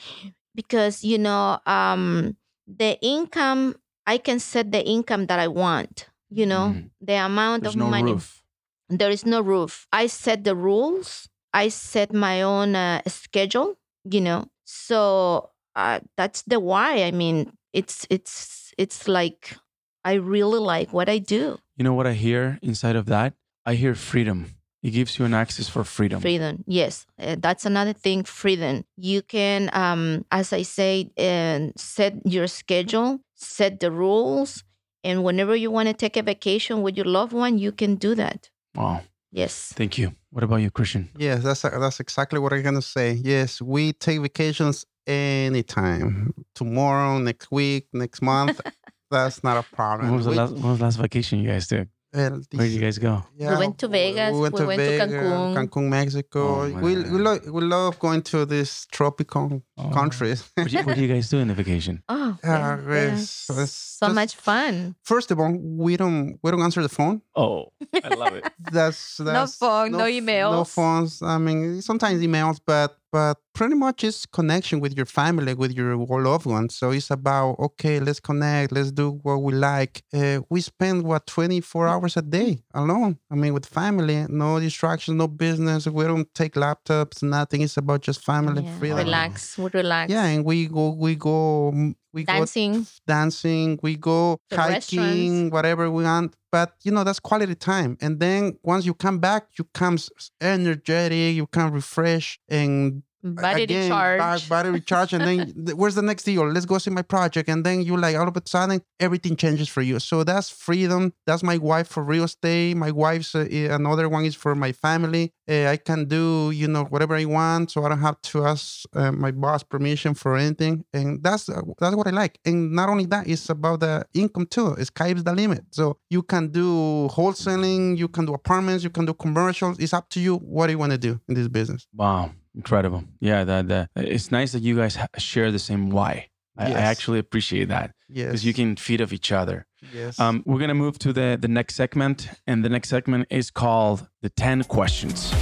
Because 0.56 1.04
you 1.06 1.18
know 1.18 1.60
um 1.66 2.36
the 2.68 2.98
income 3.02 3.76
i 4.08 4.18
can 4.18 4.40
set 4.40 4.72
the 4.72 4.82
income 4.84 5.28
that 5.28 5.40
i 5.40 5.48
want 5.48 6.10
you 6.30 6.46
know? 6.46 6.74
Mhm. 6.78 6.90
the 7.02 7.14
amount 7.26 7.64
there's 7.64 7.76
of 7.76 7.80
no 7.80 7.90
money. 7.90 8.14
roof. 8.14 8.44
There 8.90 9.10
is 9.12 9.26
no 9.26 9.42
roof. 9.42 9.86
I 9.94 10.08
set 10.08 10.44
the 10.44 10.56
rules. 10.56 11.30
I 11.54 11.70
set 11.70 12.14
my 12.14 12.42
own 12.42 12.76
uh, 12.76 13.02
schedule 13.08 13.78
you 14.06 14.22
know? 14.22 14.46
So 14.66 15.50
uh, 15.76 16.00
that's 16.18 16.42
the 16.44 16.60
why. 16.60 17.04
I 17.04 17.12
mean 17.12 17.54
it's 17.74 18.06
it's 18.10 18.74
it's 18.78 19.08
like 19.08 19.58
i 20.04 20.14
really 20.14 20.60
like 20.60 20.94
what 20.94 21.10
i 21.10 21.18
do. 21.18 21.58
You 21.78 21.84
know 21.84 21.94
what 21.94 22.08
i 22.08 22.14
hear 22.14 22.60
inside 22.62 22.96
of 22.96 23.06
that? 23.08 23.34
I 23.66 23.76
hear 23.76 23.96
freedom. 23.96 24.56
It 24.82 24.92
gives 24.92 25.20
you 25.20 25.26
an 25.26 25.34
access 25.34 25.68
for 25.68 25.84
freedom. 25.84 26.22
Freedom 26.22 26.64
yes. 26.68 27.06
Uh, 27.20 27.36
that's 27.38 27.66
another 27.66 27.94
thing 27.94 28.24
freedom. 28.24 28.86
You 28.96 29.22
can 29.22 29.70
um 29.74 30.26
as 30.32 30.54
i 30.54 30.64
say 30.64 31.12
uh, 31.18 31.72
set 31.78 32.14
your 32.26 32.48
schedule 32.48 33.20
set 33.36 33.80
the 33.80 33.92
rules 33.92 34.64
and 35.04 35.24
whenever 35.24 35.56
you 35.56 35.72
want 35.72 35.88
to 35.88 35.94
take 35.94 36.18
a 36.18 36.24
vacation 36.24 36.82
with 36.82 36.98
your 36.98 37.06
loved 37.06 37.34
one 37.34 37.58
you 37.58 37.72
can 37.72 37.96
do 37.96 38.16
that. 38.16 38.50
Wow. 38.76 39.02
Yes. 39.32 39.74
Thank 39.76 39.98
you. 39.98 40.16
What 40.32 40.44
about 40.44 40.58
you 40.58 40.72
cristian? 40.72 41.10
Yes, 41.18 41.44
that's 41.44 41.62
that's 41.62 42.00
exactly 42.00 42.40
what 42.40 42.54
I'm 42.54 42.64
gonna 42.64 42.82
say. 42.82 43.14
Yes, 43.14 43.62
we 43.62 43.94
take 43.94 44.20
vacations 44.22 44.86
anytime. 45.06 46.34
Tomorrow, 46.56 47.20
next 47.20 47.52
week, 47.52 47.88
next 47.94 48.22
month. 48.22 48.60
that's 49.12 49.44
not 49.44 49.58
a 49.58 49.76
problem. 49.76 50.08
when 50.10 50.16
was 50.18 50.26
the 50.26 50.32
We- 50.32 50.38
last 50.38 50.54
when 50.54 50.64
was 50.64 50.78
the 50.80 50.84
last 50.86 50.98
vacation 50.98 51.40
you 51.40 51.50
guys 51.50 51.68
took 51.68 51.88
where 52.12 52.32
did 52.50 52.72
you 52.72 52.82
guys 52.82 52.98
go 52.98 53.24
Yeah, 53.38 53.60
went 53.60 53.78
to 53.80 53.88
Vegas, 53.88 54.34
we 54.34 54.40
went 54.42 54.56
to 54.58 54.64
Cancun. 54.64 55.54
Cancun, 55.56 55.90
Mexico. 55.90 56.40
Oh, 56.42 56.66
we 56.66 56.74
we 56.82 56.96
man. 56.96 57.24
love 57.24 57.46
we 57.48 57.62
love 57.62 58.00
going 58.00 58.24
to 58.24 58.46
these 58.48 58.88
tropical 58.92 59.62
Oh. 59.78 59.90
countries. 59.92 60.44
what, 60.56 60.68
do 60.70 60.78
you, 60.78 60.84
what 60.86 60.96
do 60.96 61.02
you 61.06 61.08
guys 61.14 61.30
do 61.30 61.38
in 61.38 61.48
the 61.50 61.54
vacation 61.54 62.02
oh 62.10 62.36
Yeah, 62.44 62.50
yeah, 62.60 62.82
yeah. 62.82 62.98
it's- 63.14 63.50
it's 63.50 63.72
so 64.00 64.08
just- 64.08 64.16
much 64.16 64.36
fun 64.36 64.96
First 65.04 65.30
of 65.32 65.40
all, 65.40 65.54
we 65.86 65.98
don't 65.98 66.40
we 66.42 66.50
don't 66.52 66.62
answer 66.62 66.82
the 66.82 66.90
phone. 67.00 67.22
oh 67.36 67.72
i 68.04 68.10
love 68.24 68.34
it 68.34 68.44
That's, 68.72 69.18
that's 69.18 69.56
phone, 69.58 69.92
no 69.92 70.00
f- 70.00 70.02
No 70.04 70.06
emails. 70.20 70.52
No 70.52 70.64
phones. 70.64 71.22
I 71.22 71.38
mean, 71.38 71.82
sometimes 71.82 72.22
emails, 72.22 72.60
but 72.66 72.98
but 73.12 73.38
pretty 73.54 73.76
much 73.76 74.04
it's 74.04 74.26
connection 74.26 74.80
with 74.80 74.96
your 74.96 75.06
family, 75.06 75.54
with 75.54 75.72
your 75.72 75.96
loved 75.98 76.46
ones. 76.46 76.76
So 76.76 76.92
it's 76.92 77.12
about 77.12 77.60
okay, 77.60 78.00
let's 78.00 78.20
connect, 78.20 78.72
let's 78.72 78.92
do 78.92 79.20
what 79.24 79.38
we 79.44 79.54
like. 79.54 80.04
Uh, 80.14 80.42
we 80.50 80.62
spend 80.62 81.04
what 81.04 81.28
24 81.28 81.88
hours 81.88 82.18
a 82.18 82.22
day 82.22 82.64
alone. 82.74 83.18
I 83.32 83.36
mean, 83.36 83.54
with 83.54 83.66
family, 83.66 84.26
no 84.30 84.60
distractions, 84.60 85.18
no 85.18 85.28
business. 85.28 85.88
We 85.88 86.06
don't 86.06 86.34
take 86.34 86.54
laptops, 86.54 87.22
nothing. 87.24 87.62
It's 87.62 87.78
about 87.78 88.02
just 88.02 88.24
family, 88.24 88.64
Yeah, 88.64 88.78
freedom. 88.78 88.98
Relax. 89.00 89.58
We 89.58 89.70
relax. 89.74 90.12
Yeah, 90.12 90.26
and 90.26 90.46
we 90.46 90.68
go, 90.68 90.92
we 90.92 91.16
go, 91.16 91.72
mm, 91.74 91.96
we 92.14 92.24
Dancing. 92.24 92.74
go 92.74 92.86
dancing, 93.08 93.80
we 93.84 93.96
go 93.96 94.40
The 94.50 94.58
hiking, 94.58 95.50
whatever 95.50 95.90
we 95.92 96.04
want. 96.04 96.36
But 96.52 96.74
you 96.84 96.92
know, 96.92 97.04
that's 97.04 97.20
quality 97.20 97.56
time. 97.56 97.98
And 98.02 98.20
then 98.20 98.58
once 98.64 98.86
you 98.86 98.94
come 98.94 99.20
back, 99.20 99.48
you 99.58 99.66
come 99.74 99.98
energetic, 100.42 101.36
you 101.36 101.46
come 101.48 101.72
refreshed, 101.72 102.42
and 102.50 103.04
Body 103.22 103.64
again, 103.64 103.84
recharge. 103.84 104.20
back- 104.20 104.50
body 104.50 104.70
recharge, 104.70 105.14
and 105.14 105.24
then 105.26 105.76
where's 105.78 105.96
the 105.96 106.02
next 106.02 106.24
deal? 106.24 106.48
Let's 106.48 106.66
go 106.66 106.78
see 106.78 106.90
my 106.90 107.02
project, 107.02 107.50
and 107.50 107.66
then 107.66 107.82
you 107.82 107.98
like 107.98 108.16
all 108.16 108.28
of 108.28 108.38
a 108.38 108.42
sudden 108.46 108.82
everything 109.00 109.36
changes 109.36 109.68
for 109.68 109.82
you. 109.82 110.00
So 110.00 110.24
that's 110.24 110.50
freedom. 110.50 111.14
That's 111.26 111.44
my 111.44 111.58
wife 111.58 111.88
for 111.88 112.04
real 112.04 112.24
estate. 112.24 112.78
My 112.78 112.92
wife's 112.92 113.36
uh, 113.36 113.46
another 113.52 114.08
one 114.10 114.26
is 114.26 114.36
for 114.36 114.56
my 114.56 114.72
family. 114.72 115.34
Uh, 115.50 115.66
I 115.68 115.78
can 115.78 116.06
do 116.06 116.52
you 116.52 116.68
know 116.68 116.86
whatever 116.86 117.16
I 117.16 117.26
want, 117.26 117.72
so 117.72 117.84
I 117.84 117.90
don't 117.90 118.00
have 118.00 118.22
to 118.22 118.46
ask 118.46 118.84
uh, 118.94 119.12
my 119.12 119.32
boss 119.32 119.64
permission 119.64 120.14
for 120.14 120.38
anything, 120.38 120.86
and 120.94 121.22
that's 121.22 121.50
uh, 121.50 121.62
that's 121.80 121.96
what 121.96 122.08
I 122.08 122.12
like. 122.12 122.40
And 122.46 122.72
not 122.72 122.88
only 122.90 123.06
that, 123.08 123.28
it's 123.28 123.50
about 123.50 123.82
the 123.82 124.06
income 124.14 124.46
too. 124.46 124.76
Sky's 124.84 125.24
the 125.24 125.34
limit. 125.34 125.64
So 125.72 125.98
you 126.10 126.22
can 126.24 126.48
do 126.50 127.08
wholesaling, 127.10 127.98
you 127.98 128.08
can 128.08 128.26
do 128.26 128.34
apartments, 128.34 128.84
you 128.84 128.90
can 128.90 129.06
do 129.06 129.14
commercials. 129.14 129.78
It's 129.80 129.94
up 129.94 130.10
to 130.10 130.20
you. 130.20 130.36
What 130.38 130.68
do 130.68 130.74
you 130.74 130.80
want 130.80 130.92
to 130.94 130.98
do 130.98 131.20
in 131.28 131.36
this 131.36 131.48
business? 131.48 131.88
Wow, 131.96 132.32
incredible. 132.60 133.02
Yeah, 133.20 133.44
that, 133.50 133.68
that 133.70 133.90
it's 133.96 134.32
nice 134.32 134.52
that 134.54 134.62
you 134.68 134.76
guys 134.82 134.98
share 135.18 135.50
the 135.52 135.60
same 135.70 135.90
why. 135.90 136.14
I, 136.58 136.66
I 136.66 136.82
actually 136.94 137.20
appreciate 137.20 137.70
that 137.70 137.92
Yes, 138.10 138.26
because 138.28 138.44
you 138.48 138.54
can 138.54 138.76
feed 138.76 139.02
off 139.02 139.14
each 139.14 139.32
other. 139.32 139.66
Yes. 139.94 140.20
Um, 140.20 140.44
we're 140.46 140.60
gonna 140.60 140.74
move 140.86 141.00
to 141.06 141.14
the 141.14 141.38
the 141.40 141.48
next 141.48 141.76
segment, 141.76 142.18
and 142.48 142.58
the 142.66 142.70
next 142.76 142.90
segment 142.90 143.28
is 143.30 143.50
called 143.52 144.00
the 144.22 144.30
ten 144.30 144.64
questions. 144.66 145.34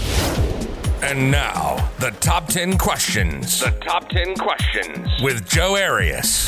And 1.02 1.32
now, 1.32 1.90
the 2.00 2.10
top 2.20 2.48
10 2.48 2.78
questions 2.80 3.60
The 3.60 3.70
top 3.86 4.10
10 4.10 4.36
questions. 4.36 5.08
with 5.22 5.48
Joe 5.48 5.76
Arias. 5.78 6.48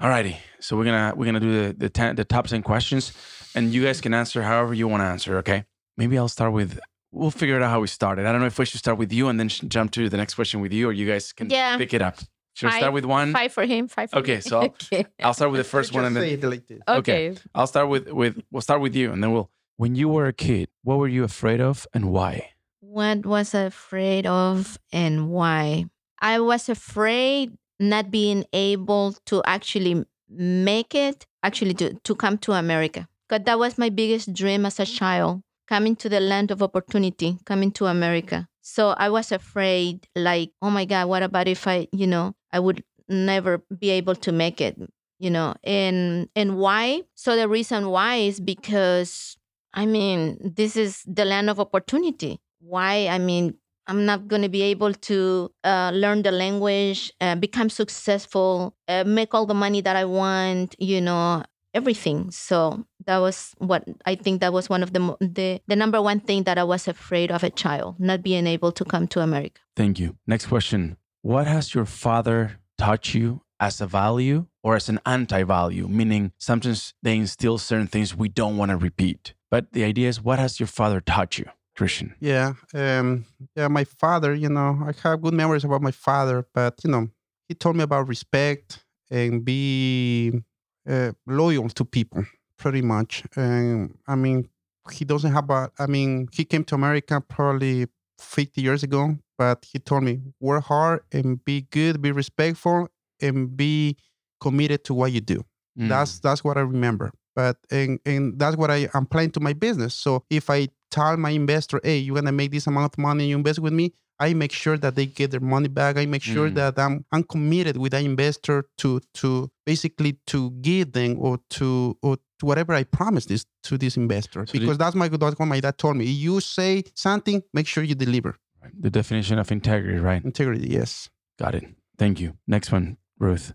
Alrighty, 0.00 0.36
so 0.60 0.76
we're 0.76 0.84
gonna 0.84 1.12
we're 1.16 1.24
gonna 1.26 1.40
do 1.40 1.52
the 1.66 1.72
the, 1.72 1.88
ten, 1.88 2.14
the 2.16 2.24
top 2.24 2.46
ten 2.46 2.62
questions, 2.62 3.12
and 3.54 3.72
you 3.72 3.82
guys 3.84 4.00
can 4.00 4.12
answer 4.14 4.42
however 4.42 4.74
you 4.74 4.86
want 4.88 5.00
to 5.02 5.06
answer. 5.06 5.38
Okay? 5.38 5.64
Maybe 5.96 6.18
I'll 6.18 6.28
start 6.38 6.52
with. 6.52 6.78
We'll 7.14 7.30
figure 7.30 7.56
it 7.56 7.62
out 7.62 7.70
how 7.70 7.80
we 7.80 7.86
started. 7.86 8.26
I 8.26 8.32
don't 8.32 8.40
know 8.40 8.46
if 8.54 8.58
we 8.58 8.64
should 8.64 8.80
start 8.80 8.98
with 8.98 9.12
you 9.12 9.28
and 9.28 9.38
then 9.38 9.48
jump 9.48 9.92
to 9.92 10.08
the 10.08 10.16
next 10.16 10.34
question 10.34 10.60
with 10.60 10.72
you, 10.72 10.88
or 10.88 10.92
you 10.92 11.06
guys 11.06 11.32
can 11.32 11.48
Yeah. 11.48 11.76
pick 11.78 11.94
it 11.94 12.02
up. 12.02 12.16
Should 12.54 12.70
I 12.70 12.78
start 12.78 12.92
with 12.92 13.04
one? 13.04 13.32
Five 13.32 13.52
for 13.52 13.64
him. 13.64 13.88
Five 13.88 14.10
for 14.10 14.18
Okay, 14.20 14.36
me. 14.36 14.40
so 14.40 14.60
I'll- 14.60 14.64
okay. 14.92 15.06
I'll 15.22 15.34
start 15.34 15.50
with 15.52 15.58
the 15.60 15.64
first 15.76 15.92
one, 15.94 16.04
and 16.04 16.14
then 16.16 16.40
like. 16.52 16.64
Okay. 16.70 17.30
Okay. 17.30 17.38
I'll 17.54 17.66
start 17.74 17.88
with 17.88 18.08
with 18.10 18.34
we'll 18.50 18.62
start 18.62 18.80
with 18.80 18.94
you, 18.94 19.12
and 19.12 19.22
then 19.22 19.32
we'll. 19.32 19.50
When 19.76 19.96
you 19.96 20.08
were 20.08 20.26
a 20.26 20.32
kid, 20.32 20.68
what 20.84 20.98
were 20.98 21.08
you 21.08 21.24
afraid 21.24 21.60
of, 21.60 21.86
and 21.94 22.10
why? 22.10 22.50
What 22.80 23.26
was 23.26 23.54
I 23.56 23.62
afraid 23.62 24.24
of 24.26 24.78
and 24.92 25.28
why? 25.30 25.86
I 26.20 26.38
was 26.38 26.68
afraid 26.68 27.58
not 27.80 28.10
being 28.12 28.44
able 28.52 29.14
to 29.26 29.42
actually 29.44 30.04
make 30.30 30.94
it, 30.94 31.26
actually 31.42 31.74
to, 31.74 31.94
to 32.04 32.14
come 32.14 32.38
to 32.38 32.52
America. 32.52 33.08
Because 33.28 33.44
that 33.46 33.58
was 33.58 33.78
my 33.78 33.88
biggest 33.88 34.32
dream 34.32 34.64
as 34.64 34.78
a 34.78 34.86
child, 34.86 35.42
coming 35.68 35.96
to 35.96 36.08
the 36.08 36.20
land 36.20 36.50
of 36.50 36.62
opportunity, 36.62 37.38
coming 37.44 37.72
to 37.72 37.86
America. 37.86 38.48
So 38.62 38.90
I 38.90 39.10
was 39.10 39.32
afraid, 39.32 40.06
like, 40.16 40.52
oh 40.62 40.70
my 40.70 40.84
God, 40.84 41.08
what 41.08 41.22
about 41.22 41.48
if 41.48 41.66
I, 41.66 41.88
you 41.92 42.06
know, 42.06 42.34
I 42.52 42.60
would 42.60 42.82
never 43.08 43.62
be 43.78 43.90
able 43.90 44.14
to 44.16 44.32
make 44.32 44.60
it, 44.60 44.76
you 45.18 45.30
know? 45.30 45.54
And 45.62 46.28
and 46.34 46.56
why? 46.56 47.02
So 47.14 47.36
the 47.36 47.48
reason 47.48 47.88
why 47.88 48.16
is 48.16 48.40
because 48.40 49.36
I 49.74 49.86
mean, 49.86 50.38
this 50.40 50.76
is 50.76 51.02
the 51.06 51.24
land 51.24 51.50
of 51.50 51.58
opportunity. 51.58 52.40
Why? 52.60 53.08
I 53.08 53.18
mean, 53.18 53.54
I'm 53.86 54.06
not 54.06 54.28
going 54.28 54.42
to 54.42 54.48
be 54.48 54.62
able 54.62 54.94
to 54.94 55.50
uh, 55.62 55.90
learn 55.92 56.22
the 56.22 56.30
language, 56.32 57.12
uh, 57.20 57.34
become 57.34 57.68
successful, 57.68 58.76
uh, 58.88 59.04
make 59.04 59.34
all 59.34 59.46
the 59.46 59.54
money 59.54 59.80
that 59.82 59.96
I 59.96 60.04
want, 60.06 60.74
you 60.78 61.00
know, 61.00 61.42
everything. 61.74 62.30
So 62.30 62.84
that 63.06 63.18
was 63.18 63.54
what 63.58 63.84
I 64.06 64.14
think 64.14 64.40
that 64.40 64.52
was 64.52 64.70
one 64.70 64.82
of 64.82 64.92
the, 64.92 65.16
the 65.20 65.60
the 65.66 65.76
number 65.76 66.00
one 66.00 66.20
thing 66.20 66.44
that 66.44 66.56
I 66.58 66.64
was 66.64 66.88
afraid 66.88 67.30
of 67.30 67.42
a 67.42 67.50
child, 67.50 67.96
not 67.98 68.22
being 68.22 68.46
able 68.46 68.72
to 68.72 68.84
come 68.84 69.06
to 69.08 69.20
America. 69.20 69.60
Thank 69.76 69.98
you. 69.98 70.16
Next 70.26 70.46
question. 70.46 70.96
What 71.22 71.46
has 71.46 71.74
your 71.74 71.86
father 71.86 72.60
taught 72.78 73.14
you 73.14 73.42
as 73.60 73.80
a 73.80 73.86
value 73.86 74.46
or 74.62 74.76
as 74.76 74.88
an 74.88 75.00
anti 75.04 75.42
value? 75.42 75.88
Meaning, 75.88 76.32
sometimes 76.38 76.94
they 77.02 77.16
instill 77.16 77.58
certain 77.58 77.86
things 77.88 78.14
we 78.14 78.28
don't 78.28 78.56
want 78.56 78.70
to 78.70 78.76
repeat. 78.76 79.34
But 79.50 79.72
the 79.72 79.84
idea 79.84 80.08
is, 80.08 80.22
what 80.22 80.38
has 80.38 80.58
your 80.58 80.66
father 80.66 81.00
taught 81.00 81.38
you, 81.38 81.46
Cristian? 81.78 82.14
Yeah, 82.20 82.54
um, 82.74 83.24
yeah. 83.56 83.68
My 83.68 83.84
father, 83.84 84.34
you 84.34 84.48
know, 84.48 84.78
I 84.86 84.92
have 85.02 85.22
good 85.22 85.34
memories 85.34 85.64
about 85.64 85.82
my 85.82 85.92
father, 85.92 86.46
but 86.52 86.74
you 86.84 86.90
know, 86.90 87.08
he 87.48 87.54
told 87.54 87.76
me 87.76 87.84
about 87.84 88.08
respect 88.08 88.84
and 89.10 89.44
be 89.44 90.42
uh, 90.88 91.12
loyal 91.26 91.68
to 91.70 91.84
people, 91.84 92.24
pretty 92.58 92.82
much. 92.82 93.24
And 93.36 93.96
I 94.06 94.14
mean, 94.14 94.48
he 94.92 95.04
doesn't 95.04 95.32
have 95.32 95.50
a. 95.50 95.70
I 95.78 95.86
mean, 95.86 96.28
he 96.32 96.44
came 96.44 96.64
to 96.64 96.74
America 96.74 97.20
probably 97.20 97.86
50 98.18 98.60
years 98.60 98.82
ago, 98.82 99.16
but 99.38 99.64
he 99.70 99.78
told 99.78 100.04
me 100.04 100.20
work 100.40 100.64
hard 100.64 101.00
and 101.12 101.44
be 101.44 101.62
good, 101.70 102.00
be 102.00 102.12
respectful, 102.12 102.88
and 103.20 103.56
be 103.56 103.96
committed 104.40 104.84
to 104.84 104.94
what 104.94 105.12
you 105.12 105.20
do. 105.20 105.44
Mm. 105.78 105.88
That's 105.88 106.18
that's 106.20 106.44
what 106.44 106.56
I 106.56 106.60
remember. 106.60 107.12
But 107.34 107.56
and 107.70 107.98
and 108.06 108.38
that's 108.38 108.56
what 108.56 108.70
I 108.70 108.88
am 108.94 109.04
applying 109.04 109.30
to 109.32 109.40
my 109.40 109.52
business. 109.52 109.94
So 109.94 110.24
if 110.30 110.50
I 110.50 110.68
tell 110.90 111.16
my 111.16 111.30
investor, 111.30 111.80
hey, 111.82 111.98
you're 111.98 112.14
gonna 112.14 112.32
make 112.32 112.52
this 112.52 112.66
amount 112.66 112.94
of 112.94 112.98
money, 112.98 113.28
you 113.28 113.36
invest 113.36 113.58
with 113.58 113.72
me, 113.72 113.92
I 114.20 114.32
make 114.34 114.52
sure 114.52 114.78
that 114.78 114.94
they 114.94 115.06
get 115.06 115.30
their 115.32 115.40
money 115.40 115.68
back. 115.68 115.96
I 115.96 116.06
make 116.06 116.22
sure 116.22 116.48
Mm. 116.48 116.54
that 116.54 116.78
I'm 116.78 117.04
I'm 117.12 117.24
committed 117.24 117.76
with 117.76 117.92
that 117.92 118.02
investor 118.04 118.64
to 118.78 119.00
to 119.20 119.50
basically 119.66 120.18
to 120.28 120.50
give 120.62 120.92
them 120.92 121.16
or 121.18 121.38
to 121.58 121.96
or 122.02 122.16
to 122.38 122.46
whatever 122.46 122.72
I 122.74 122.84
promised 122.84 123.28
this 123.28 123.44
to 123.64 123.76
this 123.78 123.96
investor. 123.96 124.46
So 124.46 124.52
because 124.58 124.78
that's 124.78 124.94
my 124.94 125.08
that's 125.08 125.38
what 125.38 125.46
my 125.48 125.60
dad 125.60 125.78
told 125.78 125.96
me. 125.96 126.04
You 126.06 126.40
say 126.40 126.84
something, 126.94 127.42
make 127.52 127.66
sure 127.66 127.82
you 127.82 127.94
deliver. 127.96 128.36
the 128.80 128.90
definition 128.90 129.38
of 129.38 129.52
integrity, 129.52 129.98
right? 129.98 130.24
Integrity, 130.24 130.68
yes. 130.70 131.10
Got 131.38 131.54
it. 131.54 131.64
Thank 131.98 132.18
you. 132.20 132.32
Next 132.46 132.72
one, 132.72 132.96
Ruth. 133.18 133.52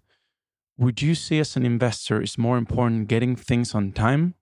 Would 0.77 1.01
you 1.01 1.15
say 1.15 1.39
as 1.39 1.55
an 1.57 1.65
investor 1.65 2.21
it's 2.21 2.37
more 2.37 2.57
important 2.57 3.07
getting 3.07 3.35
things 3.35 3.73
on 3.73 3.91
time 3.91 4.35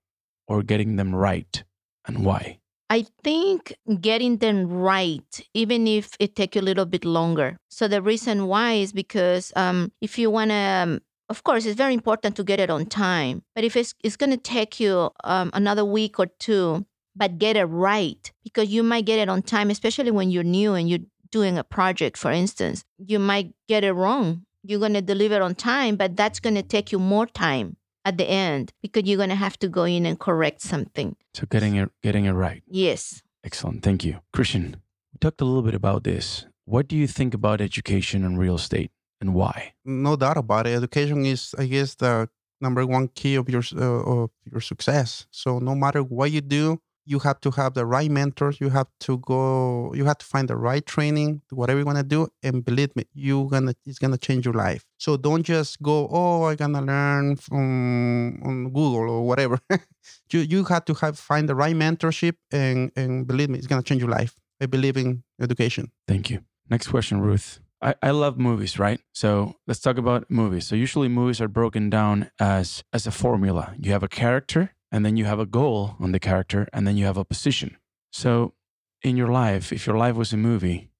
or 0.46 0.62
getting 0.62 0.96
them 0.96 1.14
right? 1.14 1.64
And 2.06 2.24
why? 2.24 2.57
I 2.90 3.06
think 3.22 3.74
getting 4.00 4.38
them 4.38 4.66
right, 4.66 5.40
even 5.52 5.86
if 5.86 6.12
it 6.18 6.34
take 6.34 6.54
you 6.54 6.62
a 6.62 6.68
little 6.68 6.86
bit 6.86 7.04
longer. 7.04 7.58
So 7.68 7.86
the 7.86 8.00
reason 8.00 8.46
why 8.46 8.74
is 8.74 8.92
because 8.92 9.52
um, 9.56 9.92
if 10.00 10.18
you 10.18 10.30
want 10.30 10.50
to, 10.50 10.54
um, 10.54 11.00
of 11.28 11.44
course, 11.44 11.66
it's 11.66 11.76
very 11.76 11.92
important 11.92 12.36
to 12.36 12.44
get 12.44 12.60
it 12.60 12.70
on 12.70 12.86
time. 12.86 13.42
But 13.54 13.64
if 13.64 13.76
it's 13.76 13.94
it's 14.02 14.16
going 14.16 14.30
to 14.30 14.38
take 14.38 14.80
you 14.80 15.10
um, 15.24 15.50
another 15.52 15.84
week 15.84 16.18
or 16.18 16.26
two, 16.38 16.86
but 17.14 17.38
get 17.38 17.56
it 17.56 17.66
right 17.66 18.32
because 18.42 18.70
you 18.70 18.82
might 18.82 19.04
get 19.04 19.18
it 19.18 19.28
on 19.28 19.42
time, 19.42 19.68
especially 19.68 20.10
when 20.10 20.30
you're 20.30 20.42
new 20.42 20.72
and 20.72 20.88
you're 20.88 21.06
doing 21.30 21.58
a 21.58 21.64
project, 21.64 22.16
for 22.16 22.30
instance, 22.30 22.84
you 22.96 23.18
might 23.18 23.52
get 23.68 23.84
it 23.84 23.92
wrong. 23.92 24.44
You're 24.62 24.80
going 24.80 24.94
to 24.94 25.02
deliver 25.02 25.42
on 25.42 25.54
time, 25.54 25.96
but 25.96 26.16
that's 26.16 26.40
going 26.40 26.54
to 26.54 26.62
take 26.62 26.90
you 26.90 26.98
more 26.98 27.26
time 27.26 27.76
at 28.08 28.16
the 28.16 28.28
end 28.28 28.72
because 28.82 29.04
you're 29.04 29.22
going 29.24 29.28
to 29.38 29.42
have 29.46 29.58
to 29.58 29.68
go 29.68 29.84
in 29.84 30.06
and 30.06 30.18
correct 30.18 30.62
something. 30.62 31.14
So 31.34 31.46
getting 31.50 31.76
it 31.76 31.90
getting 32.02 32.24
it 32.24 32.32
right. 32.32 32.62
Yes. 32.66 33.22
Excellent. 33.44 33.82
Thank 33.82 34.04
you. 34.04 34.14
Cristian, 34.34 34.66
we 35.12 35.18
talked 35.20 35.40
a 35.40 35.44
little 35.44 35.62
bit 35.62 35.74
about 35.74 36.04
this. 36.04 36.46
What 36.64 36.88
do 36.88 36.96
you 36.96 37.06
think 37.06 37.34
about 37.34 37.60
education 37.60 38.24
and 38.24 38.38
real 38.38 38.56
estate 38.56 38.90
and 39.20 39.34
why? 39.34 39.72
no 39.84 40.16
doubt 40.16 40.36
about 40.36 40.66
it. 40.66 40.74
Education 40.74 41.24
is, 41.24 41.54
I 41.58 41.66
guess, 41.66 41.94
the 41.94 42.28
number 42.60 42.84
one 42.86 43.08
key 43.08 43.34
of 43.36 43.48
your 43.48 43.62
uh, 43.76 44.22
of 44.24 44.30
your 44.50 44.60
success. 44.60 45.26
So 45.30 45.58
no 45.58 45.74
matter 45.74 46.02
what 46.02 46.30
you 46.32 46.40
do, 46.40 46.80
you 47.08 47.18
have 47.20 47.40
to 47.40 47.50
have 47.52 47.72
the 47.74 47.86
right 47.86 48.10
mentors. 48.10 48.60
You 48.60 48.68
have 48.68 48.88
to 49.00 49.18
go. 49.18 49.92
You 49.94 50.04
have 50.04 50.18
to 50.18 50.26
find 50.26 50.46
the 50.48 50.56
right 50.56 50.84
training. 50.84 51.40
Whatever 51.50 51.80
you 51.80 51.86
want 51.86 51.98
to 51.98 52.04
do, 52.04 52.28
and 52.42 52.64
believe 52.64 52.94
me, 52.94 53.04
you 53.14 53.48
gonna 53.50 53.74
it's 53.86 53.98
gonna 53.98 54.18
change 54.18 54.44
your 54.44 54.54
life. 54.54 54.84
So 54.98 55.16
don't 55.16 55.42
just 55.42 55.82
go. 55.82 56.08
Oh, 56.10 56.44
I'm 56.44 56.56
gonna 56.56 56.82
learn 56.82 57.36
from 57.36 58.42
on 58.44 58.64
Google 58.66 59.10
or 59.10 59.26
whatever. 59.26 59.58
you 60.32 60.40
you 60.40 60.64
have 60.64 60.84
to 60.84 60.94
have 60.94 61.18
find 61.18 61.48
the 61.48 61.54
right 61.54 61.74
mentorship, 61.74 62.34
and 62.52 62.92
and 62.94 63.26
believe 63.26 63.48
me, 63.48 63.58
it's 63.58 63.66
gonna 63.66 63.82
change 63.82 64.02
your 64.02 64.10
life. 64.10 64.34
I 64.60 64.66
believe 64.66 64.96
in 64.96 65.22
education. 65.40 65.90
Thank 66.06 66.30
you. 66.30 66.40
Next 66.68 66.88
question, 66.88 67.20
Ruth. 67.20 67.60
I, 67.80 67.94
I 68.02 68.10
love 68.10 68.38
movies, 68.38 68.78
right? 68.78 69.00
So 69.12 69.54
let's 69.66 69.80
talk 69.80 69.98
about 69.98 70.30
movies. 70.30 70.66
So 70.66 70.74
usually 70.74 71.08
movies 71.08 71.40
are 71.40 71.48
broken 71.48 71.88
down 71.90 72.30
as 72.40 72.82
as 72.92 73.06
a 73.06 73.10
formula. 73.10 73.74
You 73.78 73.92
have 73.92 74.02
a 74.02 74.08
character, 74.08 74.74
and 74.90 75.04
then 75.04 75.16
you 75.16 75.24
have 75.24 75.38
a 75.38 75.46
goal 75.46 75.96
on 76.00 76.12
the 76.12 76.20
character, 76.20 76.68
and 76.72 76.86
then 76.86 76.96
you 76.96 77.04
have 77.06 77.16
a 77.16 77.24
position. 77.24 77.76
So 78.12 78.54
in 79.02 79.16
your 79.16 79.28
life, 79.28 79.72
if 79.72 79.86
your 79.86 79.96
life 79.96 80.16
was 80.16 80.32
a 80.32 80.36
movie, 80.36 80.90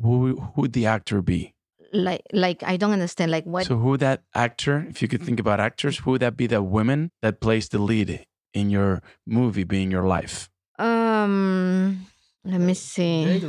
who 0.00 0.36
who 0.36 0.62
would 0.62 0.72
the 0.72 0.86
actor 0.86 1.22
be? 1.22 1.54
Like, 1.92 2.22
like 2.32 2.62
I 2.62 2.76
don't 2.76 2.92
understand. 2.92 3.30
Like 3.30 3.44
what? 3.44 3.66
So 3.66 3.76
who 3.76 3.96
that 3.98 4.22
actor, 4.34 4.86
if 4.90 5.00
you 5.00 5.08
could 5.08 5.22
think 5.22 5.40
about 5.40 5.60
actors, 5.60 5.98
who 5.98 6.12
would 6.12 6.20
that 6.22 6.36
be 6.36 6.46
the 6.46 6.62
woman 6.62 7.10
that 7.22 7.40
plays 7.40 7.68
the 7.68 7.78
lead 7.78 8.26
in 8.52 8.70
your 8.70 9.02
movie 9.26 9.64
being 9.64 9.90
your 9.90 10.06
life? 10.06 10.50
um, 10.78 12.06
let 12.44 12.60
me 12.60 12.74
see. 12.74 13.40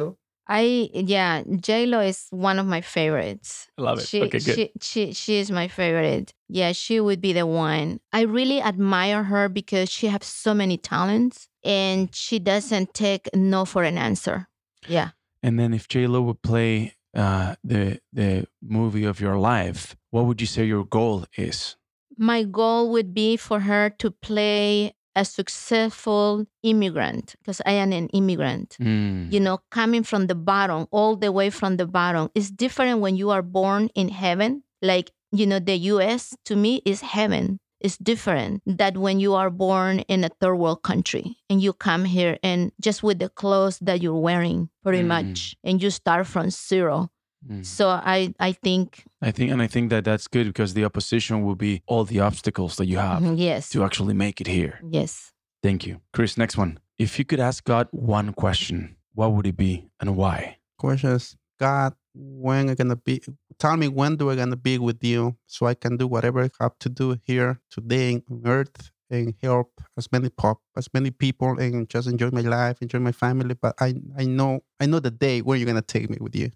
I 0.47 0.89
yeah, 0.93 1.43
J 1.59 1.85
Lo 1.85 1.99
is 1.99 2.27
one 2.29 2.59
of 2.59 2.65
my 2.65 2.81
favorites. 2.81 3.67
I 3.77 3.81
love 3.81 3.99
it. 3.99 4.07
She, 4.07 4.21
okay, 4.23 4.39
good. 4.39 4.55
she 4.55 4.71
she 4.81 5.13
she 5.13 5.39
is 5.39 5.51
my 5.51 5.67
favorite. 5.67 6.33
Yeah, 6.47 6.71
she 6.71 6.99
would 6.99 7.19
be 7.21 7.33
the 7.33 7.45
one. 7.45 7.99
I 8.13 8.21
really 8.21 8.61
admire 8.61 9.23
her 9.23 9.49
because 9.49 9.89
she 9.89 10.07
has 10.07 10.25
so 10.25 10.53
many 10.53 10.77
talents 10.77 11.49
and 11.63 12.13
she 12.15 12.39
doesn't 12.39 12.93
take 12.93 13.27
no 13.33 13.65
for 13.65 13.83
an 13.83 13.97
answer. 13.97 14.47
Yeah. 14.87 15.09
and 15.43 15.59
then 15.59 15.73
if 15.73 15.87
J 15.87 16.07
Lo 16.07 16.21
would 16.21 16.41
play 16.41 16.93
uh, 17.13 17.55
the 17.63 17.99
the 18.13 18.47
movie 18.61 19.03
of 19.03 19.19
your 19.19 19.37
life, 19.37 19.95
what 20.11 20.25
would 20.25 20.39
you 20.39 20.47
say 20.47 20.65
your 20.65 20.85
goal 20.85 21.25
is? 21.37 21.75
My 22.17 22.43
goal 22.43 22.89
would 22.91 23.13
be 23.13 23.37
for 23.37 23.59
her 23.61 23.89
to 23.99 24.09
play 24.11 24.93
a 25.17 25.25
successful 25.25 26.45
immigrant 26.63 27.35
because 27.39 27.61
I 27.65 27.73
am 27.73 27.91
an 27.91 28.07
immigrant. 28.09 28.77
Mm, 28.79 29.31
You 29.33 29.39
know, 29.39 29.59
coming 29.71 30.03
from 30.03 30.27
the 30.27 30.35
bottom, 30.35 30.87
all 30.91 31.15
the 31.17 31.31
way 31.31 31.49
from 31.49 31.77
the 31.77 31.85
bottom. 31.87 32.29
It's 32.35 32.51
different 32.51 32.99
when 33.01 33.15
you 33.15 33.29
are 33.31 33.41
born 33.41 33.89
in 33.95 34.09
heaven. 34.09 34.63
Like, 34.81 35.11
you 35.31 35.45
know, 35.45 35.59
the 35.59 35.75
US 35.93 36.35
to 36.45 36.55
me 36.55 36.81
is 36.85 37.01
heaven. 37.01 37.59
It's 37.79 37.97
different 37.97 38.61
that 38.65 38.97
when 38.97 39.19
you 39.19 39.35
are 39.35 39.51
born 39.51 39.99
in 40.13 40.23
a 40.23 40.29
third 40.39 40.55
world 40.55 40.81
country 40.81 41.37
and 41.49 41.61
you 41.61 41.73
come 41.73 42.05
here 42.05 42.37
and 42.41 42.71
just 42.81 43.03
with 43.03 43.19
the 43.19 43.29
clothes 43.29 43.77
that 43.87 44.01
you're 44.01 44.19
wearing, 44.29 44.69
pretty 44.83 45.03
Mm. 45.03 45.07
much, 45.15 45.55
and 45.63 45.81
you 45.83 45.89
start 45.91 46.25
from 46.27 46.49
zero. 46.49 47.09
Mm. 47.49 47.65
So 47.65 47.89
I, 47.89 48.33
I 48.39 48.51
think, 48.51 49.05
I 49.21 49.31
think, 49.31 49.51
and 49.51 49.61
I 49.61 49.67
think 49.67 49.89
that 49.89 50.03
that's 50.05 50.27
good 50.27 50.47
because 50.47 50.73
the 50.73 50.85
opposition 50.85 51.43
will 51.43 51.55
be 51.55 51.81
all 51.87 52.03
the 52.03 52.19
obstacles 52.19 52.75
that 52.77 52.85
you 52.85 52.97
have 52.97 53.23
yes, 53.37 53.69
to 53.69 53.83
actually 53.83 54.13
make 54.13 54.41
it 54.41 54.47
here. 54.47 54.79
yes. 54.89 55.31
Thank 55.63 55.87
you, 55.87 56.01
Chris. 56.13 56.37
Next 56.37 56.55
one. 56.55 56.79
If 56.97 57.17
you 57.17 57.25
could 57.25 57.39
ask 57.39 57.63
God 57.63 57.87
one 57.91 58.33
question, 58.33 58.95
what 59.13 59.31
would 59.33 59.47
it 59.47 59.57
be 59.57 59.89
and 59.99 60.15
why? 60.15 60.57
Question 60.77 61.11
is, 61.11 61.35
God, 61.59 61.93
when 62.13 62.69
I 62.69 62.75
gonna 62.75 62.95
be? 62.95 63.21
Tell 63.59 63.75
me 63.77 63.87
when 63.87 64.15
do 64.15 64.29
I 64.29 64.35
gonna 64.35 64.55
be 64.55 64.77
with 64.77 65.03
you 65.03 65.35
so 65.47 65.65
I 65.65 65.73
can 65.73 65.97
do 65.97 66.07
whatever 66.07 66.43
I 66.43 66.49
have 66.59 66.77
to 66.79 66.89
do 66.89 67.17
here 67.23 67.59
today 67.71 68.21
on 68.29 68.41
earth 68.45 68.91
and 69.09 69.33
help 69.41 69.81
as 69.97 70.11
many 70.11 70.29
pop 70.29 70.59
as 70.75 70.89
many 70.93 71.11
people 71.11 71.57
and 71.59 71.89
just 71.89 72.07
enjoy 72.07 72.29
my 72.31 72.41
life, 72.41 72.81
enjoy 72.81 72.99
my 72.99 73.11
family. 73.11 73.55
But 73.55 73.75
I 73.79 73.95
I 74.17 74.25
know 74.25 74.61
I 74.79 74.85
know 74.85 74.99
the 74.99 75.11
day 75.11 75.41
when 75.41 75.59
you're 75.59 75.67
gonna 75.67 75.81
take 75.81 76.09
me 76.09 76.17
with 76.19 76.35
you. 76.35 76.51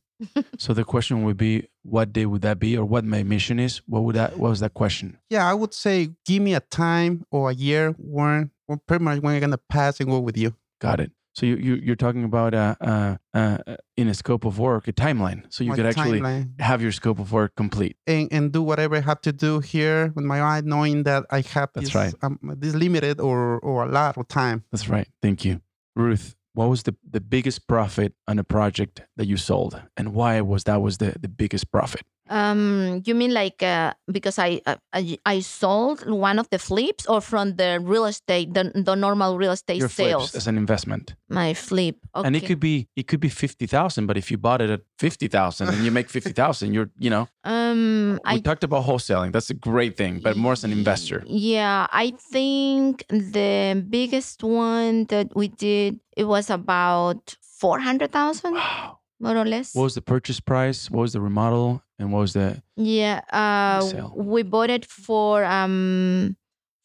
So 0.57 0.73
the 0.73 0.83
question 0.83 1.23
would 1.23 1.37
be, 1.37 1.67
what 1.83 2.13
day 2.13 2.25
would 2.25 2.41
that 2.43 2.59
be, 2.59 2.77
or 2.77 2.85
what 2.85 3.03
my 3.03 3.23
mission 3.23 3.59
is? 3.59 3.81
What 3.87 4.03
would 4.03 4.15
that? 4.15 4.37
What 4.37 4.49
was 4.49 4.59
that 4.59 4.73
question? 4.73 5.17
Yeah, 5.29 5.49
I 5.49 5.53
would 5.53 5.73
say 5.73 6.09
give 6.25 6.41
me 6.43 6.53
a 6.53 6.59
time 6.59 7.25
or 7.31 7.49
a 7.49 7.53
year 7.53 7.95
when, 7.97 8.51
when 8.67 8.79
pretty 8.87 9.03
much 9.03 9.21
when 9.21 9.33
I'm 9.35 9.41
gonna 9.41 9.57
pass 9.57 9.99
and 9.99 10.09
go 10.09 10.19
with 10.19 10.37
you. 10.37 10.55
Got 10.79 10.99
it. 10.99 11.11
So 11.33 11.45
you, 11.45 11.55
you 11.55 11.75
you're 11.75 11.95
talking 11.95 12.25
about 12.25 12.53
uh, 12.53 12.75
uh, 12.81 13.15
uh, 13.33 13.57
in 13.95 14.09
a 14.09 14.13
scope 14.13 14.43
of 14.43 14.59
work, 14.59 14.87
a 14.89 14.93
timeline. 14.93 15.45
So 15.49 15.63
you 15.63 15.69
My 15.69 15.75
could 15.77 15.85
actually 15.85 16.19
timeline. 16.19 16.59
have 16.59 16.81
your 16.81 16.91
scope 16.91 17.19
of 17.19 17.31
work 17.31 17.55
complete. 17.55 17.95
and, 18.05 18.27
and 18.31 18.51
do 18.51 18.61
whatever 18.61 18.97
I 18.97 18.99
have 18.99 19.21
to 19.21 19.31
do 19.31 19.59
here 19.61 20.11
with 20.13 20.25
my 20.25 20.41
eye, 20.41 20.61
knowing 20.61 21.03
that 21.03 21.25
I 21.31 21.37
have 21.37 21.69
That's 21.73 21.87
this, 21.87 21.95
right. 21.95 22.13
um, 22.21 22.37
this 22.57 22.75
limited 22.75 23.21
or, 23.21 23.59
or 23.59 23.85
a 23.85 23.89
lot 23.89 24.17
of 24.17 24.27
time. 24.27 24.65
That's 24.73 24.89
right. 24.89 25.07
Thank 25.21 25.45
you, 25.45 25.61
Ruth. 25.95 26.35
What 26.53 26.69
was 26.69 26.83
the, 26.83 26.95
the 27.09 27.21
biggest 27.21 27.67
profit 27.67 28.13
on 28.27 28.37
a 28.37 28.43
project 28.43 29.03
that 29.15 29.25
you 29.25 29.37
sold, 29.37 29.81
and 29.95 30.13
why 30.13 30.41
was 30.41 30.65
that 30.65 30.81
was 30.81 30.97
the, 30.97 31.15
the 31.19 31.29
biggest 31.29 31.71
profit? 31.71 32.01
Um, 32.31 33.01
you 33.05 33.13
mean 33.13 33.33
like 33.33 33.61
uh, 33.61 33.91
because 34.09 34.39
I, 34.39 34.61
uh, 34.65 34.77
I 34.93 35.17
I 35.25 35.41
sold 35.41 36.09
one 36.09 36.39
of 36.39 36.47
the 36.49 36.59
flips 36.59 37.05
or 37.05 37.19
from 37.19 37.55
the 37.57 37.79
real 37.83 38.05
estate 38.05 38.53
the, 38.53 38.71
the 38.73 38.95
normal 38.95 39.37
real 39.37 39.51
estate 39.51 39.79
Your 39.79 39.89
sales 39.89 40.31
flips 40.31 40.35
as 40.35 40.47
an 40.47 40.57
investment, 40.57 41.15
my 41.27 41.53
flip 41.53 41.97
okay. 42.15 42.25
and 42.25 42.35
it 42.37 42.45
could 42.47 42.59
be 42.59 42.87
it 42.95 43.07
could 43.09 43.19
be 43.19 43.27
fifty 43.29 43.67
thousand. 43.67 44.07
But 44.07 44.15
if 44.17 44.31
you 44.31 44.37
bought 44.37 44.61
it 44.61 44.69
at 44.69 44.81
fifty 44.97 45.27
thousand 45.27 45.69
and 45.73 45.83
you 45.83 45.91
make 45.91 46.09
fifty 46.17 46.31
thousand, 46.31 46.73
you're 46.73 46.89
you 46.97 47.09
know 47.09 47.27
um 47.43 48.19
we 48.23 48.37
I 48.37 48.39
talked 48.39 48.63
about 48.63 48.85
wholesaling. 48.85 49.33
That's 49.33 49.49
a 49.49 49.59
great 49.69 49.97
thing, 49.97 50.21
but 50.23 50.37
more 50.37 50.53
as 50.53 50.63
an 50.63 50.71
investor. 50.71 51.23
yeah 51.27 51.87
I 51.91 52.13
think 52.31 53.05
the 53.09 53.83
biggest 53.89 54.41
one 54.43 55.05
that 55.13 55.27
we 55.35 55.49
did 55.49 55.99
it 56.15 56.25
was 56.25 56.49
about 56.49 57.35
four 57.59 57.79
hundred 57.79 58.11
thousand 58.11 58.53
Wow. 58.55 58.99
more 59.19 59.37
or 59.37 59.45
less 59.45 59.75
What 59.75 59.83
was 59.83 59.95
the 59.95 60.01
purchase 60.01 60.39
price? 60.39 60.89
What 60.89 61.01
was 61.01 61.13
the 61.13 61.21
remodel? 61.21 61.83
And 62.01 62.11
what 62.11 62.19
was 62.19 62.33
that? 62.33 62.61
yeah 62.75 63.21
uh 63.31 63.81
sale? 63.81 64.11
we 64.15 64.41
bought 64.43 64.71
it 64.71 64.85
for 64.85 65.45
um 65.45 66.35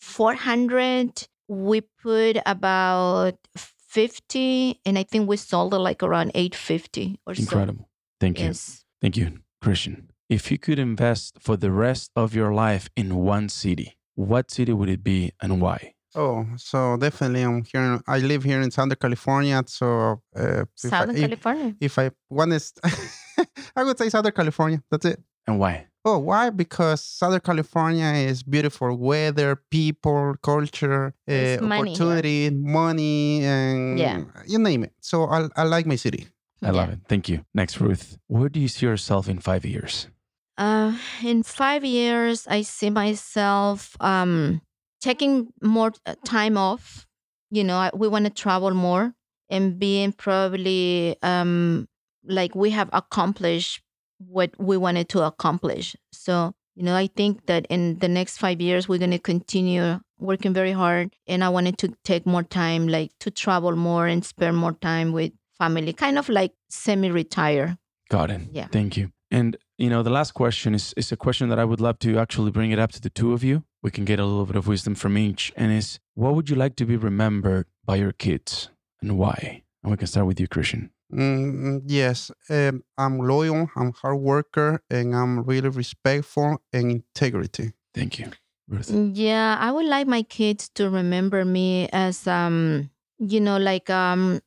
400 0.00 1.26
we 1.48 1.80
put 1.80 2.36
about 2.44 3.38
50 3.56 4.80
and 4.84 4.98
i 4.98 5.02
think 5.02 5.28
we 5.28 5.36
sold 5.36 5.72
it 5.72 5.78
like 5.78 6.02
around 6.02 6.30
850 6.34 7.20
or 7.26 7.34
so 7.34 7.40
incredible? 7.40 7.88
Thank 8.20 8.38
you. 8.38 8.46
yes 8.46 8.84
Thank 9.02 9.16
you, 9.18 9.40
Cristian. 9.62 10.08
If 10.28 10.50
you 10.50 10.58
could 10.58 10.78
invest 10.78 11.36
for 11.38 11.56
the 11.56 11.70
rest 11.70 12.10
of 12.16 12.34
your 12.34 12.52
life 12.52 12.88
in 12.96 13.14
one 13.16 13.48
city, 13.50 13.98
what 14.14 14.50
city 14.50 14.72
would 14.72 14.88
it 14.88 15.04
be 15.04 15.32
and 15.42 15.60
why? 15.60 15.94
Oh, 16.14 16.46
so 16.56 16.96
definitely 16.96 17.42
I'm 17.42 17.62
here. 17.62 18.00
I 18.08 18.18
live 18.18 18.42
here 18.42 18.62
in 18.62 18.70
Southern 18.70 18.96
California. 18.96 19.62
So 19.66 20.22
uh, 20.34 20.64
if, 20.82 20.84
I, 20.84 20.88
southern 20.88 21.16
if, 21.16 21.20
california 21.20 21.74
if 21.78 21.98
I 21.98 22.10
one 22.28 22.52
is, 22.52 22.72
I 23.76 23.84
would 23.84 23.98
say 23.98 24.08
Southern 24.08 24.32
California. 24.32 24.82
That's 24.90 25.04
it. 25.06 25.20
And 25.46 25.58
why? 25.58 25.86
Oh, 26.04 26.18
why? 26.18 26.50
Because 26.50 27.02
Southern 27.02 27.40
California 27.40 28.06
is 28.30 28.42
beautiful 28.42 28.96
weather, 28.96 29.56
people, 29.70 30.34
culture, 30.42 31.06
uh, 31.08 31.12
There's 31.26 31.60
money 31.60 31.94
here. 31.94 32.02
opportunity, 32.06 32.50
money, 32.50 33.44
and 33.44 33.98
Yeah. 33.98 34.20
you 34.46 34.58
name 34.58 34.84
it. 34.84 34.92
So 35.00 35.24
I, 35.24 35.48
I 35.56 35.64
like 35.64 35.84
my 35.86 35.96
city. 35.96 36.28
I 36.62 36.70
love 36.70 36.88
it. 36.90 37.00
Thank 37.08 37.28
you. 37.28 37.44
Next, 37.54 37.80
Ruth. 37.80 38.18
Where 38.28 38.48
do 38.48 38.58
you 38.60 38.68
see 38.68 38.86
yourself 38.86 39.28
in 39.28 39.40
five 39.40 39.64
years? 39.64 40.08
Uh, 40.56 40.96
in 41.22 41.42
five 41.42 41.84
years, 41.84 42.46
I 42.48 42.62
see 42.62 42.88
myself 42.88 43.96
um, 44.00 44.62
taking 45.00 45.48
more 45.62 45.92
uh, 46.06 46.14
time 46.24 46.56
off. 46.56 47.06
You 47.50 47.62
know, 47.64 47.76
I, 47.76 47.90
we 47.94 48.08
want 48.08 48.24
to 48.24 48.30
travel 48.30 48.70
more 48.72 49.12
and 49.50 49.78
being 49.78 50.12
probably 50.12 51.16
um, 51.22 51.88
like 52.26 52.54
we 52.54 52.70
have 52.70 52.90
accomplished 52.92 53.82
what 54.18 54.50
we 54.58 54.76
wanted 54.76 55.08
to 55.10 55.22
accomplish. 55.22 55.96
So, 56.12 56.54
you 56.74 56.82
know, 56.82 56.96
I 56.96 57.08
think 57.08 57.46
that 57.46 57.66
in 57.68 57.98
the 57.98 58.08
next 58.08 58.38
five 58.38 58.60
years, 58.60 58.88
we're 58.88 58.98
going 58.98 59.10
to 59.10 59.18
continue 59.18 60.00
working 60.18 60.52
very 60.52 60.72
hard. 60.72 61.14
And 61.26 61.44
I 61.44 61.48
wanted 61.48 61.78
to 61.78 61.94
take 62.04 62.26
more 62.26 62.42
time, 62.42 62.88
like 62.88 63.12
to 63.20 63.30
travel 63.30 63.76
more 63.76 64.06
and 64.06 64.24
spend 64.24 64.56
more 64.56 64.72
time 64.72 65.12
with 65.12 65.32
family, 65.58 65.92
kind 65.92 66.18
of 66.18 66.28
like 66.28 66.52
semi 66.68 67.10
retire. 67.10 67.78
Got 68.08 68.30
it. 68.30 68.40
Yeah. 68.52 68.68
Thank 68.68 68.96
you. 68.96 69.10
And 69.30 69.56
you 69.78 69.90
know, 69.90 70.02
the 70.02 70.10
last 70.10 70.32
question 70.32 70.74
is 70.74 70.94
is 70.96 71.12
a 71.12 71.16
question 71.16 71.48
that 71.48 71.58
I 71.58 71.64
would 71.64 71.80
love 71.80 71.98
to 72.00 72.18
actually 72.18 72.50
bring 72.50 72.70
it 72.70 72.78
up 72.78 72.92
to 72.92 73.00
the 73.00 73.10
two 73.10 73.32
of 73.32 73.42
you. 73.44 73.64
We 73.82 73.90
can 73.90 74.04
get 74.04 74.18
a 74.18 74.24
little 74.24 74.46
bit 74.46 74.56
of 74.56 74.66
wisdom 74.66 74.94
from 74.94 75.18
each. 75.18 75.52
And 75.56 75.72
is 75.72 75.98
what 76.14 76.34
would 76.34 76.48
you 76.48 76.56
like 76.56 76.76
to 76.76 76.86
be 76.86 76.96
remembered 76.96 77.66
by 77.84 77.96
your 77.96 78.12
kids 78.12 78.70
and 79.02 79.18
why? 79.18 79.62
And 79.82 79.90
we 79.90 79.96
can 79.96 80.06
start 80.06 80.26
with 80.26 80.40
you, 80.40 80.48
Cristian. 80.48 80.90
Mm, 81.12 81.82
yes, 81.86 82.32
um, 82.50 82.82
I'm 82.98 83.18
loyal, 83.18 83.70
I'm 83.76 83.92
hard 83.92 84.18
worker, 84.18 84.82
and 84.90 85.14
I'm 85.14 85.44
really 85.44 85.68
respectful 85.68 86.58
and 86.72 86.90
integrity. 86.90 87.72
Thank 87.94 88.18
you. 88.18 88.30
Ruth. 88.68 88.90
Yeah, 88.90 89.56
I 89.60 89.70
would 89.70 89.86
like 89.86 90.08
my 90.08 90.22
kids 90.22 90.68
to 90.74 90.90
remember 90.90 91.44
me 91.44 91.88
as 91.92 92.26
um, 92.26 92.90
you 93.18 93.40
know, 93.40 93.58
like 93.58 93.88
um 93.90 94.40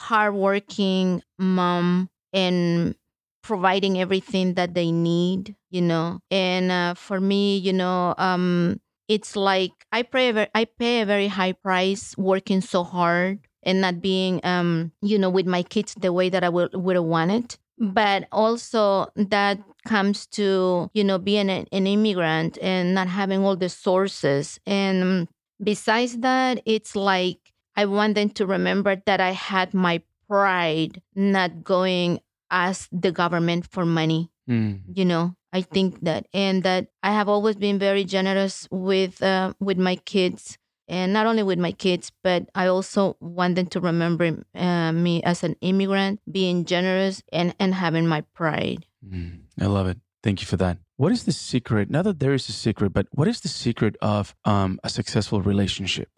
hardworking 0.00 1.22
mom 1.38 2.08
and 2.32 2.94
providing 3.42 4.00
everything 4.00 4.54
that 4.54 4.74
they 4.74 4.90
need, 4.90 5.54
you 5.70 5.82
know. 5.82 6.20
And 6.30 6.72
uh, 6.72 6.94
for 6.94 7.20
me, 7.20 7.58
you 7.58 7.72
know, 7.74 8.14
um 8.18 8.80
it's 9.08 9.36
like 9.36 9.72
I 9.92 10.02
pay 10.02 10.30
a 10.30 10.32
ver- 10.32 10.48
I 10.54 10.64
pay 10.64 11.02
a 11.02 11.06
very 11.06 11.28
high 11.28 11.52
price 11.52 12.14
working 12.16 12.60
so 12.62 12.82
hard 12.82 13.45
and 13.66 13.82
not 13.82 14.00
being 14.00 14.40
um, 14.44 14.92
you 15.02 15.18
know, 15.18 15.28
with 15.28 15.46
my 15.46 15.62
kids 15.62 15.94
the 16.00 16.12
way 16.12 16.30
that 16.30 16.42
I 16.44 16.48
would 16.48 16.74
would 16.74 16.96
have 16.96 17.04
wanted. 17.04 17.58
But 17.78 18.26
also 18.32 19.08
that 19.16 19.60
comes 19.86 20.26
to 20.28 20.90
you 20.94 21.04
know 21.04 21.18
being 21.18 21.50
an, 21.50 21.66
an 21.72 21.86
immigrant 21.86 22.56
and 22.62 22.94
not 22.94 23.08
having 23.08 23.44
all 23.44 23.56
the 23.56 23.68
sources. 23.68 24.58
And 24.66 25.28
besides 25.62 26.18
that 26.18 26.62
it's 26.66 26.94
like 26.94 27.38
i 27.76 27.84
want 27.86 28.14
them 28.14 28.28
to 28.28 28.46
remember 28.46 28.96
that 29.06 29.20
i 29.20 29.30
had 29.30 29.72
my 29.72 30.02
pride 30.28 31.00
not 31.14 31.64
going 31.64 32.20
as 32.50 32.88
the 32.92 33.12
government 33.12 33.66
for 33.70 33.84
money 33.86 34.30
Mm, 34.48 34.82
you 34.94 35.04
know? 35.04 35.34
I 35.52 35.62
think 35.62 36.02
that 36.04 36.28
and 36.32 36.62
that 36.62 36.88
i 37.02 37.10
have 37.10 37.28
always 37.28 37.56
been 37.56 37.78
very 37.80 38.04
generous 38.04 38.68
with 38.70 39.22
uh, 39.22 39.54
with 39.58 39.78
my 39.78 39.96
kids 39.96 40.56
and 40.88 41.12
not 41.12 41.26
only 41.26 41.42
with 41.42 41.58
my 41.58 41.72
kids, 41.72 42.12
but 42.22 42.48
I 42.54 42.66
also 42.68 43.16
want 43.20 43.56
them 43.56 43.66
to 43.68 43.80
remember 43.80 44.44
uh, 44.54 44.92
me 44.92 45.22
as 45.22 45.42
an 45.44 45.56
immigrant, 45.60 46.20
being 46.30 46.64
generous, 46.64 47.22
and 47.32 47.54
and 47.58 47.74
having 47.74 48.06
my 48.06 48.22
pride. 48.34 48.86
Mm, 49.06 49.40
I 49.60 49.66
love 49.66 49.88
it. 49.88 49.98
Thank 50.22 50.40
you 50.40 50.46
for 50.46 50.56
that. 50.56 50.78
What 50.96 51.12
is 51.12 51.24
the 51.24 51.32
secret? 51.32 51.90
Not 51.90 52.04
that 52.04 52.18
there 52.20 52.34
is 52.34 52.48
a 52.48 52.52
secret, 52.52 52.92
but 52.92 53.06
what 53.12 53.28
is 53.28 53.40
the 53.40 53.48
secret 53.48 53.96
of 54.00 54.34
um, 54.44 54.80
a 54.82 54.88
successful 54.88 55.42
relationship? 55.42 56.08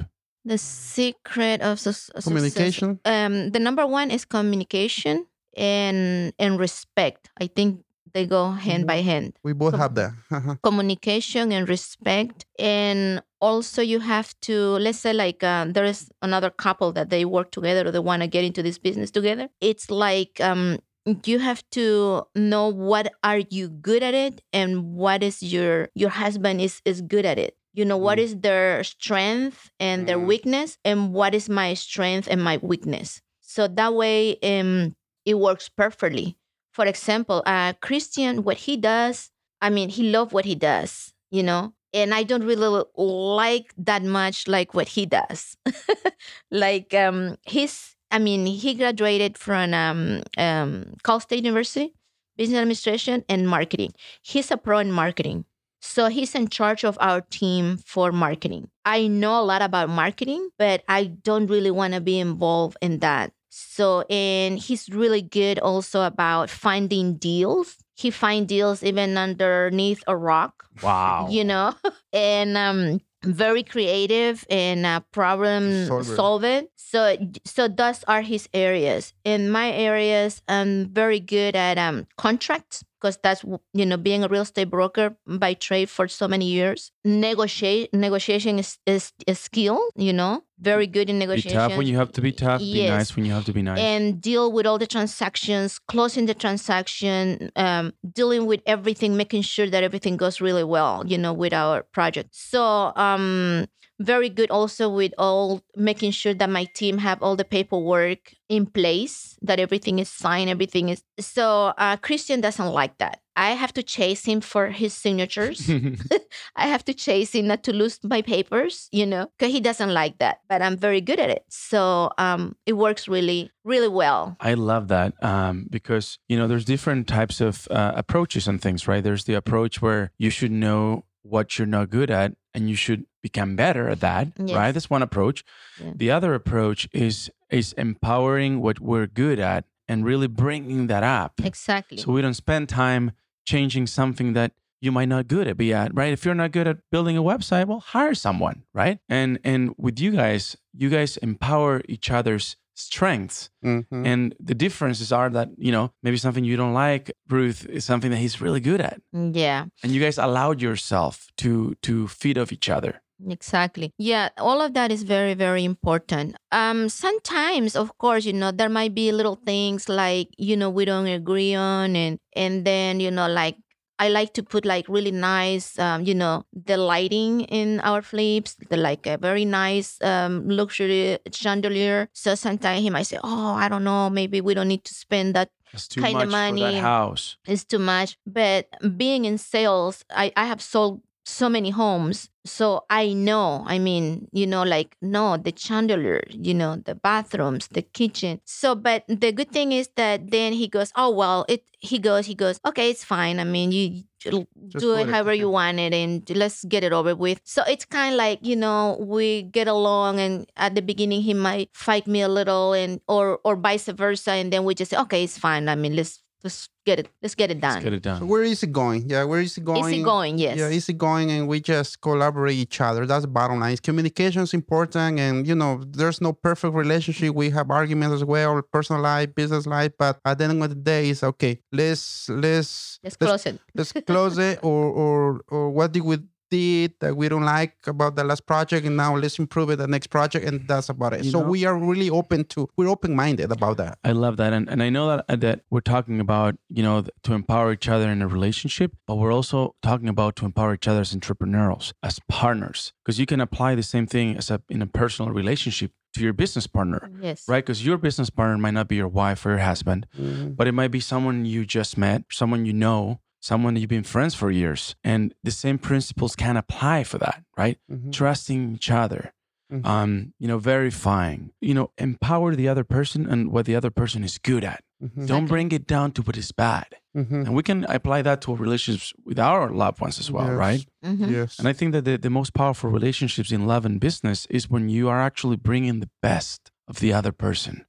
The 0.44 0.56
secret 0.58 1.60
of 1.60 1.78
su- 1.80 1.92
success- 1.92 2.24
Communication? 2.24 3.00
Um, 3.04 3.50
the 3.50 3.58
number 3.58 3.86
one 3.86 4.10
is 4.10 4.24
communication 4.24 5.26
and 5.56 6.32
and 6.38 6.58
respect. 6.58 7.28
I 7.40 7.48
think 7.48 7.84
they 8.14 8.26
go 8.26 8.50
hand 8.52 8.86
by 8.86 8.96
hand. 9.02 9.38
We 9.42 9.52
both 9.52 9.72
Com- 9.72 9.80
have 9.80 9.94
that. 9.96 10.12
Uh-huh. 10.30 10.56
Communication 10.62 11.52
and 11.52 11.68
respect, 11.68 12.46
and 12.58 13.22
also 13.40 13.82
you 13.82 14.00
have 14.00 14.34
to 14.42 14.78
let's 14.78 14.98
say 14.98 15.12
like 15.12 15.42
uh, 15.44 15.66
there 15.68 15.84
is 15.84 16.10
another 16.22 16.50
couple 16.50 16.92
that 16.92 17.10
they 17.10 17.24
work 17.24 17.50
together 17.50 17.86
or 17.86 17.90
they 17.92 17.98
want 17.98 18.22
to 18.22 18.28
get 18.28 18.44
into 18.44 18.62
this 18.62 18.78
business 18.78 19.10
together. 19.10 19.48
It's 19.60 19.90
like 19.90 20.40
um, 20.40 20.78
you 21.24 21.38
have 21.38 21.62
to 21.72 22.22
know 22.34 22.68
what 22.68 23.12
are 23.24 23.40
you 23.50 23.68
good 23.68 24.02
at 24.02 24.14
it 24.14 24.42
and 24.52 24.94
what 24.94 25.22
is 25.22 25.42
your 25.42 25.88
your 25.94 26.10
husband 26.10 26.60
is 26.60 26.80
is 26.84 27.00
good 27.02 27.24
at 27.26 27.38
it 27.38 27.56
you 27.74 27.84
know 27.84 27.96
what 27.96 28.18
Mm. 28.18 28.22
is 28.22 28.36
their 28.38 28.84
strength 28.84 29.70
and 29.80 30.06
their 30.06 30.18
Mm. 30.18 30.26
weakness 30.26 30.78
and 30.84 31.12
what 31.12 31.34
is 31.34 31.48
my 31.48 31.74
strength 31.74 32.28
and 32.30 32.42
my 32.42 32.58
weakness 32.62 33.20
so 33.40 33.68
that 33.68 33.94
way 33.94 34.38
um 34.42 34.94
it 35.24 35.34
works 35.38 35.68
perfectly 35.68 36.36
for 36.78 36.86
example 36.86 37.42
uh 37.44 37.72
cristian 37.82 38.44
what 38.44 38.58
he 38.58 38.76
does 38.76 39.30
i 39.60 39.68
mean 39.68 39.88
he 39.88 40.10
loves 40.10 40.32
what 40.32 40.44
he 40.44 40.54
does 40.54 41.12
you 41.32 41.42
know 41.42 41.72
and 41.92 42.14
i 42.14 42.22
don't 42.22 42.44
really 42.44 42.84
like 42.96 43.74
that 43.76 44.04
much 44.04 44.46
like 44.46 44.74
what 44.74 44.86
he 44.86 45.04
does 45.04 45.56
like 46.52 46.94
um 46.94 47.36
he's 47.42 47.96
i 48.12 48.18
mean 48.20 48.46
he 48.46 48.74
graduated 48.74 49.36
from 49.36 49.74
um, 49.74 50.22
um 50.36 50.94
cal 51.02 51.18
state 51.18 51.42
university 51.44 51.92
business 52.36 52.58
administration 52.58 53.24
and 53.28 53.48
marketing 53.48 53.92
he's 54.22 54.52
a 54.52 54.56
pro 54.56 54.78
in 54.78 54.92
marketing 54.92 55.44
so 55.80 56.06
he's 56.06 56.34
in 56.36 56.46
charge 56.46 56.84
of 56.84 56.98
our 57.00 57.20
team 57.20 57.78
for 57.78 58.10
marketing. 58.10 58.68
I 58.84 59.06
know 59.06 59.40
a 59.40 59.44
lot 59.46 59.62
about 59.62 59.88
marketing, 59.88 60.50
but 60.58 60.82
I 60.88 61.04
don't 61.04 61.46
really 61.46 61.70
want 61.70 61.94
to 61.94 62.00
be 62.00 62.18
involved 62.18 62.76
in 62.82 62.98
that. 62.98 63.32
So, 63.58 64.02
and 64.08 64.58
he's 64.58 64.88
really 64.88 65.22
good 65.22 65.58
also 65.58 66.02
about 66.02 66.50
finding 66.50 67.16
deals. 67.16 67.76
He 67.96 68.10
find 68.10 68.46
deals 68.46 68.82
even 68.84 69.18
underneath 69.18 70.02
a 70.06 70.16
rock, 70.16 70.66
Wow. 70.82 71.26
you 71.30 71.42
know, 71.44 71.74
and 72.12 72.56
um, 72.56 73.00
very 73.24 73.62
creative 73.64 74.46
and 74.48 74.86
uh, 74.86 75.00
problem 75.12 75.72
Solver. 75.86 76.14
solvent. 76.16 76.70
So, 76.76 77.16
so 77.44 77.66
those 77.68 78.04
are 78.06 78.22
his 78.22 78.48
areas. 78.54 79.12
In 79.24 79.50
my 79.50 79.70
areas, 79.72 80.40
I'm 80.48 80.86
very 80.94 81.18
good 81.20 81.56
at 81.56 81.78
um, 81.78 82.06
contracts 82.16 82.84
because 83.00 83.18
that's 83.22 83.44
you 83.72 83.86
know 83.86 83.96
being 83.96 84.24
a 84.24 84.28
real 84.28 84.42
estate 84.42 84.70
broker 84.70 85.16
by 85.26 85.54
trade 85.54 85.88
for 85.88 86.08
so 86.08 86.28
many 86.28 86.46
years. 86.46 86.92
Negotiate 87.04 87.92
negotiation 87.92 88.58
is 88.58 88.78
is 88.86 89.12
a 89.26 89.34
skill. 89.34 89.80
You 89.96 90.12
know, 90.12 90.42
very 90.58 90.86
good 90.86 91.08
in 91.10 91.16
Be 91.16 91.26
negotiation. 91.26 91.58
tough 91.58 91.76
when 91.76 91.86
you 91.86 91.96
have 91.96 92.12
to 92.12 92.20
be 92.20 92.32
tough. 92.32 92.60
Be 92.60 92.88
nice 92.88 93.14
when 93.16 93.24
you 93.24 93.32
have 93.32 93.44
to 93.46 93.52
be 93.52 93.62
nice. 93.62 93.78
and 93.78 94.20
deal 94.20 94.50
with 94.52 94.66
all 94.66 94.78
the 94.78 94.86
transactions, 94.86 95.78
closing 95.78 96.26
the 96.26 96.34
transaction, 96.34 97.50
um, 97.56 97.92
dealing 98.12 98.46
with 98.46 98.60
everything, 98.66 99.16
making 99.16 99.42
sure 99.42 99.68
that 99.68 99.82
everything 99.82 100.16
goes 100.16 100.40
really 100.40 100.64
well, 100.64 101.04
you 101.06 101.18
know, 101.18 101.32
with 101.32 101.52
our 101.52 101.82
project. 101.92 102.30
So, 102.32 102.92
um, 102.96 103.66
very 103.98 104.28
good 104.28 104.50
also 104.50 104.88
with 104.88 105.12
all 105.18 105.62
making 105.76 106.12
sure 106.12 106.34
that 106.34 106.50
my 106.50 106.64
team 106.64 106.98
have 106.98 107.22
all 107.22 107.36
the 107.36 107.44
paperwork 107.44 108.34
in 108.48 108.66
place, 108.66 109.36
that 109.42 109.60
everything 109.60 109.98
is 109.98 110.08
signed, 110.08 110.48
everything 110.48 110.88
is. 110.88 111.02
So, 111.20 111.74
uh, 111.76 111.96
Cristian 111.96 112.40
doesn't 112.40 112.72
like 112.72 112.98
that. 112.98 113.20
I 113.36 113.50
have 113.50 113.72
to 113.74 113.82
chase 113.82 114.24
him 114.24 114.40
for 114.40 114.68
his 114.68 114.92
signatures. 114.94 115.70
I 116.56 116.66
have 116.66 116.84
to 116.86 116.94
chase 116.94 117.34
him 117.34 117.46
not 117.46 117.62
to 117.64 117.72
lose 117.72 118.00
my 118.02 118.22
papers, 118.22 118.88
you 118.90 119.06
know, 119.06 119.30
because 119.38 119.52
he 119.52 119.60
doesn't 119.60 119.92
like 119.92 120.18
that. 120.18 120.40
But 120.48 120.62
I'm 120.62 120.76
very 120.76 121.00
good 121.00 121.20
at 121.20 121.30
it, 121.30 121.44
so 121.48 122.10
um, 122.18 122.56
it 122.66 122.72
works 122.74 123.06
really, 123.06 123.50
really 123.64 123.88
well. 123.88 124.36
I 124.40 124.54
love 124.54 124.88
that 124.88 125.22
um, 125.22 125.66
because 125.70 126.18
you 126.28 126.36
know 126.36 126.48
there's 126.48 126.64
different 126.64 127.06
types 127.06 127.40
of 127.40 127.68
uh, 127.70 127.92
approaches 127.94 128.48
and 128.48 128.60
things, 128.60 128.88
right? 128.88 129.04
There's 129.04 129.24
the 129.24 129.34
approach 129.34 129.80
where 129.82 130.10
you 130.18 130.30
should 130.30 130.52
know 130.52 131.04
what 131.22 131.58
you're 131.58 131.66
not 131.66 131.90
good 131.90 132.10
at 132.10 132.32
and 132.54 132.68
you 132.68 132.74
should 132.74 133.04
become 133.22 133.56
better 133.56 133.88
at 133.88 134.00
that, 134.00 134.28
Yes. 134.38 134.56
right? 134.56 134.72
That's 134.72 134.90
one 134.90 135.02
approach. 135.02 135.44
Yeah. 135.82 135.92
The 135.96 136.10
other 136.10 136.34
approach 136.34 136.88
is 136.92 137.30
is 137.50 137.72
empowering 137.74 138.60
what 138.60 138.78
we're 138.80 139.06
good 139.06 139.38
at 139.40 139.64
and 139.88 140.04
really 140.04 140.26
bringing 140.28 140.86
that 140.88 141.02
up, 141.02 141.32
Exactly. 141.42 141.96
so 141.98 142.12
we 142.12 142.20
don't 142.22 142.34
spend 142.34 142.68
time 142.68 143.12
changing 143.46 143.86
something 143.86 144.34
that 144.34 144.52
you 144.80 144.92
might 144.92 145.08
not 145.08 145.26
good 145.28 145.48
at 145.48 145.56
be 145.56 145.72
at, 145.72 145.92
right? 145.94 146.12
If 146.12 146.24
you're 146.24 146.34
not 146.34 146.52
good 146.52 146.68
at 146.68 146.76
building 146.92 147.16
a 147.16 147.22
website, 147.22 147.66
well, 147.66 147.80
hire 147.80 148.14
someone, 148.14 148.62
right? 148.74 148.98
And 149.08 149.38
and 149.44 149.74
with 149.78 149.98
you 149.98 150.10
guys, 150.12 150.56
you 150.72 150.88
guys 150.90 151.16
empower 151.16 151.80
each 151.88 152.10
other's 152.10 152.56
strengths. 152.74 153.50
Mhm. 153.64 153.86
And 154.06 154.34
the 154.38 154.54
differences 154.54 155.10
are 155.10 155.30
that, 155.30 155.48
you 155.58 155.72
know, 155.72 155.90
maybe 156.02 156.16
something 156.16 156.44
you 156.44 156.56
don't 156.56 156.74
like, 156.74 157.10
Ruth, 157.28 157.66
is 157.66 157.84
something 157.84 158.10
that 158.12 158.18
he's 158.18 158.40
really 158.40 158.60
good 158.60 158.80
at. 158.80 159.00
yeah. 159.12 159.64
And 159.82 159.90
you 159.92 160.00
guys 160.00 160.16
allowed 160.18 160.62
yourself 160.62 161.26
to 161.38 161.74
to 161.82 162.06
feed 162.08 162.38
off 162.38 162.52
each 162.52 162.68
other. 162.68 163.00
Exactly. 163.26 163.92
Yeah, 163.98 164.28
all 164.38 164.60
of 164.60 164.74
that 164.74 164.92
is 164.92 165.02
very, 165.02 165.34
very 165.34 165.64
important. 165.64 166.36
Um, 166.52 166.88
sometimes, 166.88 167.74
of 167.74 167.96
course, 167.98 168.24
you 168.24 168.32
know, 168.32 168.52
there 168.52 168.68
might 168.68 168.94
be 168.94 169.10
little 169.10 169.34
things 169.44 169.88
like, 169.88 170.28
you 170.38 170.56
know, 170.56 170.70
we 170.70 170.84
don't 170.84 171.06
agree 171.06 171.54
on 171.54 171.96
and 171.96 172.18
and 172.36 172.64
then, 172.64 173.00
you 173.00 173.10
know, 173.10 173.26
like 173.28 173.56
I 173.98 174.08
like 174.10 174.34
to 174.34 174.44
put 174.44 174.64
like 174.64 174.88
really 174.88 175.10
nice, 175.10 175.76
um, 175.80 176.04
you 176.04 176.14
know, 176.14 176.44
the 176.52 176.76
lighting 176.76 177.40
in 177.50 177.80
our 177.80 178.02
flips, 178.02 178.54
the 178.70 178.76
like 178.76 179.06
a 179.08 179.18
very 179.18 179.44
nice 179.44 180.00
um, 180.02 180.48
luxury 180.48 181.18
chandelier. 181.32 182.08
So 182.12 182.36
sometimes 182.36 182.82
he 182.82 182.90
might 182.90 183.08
say, 183.08 183.18
"Oh, 183.24 183.54
I 183.54 183.68
don't 183.68 183.82
know, 183.82 184.08
maybe 184.10 184.40
we 184.40 184.54
don't 184.54 184.68
need 184.68 184.84
to 184.84 184.94
spend 184.94 185.34
that 185.34 185.50
It's 185.72 185.88
too 185.88 186.02
Kinda 186.02 186.18
much 186.26 186.30
for 186.30 186.36
money. 186.36 186.60
that 186.60 186.80
house. 186.82 187.36
it's 187.46 187.64
too 187.64 187.80
much. 187.80 188.16
But 188.24 188.68
being 188.96 189.24
in 189.24 189.38
sales, 189.38 190.04
I, 190.10 190.32
I 190.36 190.44
have 190.46 190.62
sold 190.62 191.02
so 191.28 191.48
many 191.48 191.70
homes. 191.70 192.30
So 192.46 192.84
I 192.88 193.12
know, 193.12 193.62
I 193.66 193.78
mean, 193.78 194.28
you 194.32 194.46
know, 194.46 194.62
like, 194.62 194.96
no, 195.02 195.36
the 195.36 195.52
chandelier, 195.54 196.22
you 196.30 196.54
know, 196.54 196.76
the 196.76 196.94
bathrooms, 196.94 197.68
the 197.68 197.82
kitchen. 197.82 198.40
So, 198.46 198.74
but 198.74 199.04
the 199.06 199.32
good 199.32 199.50
thing 199.50 199.72
is 199.72 199.90
that 199.96 200.30
then 200.30 200.54
he 200.54 200.66
goes, 200.66 200.90
oh, 200.96 201.10
well, 201.10 201.44
it, 201.48 201.64
he 201.78 201.98
goes, 201.98 202.24
he 202.24 202.34
goes, 202.34 202.58
okay, 202.66 202.90
it's 202.90 203.04
fine. 203.04 203.38
I 203.38 203.44
mean, 203.44 203.70
you 203.72 204.04
Just 204.18 204.46
do 204.78 204.94
it 204.94 205.08
it, 205.08 205.08
however 205.08 205.34
you 205.34 205.50
want 205.50 205.78
it 205.78 205.92
and 205.92 206.28
let's 206.30 206.64
get 206.64 206.84
it 206.84 206.92
over 206.92 207.14
with. 207.14 207.40
So 207.44 207.62
it's 207.68 207.84
kind 207.84 208.14
of 208.14 208.18
like, 208.18 208.38
you 208.42 208.56
know, 208.56 208.96
we 208.98 209.42
get 209.42 209.68
along 209.68 210.20
and 210.20 210.50
at 210.56 210.74
the 210.74 210.82
beginning 210.82 211.20
he 211.22 211.34
might 211.34 211.68
fight 211.74 212.06
me 212.06 212.22
a 212.22 212.28
little 212.28 212.72
and, 212.72 213.00
or, 213.08 213.40
or 213.44 213.56
vice 213.56 213.88
versa. 213.88 214.32
And 214.32 214.52
then 214.52 214.64
we 214.64 214.74
just 214.74 214.90
say, 214.90 214.98
okay, 214.98 215.24
it's 215.24 215.38
fine. 215.38 215.68
I 215.68 215.74
mean, 215.74 215.94
let's, 215.96 216.22
let's 216.44 216.68
get 216.86 216.98
it, 217.00 217.08
let's 217.22 217.34
get 217.34 217.50
it 217.50 217.60
done. 217.60 217.72
Let's 217.74 217.84
get 217.84 217.92
it 217.92 218.04
So 218.04 218.10
done. 218.20 218.28
where 218.28 218.42
is 218.42 218.62
it 218.62 218.72
going? 218.72 219.08
Yeah, 219.10 219.24
where 219.24 219.40
is 219.40 219.56
it 219.58 219.64
going? 219.64 219.92
Easy 219.92 220.02
going, 220.02 220.38
yes. 220.38 220.58
Yeah, 220.58 220.70
easy 220.70 220.92
going, 220.92 221.30
and 221.30 221.48
we 221.48 221.60
just 221.60 222.00
collaborate 222.00 222.56
each 222.56 222.80
other. 222.80 223.06
That's 223.06 223.22
the 223.22 223.28
bottom 223.28 223.60
line. 223.60 223.76
Communication 223.78 224.42
is 224.42 224.54
important, 224.54 225.18
and 225.18 225.46
you 225.46 225.54
know, 225.54 225.82
there's 225.86 226.20
no 226.20 226.32
perfect 226.32 226.74
relationship. 226.74 227.34
We 227.34 227.50
have 227.50 227.70
arguments 227.70 228.14
as 228.14 228.24
well, 228.24 228.60
personal 228.72 229.02
life, 229.02 229.34
business 229.34 229.66
life. 229.66 229.92
But 229.98 230.18
at 230.24 230.38
the 230.38 230.44
end 230.44 230.62
of 230.62 230.68
the 230.70 230.74
day, 230.76 231.10
it's 231.10 231.22
okay. 231.22 231.60
Let's 231.72 232.28
let's 232.28 232.98
Let's 233.02 233.16
close 233.16 233.46
it. 233.46 233.60
let's 233.74 233.92
close 233.92 234.38
it, 234.38 234.58
or 234.62 234.84
or 234.90 235.40
or 235.48 235.70
what 235.70 235.92
did 235.92 236.02
we 236.02 236.18
did 236.50 236.92
that 237.00 237.16
we 237.16 237.28
don't 237.28 237.44
like 237.44 237.74
about 237.86 238.16
the 238.16 238.24
last 238.24 238.46
project, 238.46 238.86
and 238.86 238.96
now 238.96 239.16
let's 239.16 239.38
improve 239.38 239.70
it 239.70 239.76
the 239.76 239.86
next 239.86 240.08
project, 240.08 240.46
and 240.46 240.66
that's 240.68 240.88
about 240.88 241.12
it. 241.12 241.24
You 241.24 241.30
so 241.30 241.40
know- 241.40 241.48
we 241.48 241.64
are 241.64 241.76
really 241.76 242.10
open 242.10 242.44
to 242.46 242.68
we're 242.76 242.88
open 242.88 243.14
minded 243.14 243.50
about 243.52 243.76
that. 243.78 243.98
I 244.04 244.12
love 244.12 244.36
that, 244.38 244.52
and 244.52 244.68
and 244.68 244.82
I 244.82 244.90
know 244.90 245.08
that 245.08 245.24
uh, 245.28 245.36
that 245.36 245.60
we're 245.70 245.80
talking 245.80 246.20
about 246.20 246.56
you 246.68 246.82
know 246.82 247.04
to 247.24 247.32
empower 247.34 247.72
each 247.72 247.88
other 247.88 248.08
in 248.10 248.22
a 248.22 248.28
relationship, 248.28 248.92
but 249.06 249.16
we're 249.16 249.32
also 249.32 249.74
talking 249.82 250.08
about 250.08 250.36
to 250.36 250.44
empower 250.46 250.74
each 250.74 250.88
other 250.88 251.00
as 251.00 251.12
entrepreneurs, 251.14 251.92
as 252.02 252.18
partners, 252.28 252.92
because 253.04 253.18
you 253.18 253.26
can 253.26 253.40
apply 253.40 253.74
the 253.74 253.82
same 253.82 254.06
thing 254.06 254.36
as 254.36 254.50
a 254.50 254.60
in 254.68 254.82
a 254.82 254.86
personal 254.86 255.30
relationship 255.32 255.92
to 256.14 256.22
your 256.22 256.32
business 256.32 256.66
partner, 256.66 257.10
Yes. 257.20 257.44
right? 257.46 257.62
Because 257.64 257.84
your 257.84 257.98
business 257.98 258.30
partner 258.30 258.56
might 258.56 258.72
not 258.72 258.88
be 258.88 258.96
your 258.96 259.08
wife 259.08 259.44
or 259.44 259.50
your 259.50 259.58
husband, 259.58 260.06
Mhm. 260.18 260.56
but 260.56 260.66
it 260.66 260.72
might 260.72 260.88
be 260.90 261.00
someone 261.00 261.44
you 261.44 261.66
just 261.66 261.98
met, 261.98 262.22
someone 262.32 262.64
you 262.64 262.72
know, 262.72 263.20
someone 263.40 263.76
you've 263.76 263.88
been 263.88 264.02
friends 264.04 264.34
for 264.34 264.50
years, 264.50 264.96
and 265.04 265.34
the 265.44 265.50
same 265.50 265.78
principles 265.78 266.34
can 266.36 266.56
apply 266.56 267.04
for 267.04 267.18
that, 267.18 267.42
right? 267.56 267.78
Mhm. 267.90 268.12
Trusting 268.12 268.74
each 268.74 268.90
other, 268.90 269.32
Mhm. 269.72 269.84
um, 269.86 270.32
you 270.38 270.48
know, 270.48 270.58
verifying, 270.58 271.52
you 271.60 271.74
know, 271.74 271.90
empower 271.98 272.54
the 272.56 272.68
other 272.68 272.84
person 272.84 273.26
and 273.26 273.50
what 273.52 273.66
the 273.66 273.76
other 273.76 273.90
person 273.90 274.24
is 274.24 274.38
good 274.38 274.64
at. 274.64 274.82
Mhm. 275.02 275.26
Don't 275.26 275.46
bring 275.46 275.70
it 275.72 275.86
down 275.86 276.10
to 276.12 276.22
what 276.22 276.36
is 276.36 276.50
bad. 276.52 276.86
Mhm. 277.16 277.46
And 277.46 277.54
we 277.54 277.62
can 277.62 277.84
apply 277.84 278.22
that 278.22 278.40
to 278.42 278.54
relationships 278.56 279.12
with 279.24 279.38
our 279.38 279.70
loved 279.70 280.00
ones 280.00 280.18
as 280.18 280.30
well, 280.30 280.46
Yes. 280.48 280.56
right? 280.56 280.86
Mhm. 281.04 281.30
Yes. 281.30 281.58
And 281.58 281.68
I 281.68 281.72
think 281.72 281.92
that 281.92 282.04
the, 282.04 282.16
the 282.18 282.30
most 282.30 282.52
powerful 282.54 282.90
relationships 282.90 283.52
in 283.52 283.66
love 283.66 283.84
and 283.86 284.00
business 284.00 284.46
is 284.50 284.68
when 284.70 284.88
you 284.88 285.08
are 285.08 285.20
actually 285.20 285.56
bringing 285.56 286.00
the 286.00 286.10
best 286.22 286.70
of 286.88 286.98
the 287.00 287.12
other 287.12 287.32
person. 287.32 287.84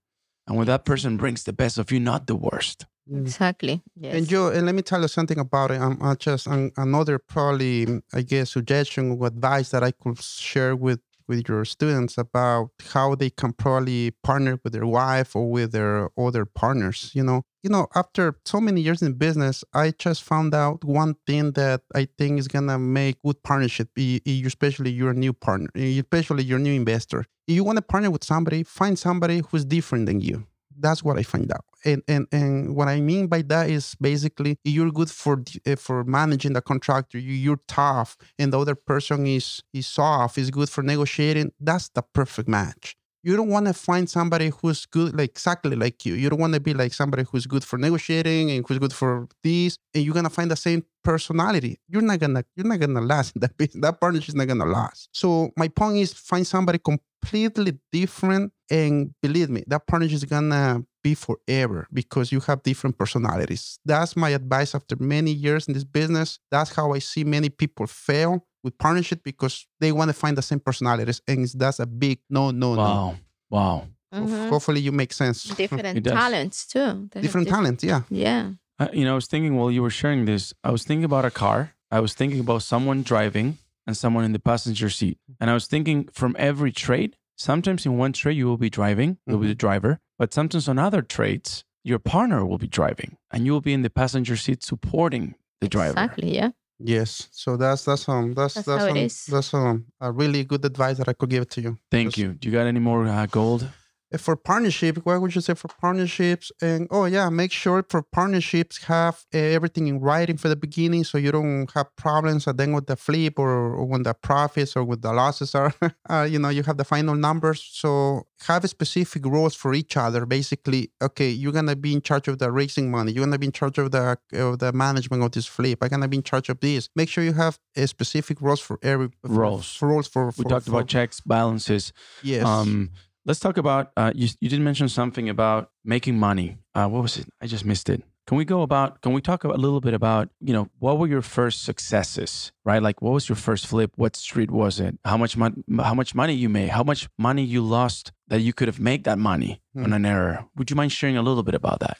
And 0.47 0.57
when 0.57 0.67
that 0.67 0.83
person 0.85 1.17
brings 1.17 1.43
the 1.43 1.53
best 1.53 1.77
of 1.77 1.91
you, 1.91 1.99
not 1.99 2.27
the 2.27 2.35
worst. 2.35 2.85
Exactly. 3.11 3.81
Yes. 3.95 4.15
And 4.15 4.27
Joe, 4.27 4.49
and 4.49 4.65
let 4.65 4.75
me 4.75 4.81
tell 4.81 5.01
you 5.01 5.07
something 5.07 5.39
about 5.39 5.71
it. 5.71 5.81
Um, 5.81 5.99
uh, 6.01 6.15
just 6.15 6.47
um, 6.47 6.71
another 6.77 7.17
probably, 7.19 7.85
mm, 7.85 8.01
I 8.13 8.21
guess, 8.21 8.51
suggestion 8.51 9.11
or 9.11 9.27
advice 9.27 9.69
that 9.69 9.83
I 9.83 9.91
could 9.91 10.21
share 10.21 10.75
with 10.75 10.99
with 11.27 11.47
your 11.47 11.63
students 11.63 12.17
about 12.17 12.71
how 12.91 13.13
they 13.13 13.29
can 13.29 13.53
probably 13.53 14.09
partner 14.23 14.59
with 14.63 14.73
their 14.73 14.87
wife 14.87 15.35
or 15.35 15.51
with 15.51 15.71
their 15.71 16.09
other 16.17 16.43
partners. 16.43 17.11
You 17.13 17.23
know, 17.23 17.43
you 17.61 17.69
know, 17.69 17.85
after 17.93 18.35
so 18.45 18.59
many 18.59 18.81
years 18.81 19.03
in 19.03 19.13
business, 19.13 19.63
I 19.73 19.91
just 19.91 20.23
found 20.23 20.55
out 20.55 20.83
one 20.83 21.15
thing 21.27 21.51
that 21.51 21.81
I 21.93 22.07
think 22.17 22.39
is 22.39 22.47
gonna 22.47 22.79
make 22.79 23.21
good 23.21 23.41
partnership. 23.43 23.89
Especially 23.97 24.91
your 24.91 25.13
new 25.13 25.33
partner, 25.33 25.69
especially 25.75 26.43
your 26.43 26.59
new 26.59 26.73
investor. 26.73 27.25
If 27.47 27.55
you 27.55 27.63
want 27.63 27.77
to 27.77 27.83
partner 27.83 28.11
with 28.11 28.23
somebody, 28.23 28.63
find 28.63 28.97
somebody 28.97 29.41
who's 29.49 29.65
different 29.65 30.07
than 30.07 30.21
you 30.21 30.45
that's 30.79 31.03
what 31.03 31.17
I 31.17 31.23
find 31.23 31.51
out. 31.51 31.65
And 31.85 32.01
and 32.07 32.27
and 32.31 32.75
what 32.75 32.87
I 32.87 32.99
mean 33.01 33.27
by 33.27 33.41
that 33.43 33.69
is 33.69 33.95
basically 33.99 34.57
you're 34.63 34.91
good 34.91 35.09
for 35.09 35.43
uh, 35.65 35.75
for 35.75 36.03
managing 36.03 36.53
the 36.53 36.61
contractor. 36.61 37.17
You 37.17 37.33
you're 37.33 37.61
tough, 37.67 38.17
and 38.37 38.51
the 38.53 38.59
other 38.59 38.75
person 38.75 39.25
is 39.27 39.61
is 39.73 39.87
soft. 39.87 40.37
Is 40.37 40.51
good 40.51 40.69
for 40.69 40.83
negotiating. 40.83 41.51
That's 41.59 41.89
the 41.89 42.01
perfect 42.01 42.49
match. 42.49 42.95
You 43.21 43.35
don't 43.35 43.49
want 43.49 43.67
to 43.67 43.73
find 43.73 44.09
somebody 44.09 44.49
who's 44.61 44.85
good, 44.85 45.13
like 45.17 45.31
exactly 45.31 45.75
like 45.75 46.05
you. 46.05 46.13
You 46.13 46.29
don't 46.29 46.39
want 46.39 46.53
to 46.53 46.61
be 46.61 46.73
like 46.73 46.93
somebody 46.93 47.25
who's 47.29 47.45
good 47.45 47.65
for 47.65 47.77
negotiating 47.77 48.49
and 48.49 48.65
who's 48.65 48.79
good 48.79 48.93
for 48.93 49.27
this, 49.43 49.77
and 49.93 50.05
you're 50.05 50.13
gonna 50.13 50.29
find 50.29 50.49
the 50.49 50.55
same 50.55 50.85
personality. 51.03 51.79
You're 51.89 52.01
not 52.01 52.19
gonna 52.19 52.43
you're 52.55 52.65
not 52.65 52.79
gonna 52.79 53.01
last 53.01 53.35
in 53.35 53.41
that 53.41 53.57
business. 53.57 53.81
That 53.81 53.99
partnership 53.99 54.29
is 54.29 54.35
not 54.35 54.47
gonna 54.47 54.65
last. 54.65 55.09
So 55.11 55.51
my 55.57 55.67
point 55.67 55.97
is 55.97 56.13
find 56.13 56.47
somebody 56.47 56.79
completely 56.79 57.77
different, 57.91 58.53
and 58.69 59.13
believe 59.21 59.49
me, 59.49 59.63
that 59.67 59.87
partnership 59.87 60.15
is 60.17 60.25
gonna 60.25 60.83
be 61.03 61.15
forever 61.15 61.87
because 61.93 62.31
you 62.31 62.39
have 62.41 62.61
different 62.63 62.97
personalities. 62.97 63.79
That's 63.85 64.15
my 64.15 64.29
advice 64.29 64.75
after 64.75 64.95
many 64.99 65.31
years 65.31 65.67
in 65.67 65.73
this 65.73 65.83
business. 65.85 66.39
That's 66.51 66.73
how 66.75 66.93
I 66.93 66.99
see 66.99 67.23
many 67.23 67.49
people 67.49 67.87
fail 67.87 68.45
with 68.63 68.77
partnership 68.77 69.21
because 69.23 69.65
they 69.79 69.91
want 69.91 70.09
to 70.09 70.13
find 70.13 70.37
the 70.37 70.41
same 70.41 70.59
personalities, 70.59 71.21
and 71.27 71.47
that's 71.55 71.79
a 71.79 71.85
big 71.85 72.19
no, 72.29 72.51
no, 72.51 72.75
no. 72.75 72.81
Wow. 72.81 73.15
Wow. 73.49 73.87
Mhm. 74.13 74.49
Hopefully, 74.49 74.81
you 74.81 74.91
make 74.91 75.13
sense. 75.13 75.43
Different 75.63 76.03
talents 76.03 76.65
too. 76.67 76.79
They 77.11 77.19
have 77.19 77.21
different 77.21 77.47
diff- 77.47 77.55
talents, 77.55 77.83
yeah. 77.83 78.01
Yeah. 78.09 78.51
Uh, 78.79 78.87
you 78.93 79.03
know, 79.05 79.11
I 79.11 79.15
was 79.15 79.27
thinking 79.27 79.55
while 79.55 79.69
you 79.71 79.81
were 79.81 79.89
sharing 79.91 80.25
this, 80.25 80.53
I 80.63 80.71
was 80.71 80.83
thinking 80.83 81.03
about 81.05 81.25
a 81.25 81.31
car. 81.31 81.73
I 81.91 81.99
was 81.99 82.13
thinking 82.13 82.39
about 82.39 82.63
someone 82.63 83.03
driving 83.03 83.57
and 83.85 83.95
someone 83.97 84.23
in 84.23 84.31
the 84.31 84.39
passenger 84.39 84.89
seat. 84.89 85.17
And 85.39 85.49
I 85.49 85.53
was 85.53 85.67
thinking 85.67 86.07
from 86.13 86.35
every 86.39 86.71
trade, 86.71 87.17
sometimes 87.39 87.85
in 87.85 87.97
one 87.97 88.13
trade 88.13 88.37
you 88.37 88.45
will 88.45 88.57
be 88.57 88.69
driving, 88.69 89.17
you'll 89.25 89.39
be 89.39 89.47
the 89.47 89.55
driver, 89.55 89.99
but 90.19 90.33
sometimes 90.33 90.67
on 90.67 90.77
other 90.77 91.01
trades, 91.01 91.63
your 91.83 91.99
partner 91.99 92.45
will 92.45 92.57
be 92.57 92.67
driving 92.67 93.17
and 93.31 93.45
you 93.45 93.53
will 93.53 93.61
be 93.61 93.73
in 93.73 93.81
the 93.81 93.89
passenger 93.89 94.35
seat 94.35 94.61
supporting 94.63 95.35
the 95.61 95.67
driver. 95.69 95.91
Exactly. 95.91 96.35
Yeah. 96.35 96.51
Yes. 96.81 97.27
So 97.31 97.57
that's 97.57 97.83
that's 97.85 98.07
um 98.07 98.33
that's 98.33 98.53
That's 98.53 98.67
that's 98.67 98.83
how 98.83 98.89
um, 98.91 98.97
is. 98.97 99.25
that's 99.25 99.53
um 99.53 99.85
a 99.99 100.11
really 100.11 100.43
good 100.45 100.63
advice 100.63 100.97
that 100.97 101.09
I 101.09 101.13
could 101.13 101.29
give 101.29 101.49
to 101.49 101.61
you. 101.61 101.77
Thank 101.91 102.09
Just- 102.11 102.17
you. 102.17 102.33
Do 102.33 102.47
you 102.47 102.53
got 102.53 102.67
any 102.67 102.79
more 102.79 103.05
uh, 103.07 103.25
gold? 103.25 103.67
Uh, 104.11 104.17
For 104.17 104.35
partnership, 104.35 104.97
what 105.05 105.21
would 105.21 105.35
you 105.35 105.41
say 105.41 105.53
for 105.53 105.67
partnerships? 105.67 106.51
And 106.61 106.87
oh 106.89 107.05
yeah, 107.05 107.29
make 107.29 107.51
sure 107.51 107.85
for 107.89 108.01
partnerships 108.01 108.83
have 108.85 109.15
uh, 109.33 109.37
everything 109.37 109.87
in 109.87 109.99
writing 109.99 110.37
for 110.37 110.49
the 110.49 110.55
beginning, 110.55 111.03
so 111.03 111.17
you 111.17 111.31
don't 111.31 111.69
have 111.75 111.87
problems 111.95 112.47
at 112.47 112.57
then 112.57 112.73
with 112.73 112.87
the 112.87 112.95
flip 112.95 113.37
or, 113.37 113.49
or 113.49 113.85
when 113.85 114.03
the 114.03 114.13
profits 114.13 114.75
or 114.75 114.83
with 114.83 115.01
the 115.01 115.13
losses 115.13 115.53
are. 115.53 115.73
uh, 116.09 116.27
you 116.29 116.39
know, 116.39 116.49
you 116.49 116.63
have 116.63 116.77
the 116.77 116.83
final 116.83 117.15
numbers. 117.15 117.61
So 117.71 118.23
have 118.47 118.67
specific 118.69 119.25
roles 119.25 119.55
for 119.55 119.73
each 119.73 119.95
other. 119.97 120.25
Basically, 120.25 120.91
okay, 121.01 121.29
you're 121.29 121.51
gonna 121.51 121.75
be 121.75 121.93
in 121.93 122.01
charge 122.01 122.27
of 122.27 122.39
the 122.39 122.51
raising 122.51 122.89
money. 122.89 123.11
You're 123.11 123.25
gonna 123.25 123.37
be 123.37 123.45
in 123.47 123.51
charge 123.51 123.77
of 123.77 123.91
the 123.91 124.17
of 124.33 124.57
the 124.59 124.71
management 124.73 125.21
of 125.23 125.31
this 125.31 125.45
flip. 125.45 125.79
I'm 125.83 125.89
gonna 125.89 126.07
be 126.07 126.17
in 126.17 126.23
charge 126.23 126.49
of 126.49 126.59
this. 126.59 126.89
Make 126.95 127.09
sure 127.09 127.23
you 127.23 127.33
have 127.33 127.59
a 127.75 127.85
specific 127.85 128.41
roles 128.41 128.59
for 128.59 128.79
every 128.81 129.09
for- 129.21 129.29
Roles. 129.29 129.75
For, 129.75 129.87
roles 129.87 130.07
for. 130.07 130.31
We 130.37 130.45
talked 130.45 130.65
for- 130.65 130.71
about 130.71 130.87
checks, 130.87 131.19
balances. 131.21 131.93
yes. 132.23 132.43
Um, 132.45 132.89
let's 133.29 133.39
talk 133.39 133.57
about, 133.57 133.91
uh, 133.95 134.11
you, 134.15 134.27
you 134.41 134.49
did 134.49 134.59
mention 134.59 134.89
something 134.89 135.29
about 135.29 135.69
making 135.85 136.17
money. 136.17 136.57
Uh, 136.73 136.87
what 136.87 137.03
was 137.03 137.17
it? 137.19 137.27
I 137.39 137.45
just 137.45 137.63
missed 137.63 137.87
it. 137.87 138.01
Can 138.25 138.37
we 138.37 138.45
go 138.45 138.63
about, 138.63 139.01
can 139.01 139.13
we 139.13 139.21
talk 139.21 139.43
a 139.43 139.49
little 139.49 139.81
bit 139.81 139.93
about, 139.93 140.29
you 140.39 140.53
know, 140.53 140.67
what 140.79 140.97
were 140.97 141.07
your 141.07 141.21
first 141.21 141.63
successes, 141.63 142.51
right? 142.65 142.81
Like 142.81 143.01
what 143.03 143.11
was 143.13 143.29
your 143.29 143.35
first 143.35 143.67
flip? 143.67 143.91
What 143.95 144.15
street 144.15 144.49
was 144.51 144.79
it? 144.79 144.97
How 145.05 145.17
much, 145.17 145.37
mon- 145.37 145.63
how 145.79 145.93
much 145.93 146.15
money 146.15 146.33
you 146.33 146.49
made? 146.49 146.69
How 146.69 146.83
much 146.83 147.07
money 147.19 147.43
you 147.43 147.61
lost 147.61 148.11
that 148.29 148.41
you 148.41 148.51
could 148.53 148.67
have 148.67 148.79
made 148.79 149.03
that 149.03 149.19
money 149.19 149.61
Hmm. 149.75 149.83
on 149.85 149.93
an 149.93 150.05
error? 150.05 150.45
Would 150.57 150.69
you 150.71 150.75
mind 150.75 150.91
sharing 150.91 151.17
a 151.17 151.21
little 151.21 151.43
bit 151.43 151.53
about 151.55 151.79
that? 151.81 151.97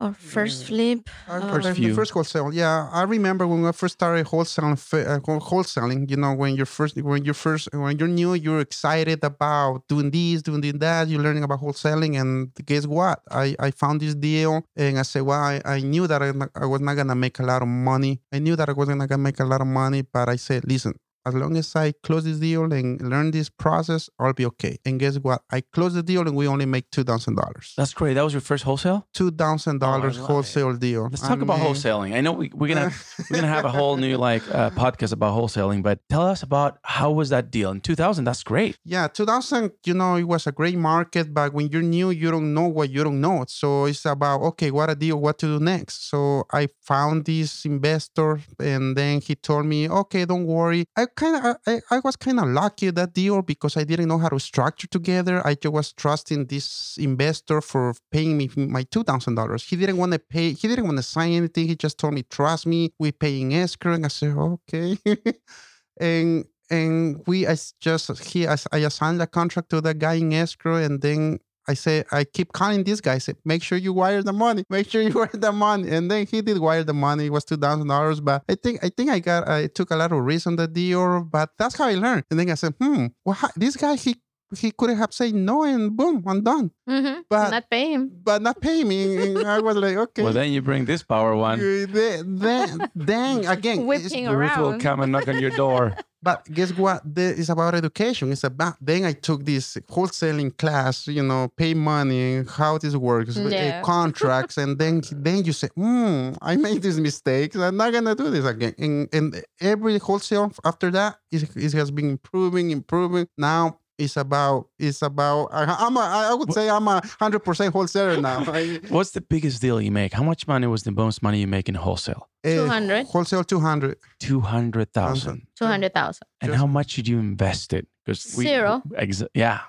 Or 0.00 0.12
first 0.12 0.66
flip. 0.66 1.10
Uh, 1.28 1.32
uh, 1.32 1.52
First 1.52 1.68
the, 1.68 1.74
few. 1.74 1.88
the 1.88 1.94
first 1.94 2.12
wholesale, 2.12 2.52
yeah. 2.52 2.88
I 2.92 3.02
remember 3.02 3.48
when 3.48 3.64
I 3.64 3.72
first 3.72 3.94
started 3.94 4.26
wholesaling. 4.26 4.78
Uh, 4.94 5.18
wholesaling, 5.40 6.08
you 6.08 6.16
know, 6.16 6.34
when 6.34 6.54
you're 6.54 6.66
first, 6.66 6.96
when 7.02 7.24
you're 7.24 7.34
first, 7.34 7.68
when 7.72 7.98
you're 7.98 8.06
new, 8.06 8.34
you're 8.34 8.60
excited 8.60 9.24
about 9.24 9.82
doing 9.88 10.12
this, 10.12 10.42
doing 10.42 10.60
that. 10.60 11.08
You're 11.08 11.20
learning 11.20 11.42
about 11.42 11.60
wholesaling, 11.60 12.20
and 12.20 12.54
guess 12.64 12.86
what? 12.86 13.22
I 13.28 13.56
I 13.58 13.72
found 13.72 14.00
this 14.00 14.14
deal, 14.14 14.62
and 14.76 15.00
I 15.00 15.02
said, 15.02 15.22
well, 15.22 15.40
I, 15.40 15.60
I 15.64 15.80
knew 15.80 16.06
that 16.06 16.22
I, 16.22 16.30
I 16.54 16.66
was 16.66 16.80
not 16.80 16.94
gonna 16.94 17.16
make 17.16 17.40
a 17.40 17.42
lot 17.42 17.62
of 17.62 17.68
money. 17.68 18.20
I 18.32 18.38
knew 18.38 18.54
that 18.54 18.68
I 18.68 18.72
wasn't 18.74 19.00
gonna 19.00 19.18
make 19.18 19.40
a 19.40 19.44
lot 19.44 19.60
of 19.60 19.66
money, 19.66 20.02
but 20.02 20.28
I 20.28 20.36
said, 20.36 20.62
listen. 20.64 20.94
As 21.28 21.34
long 21.34 21.56
as 21.56 21.74
I 21.76 21.92
close 22.02 22.24
this 22.24 22.38
deal 22.38 22.72
and 22.72 23.00
learn 23.02 23.30
this 23.30 23.48
process, 23.48 24.08
I'll 24.18 24.32
be 24.32 24.46
okay. 24.46 24.78
And 24.84 24.98
guess 24.98 25.16
what? 25.18 25.42
I 25.50 25.60
closed 25.74 25.94
the 25.94 26.02
deal 26.02 26.22
and 26.22 26.34
we 26.34 26.46
only 26.48 26.66
make 26.66 26.90
two 26.90 27.04
thousand 27.04 27.34
dollars. 27.36 27.74
That's 27.76 27.94
great. 27.94 28.14
That 28.14 28.24
was 28.24 28.32
your 28.32 28.40
first 28.40 28.64
wholesale? 28.64 29.06
Two 29.12 29.30
thousand 29.30 29.78
dollars 29.80 30.18
love 30.18 30.26
wholesale 30.28 30.74
deal. 30.74 31.08
Let's 31.10 31.22
talk 31.22 31.40
about 31.40 31.58
mean- 31.58 31.66
wholesaling. 31.66 32.14
I 32.14 32.20
know 32.20 32.32
we, 32.32 32.50
we're 32.54 32.72
gonna 32.74 32.90
we're 33.30 33.36
gonna 33.40 33.54
have 33.56 33.64
a 33.64 33.70
whole 33.70 33.96
new 33.96 34.16
like 34.16 34.42
uh, 34.54 34.70
podcast 34.70 35.12
about 35.12 35.36
wholesaling, 35.38 35.82
but 35.82 36.00
tell 36.08 36.22
us 36.26 36.42
about 36.42 36.78
how 36.82 37.10
was 37.10 37.28
that 37.30 37.50
deal 37.50 37.70
in 37.70 37.80
2000? 37.80 38.24
That's 38.24 38.42
great. 38.42 38.76
Yeah, 38.84 39.08
2000, 39.08 39.72
you 39.84 39.94
know, 39.94 40.16
it 40.16 40.24
was 40.24 40.46
a 40.46 40.52
great 40.52 40.76
market, 40.76 41.32
but 41.34 41.52
when 41.52 41.68
you're 41.68 41.82
new, 41.82 42.10
you 42.10 42.30
don't 42.30 42.54
know 42.54 42.66
what 42.68 42.90
you 42.90 43.04
don't 43.04 43.20
know. 43.20 43.44
So 43.48 43.84
it's 43.84 44.04
about, 44.04 44.40
okay, 44.42 44.70
what 44.70 44.90
a 44.90 44.94
deal, 44.94 45.20
what 45.20 45.38
to 45.40 45.46
do 45.46 45.64
next. 45.64 46.08
So 46.10 46.44
I 46.52 46.68
found 46.82 47.24
this 47.26 47.64
investor 47.64 48.40
and 48.58 48.96
then 48.96 49.20
he 49.20 49.34
told 49.34 49.66
me, 49.66 49.88
okay, 49.88 50.24
don't 50.24 50.46
worry. 50.46 50.84
I 50.96 51.06
kind 51.18 51.36
of, 51.36 51.56
I, 51.66 51.80
I 51.90 52.00
was 52.04 52.16
kind 52.16 52.38
of 52.38 52.46
lucky 52.46 52.90
that 52.90 53.12
deal 53.12 53.42
because 53.42 53.76
I 53.76 53.84
didn't 53.84 54.08
know 54.08 54.18
how 54.18 54.28
to 54.28 54.38
structure 54.38 54.86
together. 54.86 55.44
I 55.44 55.54
just 55.54 55.72
was 55.72 55.92
trusting 55.92 56.46
this 56.46 56.96
investor 56.98 57.60
for 57.60 57.94
paying 58.12 58.36
me 58.38 58.48
my 58.56 58.84
$2,000. 58.84 59.64
He 59.68 59.76
didn't 59.76 59.96
want 59.96 60.12
to 60.12 60.20
pay, 60.20 60.52
he 60.52 60.68
didn't 60.68 60.86
want 60.86 60.98
to 60.98 61.02
sign 61.02 61.32
anything. 61.32 61.66
He 61.66 61.74
just 61.74 61.98
told 61.98 62.14
me, 62.14 62.22
trust 62.22 62.66
me, 62.66 62.92
we 62.98 63.10
paying 63.10 63.52
escrow. 63.54 63.94
And 63.94 64.04
I 64.04 64.08
said, 64.08 64.36
okay. 64.36 64.96
and 66.00 66.44
and 66.70 67.22
we 67.26 67.46
I 67.46 67.56
just 67.80 68.06
he 68.24 68.46
I 68.46 68.56
assigned 68.72 69.20
the 69.20 69.26
contract 69.26 69.70
to 69.70 69.80
the 69.80 69.94
guy 69.94 70.14
in 70.14 70.32
escrow 70.32 70.76
and 70.76 71.00
then 71.00 71.40
I 71.68 71.74
say 71.74 72.04
I 72.10 72.24
keep 72.24 72.52
calling 72.52 72.82
this 72.82 73.00
guy. 73.00 73.14
I 73.14 73.18
said, 73.18 73.36
make 73.44 73.62
sure 73.62 73.76
you 73.78 73.92
wire 73.92 74.22
the 74.22 74.32
money. 74.32 74.64
Make 74.70 74.90
sure 74.90 75.02
you 75.02 75.12
wire 75.12 75.30
the 75.32 75.52
money. 75.52 75.90
And 75.90 76.10
then 76.10 76.26
he 76.26 76.40
did 76.40 76.58
wire 76.58 76.82
the 76.82 76.94
money. 76.94 77.26
It 77.26 77.32
was 77.32 77.44
two 77.44 77.56
thousand 77.56 77.86
dollars. 77.88 78.20
But 78.20 78.42
I 78.48 78.54
think 78.54 78.82
I 78.82 78.88
think 78.88 79.10
I 79.10 79.18
got 79.18 79.46
I 79.48 79.66
took 79.66 79.90
a 79.90 79.96
lot 79.96 80.12
of 80.12 80.18
risk 80.24 80.46
on 80.46 80.56
the 80.56 80.66
deal. 80.66 81.22
But 81.22 81.50
that's 81.58 81.76
how 81.76 81.84
I 81.84 81.94
learned. 81.94 82.24
And 82.30 82.40
then 82.40 82.50
I 82.50 82.54
said, 82.54 82.74
hmm, 82.80 83.06
well, 83.24 83.36
this 83.56 83.76
guy 83.76 83.96
he 83.96 84.16
he 84.56 84.70
could 84.70 84.90
have 84.90 85.12
said 85.12 85.34
no 85.34 85.62
and 85.64 85.96
boom, 85.96 86.22
I'm 86.26 86.42
done. 86.42 86.70
Mm-hmm. 86.88 87.20
But- 87.28 87.50
Not 87.50 87.70
pay 87.70 87.92
him. 87.92 88.10
But 88.22 88.42
not 88.42 88.60
pay 88.60 88.84
me. 88.84 89.44
I 89.44 89.58
was 89.60 89.76
like, 89.76 89.96
okay. 89.96 90.22
Well, 90.22 90.32
then 90.32 90.52
you 90.52 90.62
bring 90.62 90.84
this 90.86 91.02
power 91.02 91.34
one. 91.36 91.58
Then, 91.58 92.38
then, 92.38 92.90
then 92.94 93.44
again, 93.56 93.80
it's- 93.80 94.10
Whipping 94.10 94.28
Ruth 94.30 94.56
will 94.56 94.78
come 94.78 95.00
and 95.00 95.12
knock 95.12 95.28
on 95.28 95.38
your 95.38 95.50
door. 95.50 95.94
But 96.20 96.52
guess 96.52 96.72
what? 96.76 97.02
The- 97.14 97.38
It's 97.38 97.48
about 97.48 97.76
education. 97.76 98.32
It's 98.32 98.42
about 98.42 98.74
then 98.80 99.04
I 99.04 99.12
took 99.12 99.44
this 99.44 99.76
wholesaling 99.88 100.56
class, 100.58 101.06
you 101.06 101.22
know, 101.22 101.46
pay 101.56 101.74
money, 101.74 102.42
how 102.58 102.76
this 102.76 102.96
works, 102.96 103.36
uh, 103.36 103.42
Yeah. 103.48 103.82
contracts, 103.92 104.56
and 104.58 104.76
then 104.76 105.02
then 105.12 105.44
you 105.44 105.52
say, 105.52 105.68
hmm, 105.76 106.30
I 106.42 106.56
made 106.56 106.82
these 106.82 106.98
mistakes. 106.98 107.54
I'm 107.54 107.76
not 107.76 107.92
gonna 107.92 108.16
do 108.16 108.30
this 108.30 108.44
again. 108.44 108.74
And 108.78 109.08
and 109.12 109.44
every 109.60 109.98
wholesale 109.98 110.50
after 110.64 110.90
that, 110.90 111.18
it, 111.30 111.54
it 111.54 111.72
has 111.74 111.92
been 111.92 112.10
improving, 112.10 112.72
improving. 112.72 113.28
Now 113.38 113.78
it's 113.98 114.16
about 114.16 114.68
it's 114.78 115.02
about 115.02 115.48
I, 115.52 115.64
I'm 115.80 115.96
a, 115.96 116.00
I 116.00 116.34
would 116.34 116.52
say 116.52 116.70
I'm 116.70 116.86
a 116.88 117.02
hundred 117.20 117.40
percent 117.40 117.72
wholesaler 117.72 118.20
now. 118.20 118.44
What's 118.88 119.10
the 119.10 119.20
biggest 119.20 119.60
deal 119.60 119.80
you 119.80 119.90
make? 119.90 120.12
How 120.12 120.22
much 120.22 120.46
money 120.46 120.66
was 120.68 120.84
the 120.84 120.92
most 120.92 121.22
money 121.22 121.40
you 121.40 121.46
make 121.48 121.68
in 121.68 121.74
wholesale? 121.74 122.28
uh, 122.44 122.50
200. 122.50 123.06
wholesale 123.06 123.44
two 123.44 123.60
hundred. 123.60 123.96
Two 124.20 124.40
hundred 124.40 124.92
thousand. 124.92 125.46
200,000. 125.56 126.22
And 126.40 126.50
Just- 126.50 126.58
how 126.60 126.66
much 126.66 126.94
did 126.94 127.08
you 127.08 127.18
invest 127.18 127.72
it? 127.72 127.86
Because 128.06 128.22
Zero. 128.22 128.82
Exa- 128.94 129.28
yeah. 129.34 129.60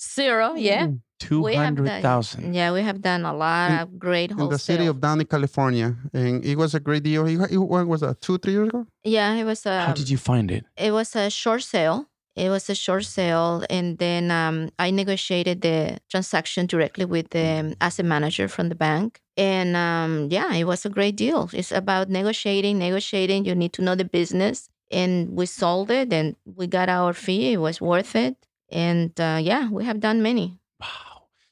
Zero. 0.00 0.54
Yeah. 0.54 0.88
Two 1.18 1.42
We 1.42 1.54
have 1.56 1.64
hundred 1.64 1.86
done- 1.86 2.02
thousand. 2.02 2.54
Yeah, 2.54 2.70
we 2.72 2.82
have 2.82 3.00
done 3.02 3.24
a 3.24 3.34
lot 3.34 3.72
In- 3.72 3.78
of 3.80 3.98
great 3.98 4.30
wholesale. 4.30 4.46
in 4.46 4.52
the 4.52 4.58
city 4.60 4.86
of 4.86 5.00
Downey, 5.00 5.24
California, 5.24 5.96
and 6.14 6.44
it 6.44 6.56
was 6.56 6.76
a 6.76 6.80
great 6.80 7.02
deal. 7.02 7.26
It, 7.26 7.50
it, 7.50 7.58
when 7.58 7.88
was 7.88 8.02
that? 8.02 8.20
Two, 8.20 8.38
three 8.38 8.52
years 8.52 8.68
ago? 8.68 8.86
yeah, 9.02 9.34
it 9.34 9.42
was 9.44 9.66
a 9.66 9.80
How 9.86 9.92
did 9.94 10.08
you 10.08 10.16
find 10.18 10.48
it? 10.52 10.64
it 10.76 10.92
was 10.92 11.16
a 11.16 11.28
short 11.28 11.64
sale. 11.64 12.07
It 12.38 12.50
was 12.50 12.70
a 12.70 12.74
short 12.74 13.04
sale, 13.04 13.64
and 13.68 13.98
then 13.98 14.30
um, 14.30 14.70
I 14.78 14.90
negotiated 14.90 15.60
the 15.62 15.98
transaction 16.08 16.66
directly 16.66 17.04
with 17.04 17.30
the 17.30 17.76
asset 17.80 18.06
manager 18.06 18.48
from 18.48 18.68
the 18.68 18.74
bank. 18.74 19.20
And 19.36 19.76
um, 19.76 20.28
yeah, 20.30 20.54
it 20.54 20.64
was 20.64 20.86
a 20.86 20.88
great 20.90 21.16
deal. 21.16 21.50
It's 21.52 21.72
about 21.72 22.08
negotiating, 22.08 22.78
negotiating. 22.78 23.44
You 23.44 23.54
need 23.54 23.72
to 23.74 23.82
know 23.82 23.94
the 23.94 24.04
business, 24.04 24.68
and 24.90 25.30
we 25.30 25.46
sold 25.46 25.90
it, 25.90 26.12
and 26.12 26.36
we 26.44 26.66
got 26.66 26.88
our 26.88 27.12
fee. 27.12 27.52
It 27.52 27.60
was 27.60 27.80
worth 27.80 28.14
it, 28.14 28.36
and 28.70 29.12
uh, 29.20 29.38
yeah, 29.42 29.68
we 29.70 29.84
have 29.84 30.00
done 30.00 30.22
many. 30.22 30.58
Wow. 30.80 31.07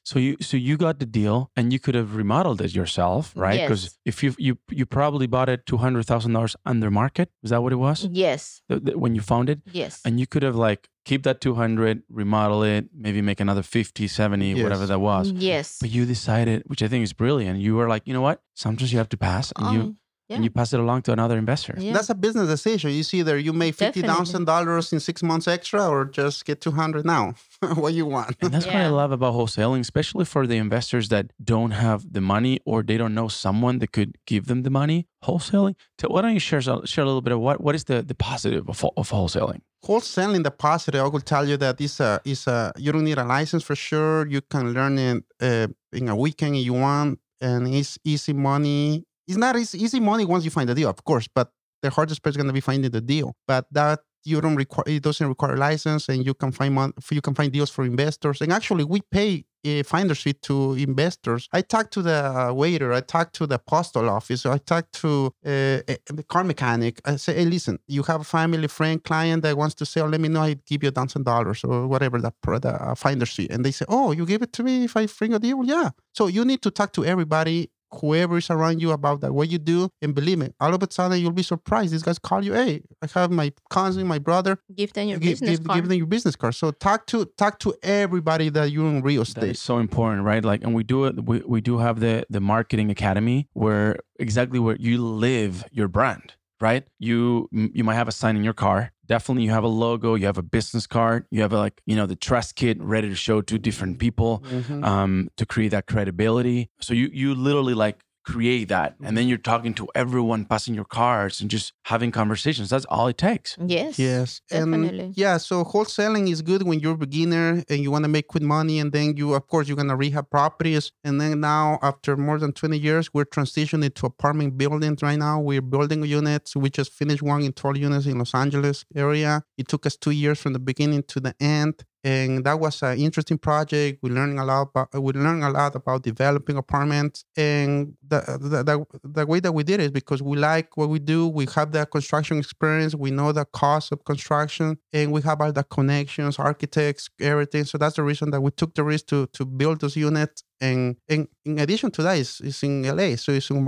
So 0.09 0.19
you 0.25 0.33
so 0.49 0.55
you 0.67 0.75
got 0.77 0.95
the 1.03 1.09
deal 1.19 1.37
and 1.57 1.73
you 1.73 1.79
could 1.83 1.95
have 2.01 2.09
remodeled 2.21 2.59
it 2.65 2.71
yourself, 2.79 3.23
right? 3.45 3.59
Because 3.61 3.83
Yes. 3.83 3.97
if 4.11 4.15
you 4.23 4.29
you 4.47 4.53
you 4.79 4.85
probably 4.99 5.27
bought 5.35 5.49
it 5.55 5.59
two 5.71 5.79
hundred 5.85 6.03
thousand 6.11 6.31
dollars 6.35 6.55
under 6.71 6.89
market. 7.01 7.27
Is 7.43 7.49
that 7.51 7.61
what 7.63 7.73
it 7.77 7.79
was? 7.87 7.99
Yes, 8.25 8.61
The- 8.69 8.79
the- 8.85 8.97
when 9.03 9.11
you 9.17 9.21
found 9.33 9.49
it? 9.53 9.59
yes, 9.81 9.93
And 10.05 10.13
you 10.21 10.25
could 10.31 10.43
have 10.47 10.55
like 10.69 10.81
keep 11.09 11.21
that 11.23 11.37
200, 11.39 12.03
remodel 12.21 12.61
it, 12.63 12.83
maybe 13.05 13.21
make 13.21 13.39
another 13.45 13.63
50, 13.63 14.07
70, 14.07 14.49
whatever 14.63 14.85
that 14.91 14.99
was. 14.99 15.25
yes. 15.51 15.77
But 15.81 15.89
you 15.95 16.05
decided, 16.05 16.63
which 16.71 16.81
I 16.85 16.87
think 16.91 17.03
is 17.09 17.13
brilliant. 17.23 17.55
You 17.65 17.75
were 17.79 17.87
like, 17.93 18.03
you 18.07 18.13
know 18.15 18.25
what? 18.29 18.37
Sometimes 18.65 18.89
you 18.91 18.97
have 19.03 19.09
to 19.15 19.17
pass 19.29 19.45
and 19.57 19.65
you 19.75 19.81
Oh, 19.81 19.95
yeah. 20.27 20.35
and 20.35 20.43
you 20.43 20.49
pass 20.49 20.73
it 20.73 20.79
along 20.79 21.01
to 21.03 21.11
another 21.11 21.37
investor. 21.37 21.75
yeah. 21.77 21.93
That's 21.93 22.09
a 22.09 22.15
business 22.15 22.47
decision. 22.47 22.91
You 22.91 23.03
see, 23.03 23.21
there 23.21 23.37
you 23.37 23.53
make 23.53 23.75
fifty 23.75 24.01
thousand 24.01 24.45
dollars 24.45 24.91
in 24.91 24.99
six 24.99 25.23
months 25.23 25.47
extra, 25.47 25.87
or 25.87 26.05
just 26.05 26.45
get 26.45 26.61
two 26.61 26.71
hundred 26.71 27.05
now. 27.05 27.35
what 27.75 27.93
you 27.93 28.05
want? 28.05 28.35
And 28.41 28.53
that's 28.53 28.65
what 28.65 28.75
I 28.75 28.87
love 28.87 29.11
about 29.11 29.33
wholesaling, 29.33 29.79
especially 29.79 30.25
for 30.25 30.45
the 30.45 30.57
investors 30.57 31.09
that 31.09 31.31
don't 31.43 31.71
have 31.71 32.13
the 32.13 32.21
money 32.21 32.59
or 32.65 32.83
they 32.83 32.97
don't 32.97 33.13
know 33.13 33.27
someone 33.27 33.79
that 33.79 33.91
could 33.91 34.17
give 34.25 34.47
them 34.47 34.63
the 34.63 34.69
money. 34.69 35.07
Wholesaling. 35.23 35.75
So 35.99 36.09
why 36.09 36.21
don't 36.21 36.33
you 36.33 36.39
share 36.39 36.61
share 36.61 37.03
a 37.03 37.07
little 37.07 37.21
bit 37.21 37.33
of 37.33 37.39
what 37.39 37.61
what 37.61 37.75
is 37.75 37.85
the 37.85 38.01
the 38.01 38.15
positive 38.15 38.69
of, 38.69 38.83
of 38.97 39.09
wholesaling? 39.09 39.61
Wholesaling 39.85 40.43
the 40.43 40.51
positive, 40.51 41.01
I 41.01 41.07
will 41.07 41.21
tell 41.21 41.47
you 41.47 41.55
that 41.57 41.79
is 41.79 41.99
a 41.99 42.19
is 42.25 42.47
a 42.47 42.73
you 42.77 42.91
don't 42.91 43.05
need 43.05 43.17
a 43.17 43.23
license 43.23 43.63
for 43.63 43.75
sure. 43.75 44.27
You 44.27 44.41
can 44.41 44.73
learn 44.73 44.97
it 44.97 45.23
uh, 45.41 45.67
in 45.93 46.09
a 46.09 46.15
weekend 46.15 46.55
if 46.55 46.65
you 46.65 46.73
want, 46.73 47.19
and 47.39 47.67
it's 47.73 47.97
easy 48.03 48.33
money. 48.33 49.05
It's 49.27 49.37
not 49.37 49.57
easy, 49.57 49.83
easy 49.83 49.99
money 49.99 50.25
once 50.25 50.45
you 50.45 50.51
find 50.51 50.69
the 50.69 50.75
deal, 50.75 50.89
of 50.89 51.03
course, 51.03 51.27
but 51.33 51.51
the 51.81 51.89
hardest 51.89 52.23
part 52.23 52.31
is 52.33 52.37
going 52.37 52.47
to 52.47 52.53
be 52.53 52.61
finding 52.61 52.91
the 52.91 53.01
deal. 53.01 53.35
But 53.47 53.65
that 53.71 53.99
you 54.23 54.41
don't 54.41 54.55
require 54.55 54.83
it 54.87 55.03
doesn't 55.03 55.27
require 55.27 55.53
a 55.55 55.57
license, 55.57 56.09
and 56.09 56.25
you 56.25 56.33
can 56.33 56.51
find 56.51 56.73
mon- 56.73 56.93
you 57.11 57.21
can 57.21 57.33
find 57.33 57.51
deals 57.51 57.69
for 57.69 57.85
investors. 57.85 58.41
And 58.41 58.51
actually, 58.51 58.83
we 58.83 59.01
pay 59.01 59.45
a 59.65 59.83
finder's 59.83 60.21
fee 60.21 60.33
to 60.33 60.73
investors. 60.73 61.49
I 61.51 61.61
talked 61.61 61.91
to 61.93 62.01
the 62.01 62.51
waiter, 62.55 62.93
I 62.93 63.01
talked 63.01 63.35
to 63.35 63.47
the 63.47 63.59
postal 63.59 64.09
office, 64.09 64.45
I 64.45 64.57
talked 64.59 64.93
to 65.01 65.33
uh, 65.45 65.81
the 66.19 66.25
car 66.27 66.43
mechanic. 66.43 67.01
I 67.05 67.17
say, 67.17 67.35
hey, 67.35 67.45
listen, 67.45 67.79
you 67.87 68.03
have 68.03 68.21
a 68.21 68.23
family, 68.23 68.67
friend, 68.67 69.03
client 69.03 69.43
that 69.43 69.57
wants 69.57 69.75
to 69.75 69.85
sell. 69.85 70.07
Let 70.07 70.21
me 70.21 70.29
know. 70.29 70.41
I 70.41 70.55
give 70.65 70.83
you 70.83 70.89
a 70.89 70.91
thousand 70.91 71.23
dollars 71.23 71.63
or 71.63 71.87
whatever 71.87 72.19
the, 72.19 72.31
the 72.43 72.95
finder's 72.97 73.33
fee. 73.33 73.47
And 73.49 73.65
they 73.65 73.71
say, 73.71 73.85
oh, 73.89 74.11
you 74.11 74.25
give 74.25 74.41
it 74.41 74.53
to 74.53 74.63
me 74.63 74.85
if 74.85 74.95
I 74.95 75.05
bring 75.07 75.33
a 75.33 75.39
deal? 75.39 75.63
Yeah. 75.65 75.89
So 76.13 76.27
you 76.27 76.45
need 76.45 76.61
to 76.63 76.71
talk 76.71 76.93
to 76.93 77.05
everybody. 77.05 77.69
Whoever 78.01 78.37
is 78.37 78.49
around 78.49 78.81
you 78.81 78.91
about 78.91 79.21
that, 79.21 79.33
what 79.33 79.49
you 79.49 79.57
do, 79.57 79.89
and 80.01 80.13
believe 80.13 80.37
me, 80.39 80.49
all 80.59 80.73
of 80.73 80.83
a 80.83 80.87
sudden 80.91 81.19
you'll 81.19 81.31
be 81.31 81.43
surprised. 81.43 81.93
These 81.93 82.03
guys 82.03 82.19
call 82.19 82.43
you, 82.43 82.53
hey, 82.53 82.81
I 83.01 83.07
have 83.13 83.31
my 83.31 83.53
cousin, 83.69 84.05
my 84.07 84.19
brother, 84.19 84.59
Give 84.75 84.91
them 84.93 85.07
your 85.07 85.19
give, 85.19 85.31
business 85.39 85.57
give, 85.59 85.67
card. 85.67 85.77
give 85.81 85.89
them 85.89 85.97
your 85.97 86.07
business 86.07 86.35
card. 86.35 86.55
So 86.55 86.71
talk 86.71 87.07
to 87.07 87.25
talk 87.37 87.59
to 87.59 87.73
everybody 87.83 88.49
that 88.49 88.71
you're 88.71 88.87
in 88.87 89.01
real 89.01 89.21
That 89.21 89.27
estate. 89.29 89.49
is 89.51 89.61
so 89.61 89.77
important, 89.79 90.23
right? 90.23 90.43
Like, 90.43 90.63
and 90.63 90.75
we 90.75 90.83
do 90.83 91.05
it. 91.05 91.23
We, 91.25 91.39
we 91.45 91.61
do 91.61 91.77
have 91.79 91.99
the 91.99 92.25
the 92.29 92.41
marketing 92.41 92.89
academy 92.91 93.47
where 93.53 93.97
exactly 94.19 94.59
where 94.59 94.75
you 94.77 94.97
live 95.03 95.63
your 95.71 95.87
brand, 95.87 96.33
right? 96.59 96.83
You 96.99 97.49
you 97.51 97.83
might 97.83 97.95
have 97.95 98.07
a 98.07 98.11
sign 98.11 98.35
in 98.35 98.43
your 98.43 98.53
car. 98.53 98.91
Definitely, 99.05 99.43
you 99.43 99.51
have 99.51 99.63
a 99.63 99.67
logo. 99.69 100.15
You 100.15 100.25
have 100.25 100.37
a 100.37 100.43
business 100.43 100.85
card. 100.87 101.25
You 101.31 101.41
have 101.41 101.53
a, 101.53 101.57
like 101.57 101.81
you 101.85 101.95
know 101.95 102.05
the 102.05 102.15
trust 102.15 102.55
kit 102.55 102.81
ready 102.81 103.09
to 103.09 103.15
show 103.15 103.41
to 103.41 103.57
different 103.57 103.99
people 103.99 104.43
Mhm. 104.51 104.83
um, 104.85 105.29
to 105.37 105.45
create 105.45 105.69
that 105.71 105.85
credibility. 105.87 106.69
So 106.81 106.93
you 106.93 107.09
you 107.13 107.35
literally 107.35 107.73
like 107.73 108.03
create 108.27 108.67
that, 108.67 108.95
and 109.01 109.15
then 109.15 109.23
mm-hmm. 109.23 109.29
you're 109.29 109.37
talking 109.37 109.73
to 109.75 109.87
everyone, 109.95 110.43
passing 110.45 110.75
your 110.75 110.85
cards, 110.85 111.39
and 111.39 111.49
just 111.49 111.71
having 111.85 112.11
conversations. 112.11 112.69
That's 112.69 112.85
all 112.85 113.07
it 113.07 113.17
takes. 113.17 113.57
yes. 113.65 113.97
Yes, 113.97 114.41
Definitely. 114.49 114.99
and 114.99 115.17
yeah. 115.17 115.37
So 115.37 115.63
wholesaling 115.63 116.29
is 116.29 116.41
good 116.41 116.63
when 116.63 116.79
you're 116.81 116.95
a 116.95 116.97
beginner 116.97 117.63
and 117.69 117.79
you 117.83 117.89
want 117.89 118.03
to 118.03 118.09
make 118.09 118.27
quick 118.27 118.43
money, 118.43 118.79
and 118.79 118.91
then 118.91 119.15
you, 119.15 119.33
of 119.33 119.47
course, 119.47 119.67
you're 119.67 119.77
gonna 119.77 119.95
rehab 119.95 120.29
properties. 120.29 120.91
And 121.03 121.21
then 121.21 121.39
now, 121.39 121.79
after 121.81 122.17
more 122.17 122.37
than 122.37 122.51
20 122.51 122.77
years, 122.77 123.13
we're 123.13 123.25
transitioning 123.25 123.93
to 123.95 124.05
apartment 124.05 124.57
buildings. 124.57 125.01
Right 125.01 125.17
now, 125.17 125.39
we're 125.39 125.61
building 125.61 126.03
units. 126.03 126.55
We 126.55 126.69
just 126.69 126.91
finished 126.91 127.21
one 127.21 127.43
in 127.43 127.53
12 127.53 127.77
units 127.77 128.05
in 128.05 128.17
Los 128.17 128.35
Angeles 128.35 128.85
area. 128.95 129.43
It 129.57 129.67
took 129.69 129.85
us 129.85 129.95
two 129.95 130.11
years 130.11 130.39
from 130.39 130.53
the 130.53 130.59
beginning 130.59 131.03
to 131.13 131.19
the 131.19 131.33
end. 131.39 131.85
And 132.03 132.45
that 132.45 132.59
was 132.59 132.81
an 132.83 132.97
interesting 132.99 133.37
project. 133.37 133.99
We 134.01 134.09
learning 134.09 134.39
a 134.39 134.45
lot. 134.45 134.69
About, 134.69 134.93
we 134.93 135.13
learned 135.13 135.43
a 135.43 135.49
lot 135.49 135.75
about 135.75 136.03
developing 136.03 136.55
apartments. 136.55 137.25
And 137.35 137.95
the, 138.07 138.21
the 138.39 138.85
the 139.03 139.25
way 139.25 139.39
that 139.39 139.51
we 139.51 139.63
did 139.63 139.79
it 139.79 139.85
is 139.85 139.91
because 139.91 140.21
we 140.21 140.37
like 140.37 140.77
what 140.77 140.89
we 140.89 140.99
do. 140.99 141.27
We 141.27 141.47
have 141.55 141.71
that 141.73 141.91
construction 141.91 142.37
experience. 142.37 142.95
We 142.95 143.11
know 143.11 143.31
the 143.31 143.45
cost 143.45 143.91
of 143.91 144.05
construction, 144.05 144.77
and 144.93 145.11
we 145.11 145.21
have 145.23 145.41
all 145.41 145.51
the 145.51 145.63
connections, 145.63 146.39
architects, 146.39 147.09
everything. 147.19 147.65
So 147.65 147.77
that's 147.77 147.95
the 147.95 148.03
reason 148.03 148.31
that 148.31 148.41
we 148.41 148.51
took 148.51 148.75
the 148.75 148.83
risk 148.83 149.07
to 149.07 149.27
to 149.33 149.45
build 149.45 149.81
those 149.81 149.95
units. 149.95 150.43
And, 150.59 150.95
and 151.07 151.27
in 151.45 151.59
addition 151.59 151.91
to 151.91 152.01
that, 152.03 152.17
it's, 152.17 152.39
it's 152.41 152.63
in 152.63 152.81
LA, 152.83 153.15
so 153.15 153.31
it's, 153.31 153.49
in, 153.51 153.67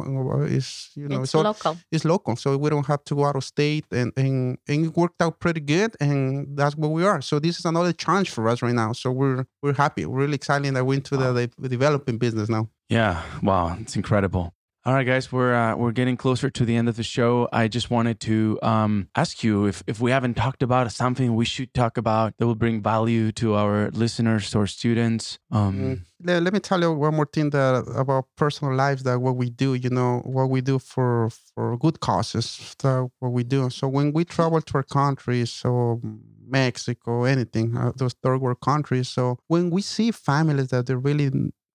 it's 0.49 0.91
you 0.95 1.07
know 1.07 1.21
it's 1.21 1.35
all- 1.35 1.43
local. 1.43 1.77
it's 1.91 2.03
local, 2.05 2.35
so 2.35 2.57
we 2.57 2.69
don't 2.69 2.85
have 2.87 3.03
to 3.05 3.15
go 3.15 3.25
out 3.25 3.35
of 3.35 3.43
state, 3.43 3.85
and, 3.91 4.11
and 4.17 4.57
and 4.67 4.85
it 4.85 4.97
worked 4.97 5.21
out 5.21 5.39
pretty 5.39 5.61
good, 5.61 5.95
and 5.99 6.57
that's 6.57 6.75
where 6.75 6.89
we 6.89 7.05
are. 7.05 7.21
So 7.21 7.39
this 7.39 7.59
is 7.59 7.65
another 7.65 7.93
challenge 7.93 8.31
for 8.31 8.49
us 8.49 8.61
right 8.61 8.73
now. 8.73 8.93
So 8.93 9.11
we're 9.11 9.45
we're 9.61 9.73
happy, 9.73 10.05
we're 10.05 10.19
really 10.21 10.35
excited 10.35 10.73
that 10.73 10.85
we're 10.85 10.95
into 10.95 11.15
the, 11.15 11.49
the 11.59 11.69
developing 11.69 12.17
business 12.17 12.49
now. 12.49 12.69
Yeah, 12.89 13.21
wow, 13.43 13.77
it's 13.79 13.95
incredible. 13.95 14.53
All 14.89 14.95
right, 14.95 15.05
guys, 15.05 15.31
we're 15.31 15.53
uh, 15.53 15.75
we're 15.75 15.91
getting 15.91 16.17
closer 16.17 16.49
to 16.49 16.65
the 16.65 16.75
end 16.75 16.89
of 16.89 16.95
the 16.95 17.03
show. 17.03 17.47
I 17.53 17.67
just 17.67 17.91
wanted 17.91 18.19
to 18.21 18.57
um, 18.63 19.07
ask 19.15 19.43
you 19.43 19.67
if 19.67 19.83
if 19.85 20.01
we 20.01 20.09
haven't 20.09 20.33
talked 20.33 20.63
about 20.63 20.91
something 20.91 21.35
we 21.35 21.45
should 21.45 21.71
talk 21.75 21.95
about 21.95 22.35
that 22.39 22.47
will 22.47 22.55
bring 22.55 22.81
value 22.81 23.31
to 23.33 23.53
our 23.53 23.91
listeners, 23.91 24.55
or 24.55 24.65
students. 24.65 25.37
Um, 25.51 26.05
Let, 26.23 26.41
let 26.41 26.53
me 26.53 26.59
tell 26.59 26.81
you 26.81 26.91
one 26.91 27.13
more 27.13 27.29
thing 27.31 27.51
that 27.51 27.85
about 27.95 28.25
personal 28.35 28.73
lives 28.73 29.03
that 29.03 29.21
what 29.21 29.35
we 29.35 29.51
do, 29.51 29.75
you 29.75 29.91
know, 29.91 30.21
what 30.25 30.49
we 30.49 30.59
do 30.59 30.79
for 30.79 31.29
for 31.53 31.77
good 31.77 31.99
causes, 31.99 32.75
that 32.79 33.11
what 33.19 33.31
we 33.31 33.43
do. 33.43 33.69
So 33.69 33.87
when 33.87 34.11
we 34.11 34.25
travel 34.25 34.59
to 34.59 34.73
our 34.73 34.83
countries, 34.83 35.51
so 35.51 36.01
Mexico, 36.47 37.25
anything, 37.25 37.77
uh, 37.77 37.91
those 37.95 38.15
third 38.23 38.41
world 38.41 38.61
countries. 38.61 39.07
So 39.07 39.37
when 39.47 39.69
we 39.69 39.83
see 39.83 40.09
families 40.09 40.69
that 40.69 40.87
they 40.87 40.95
really 40.95 41.29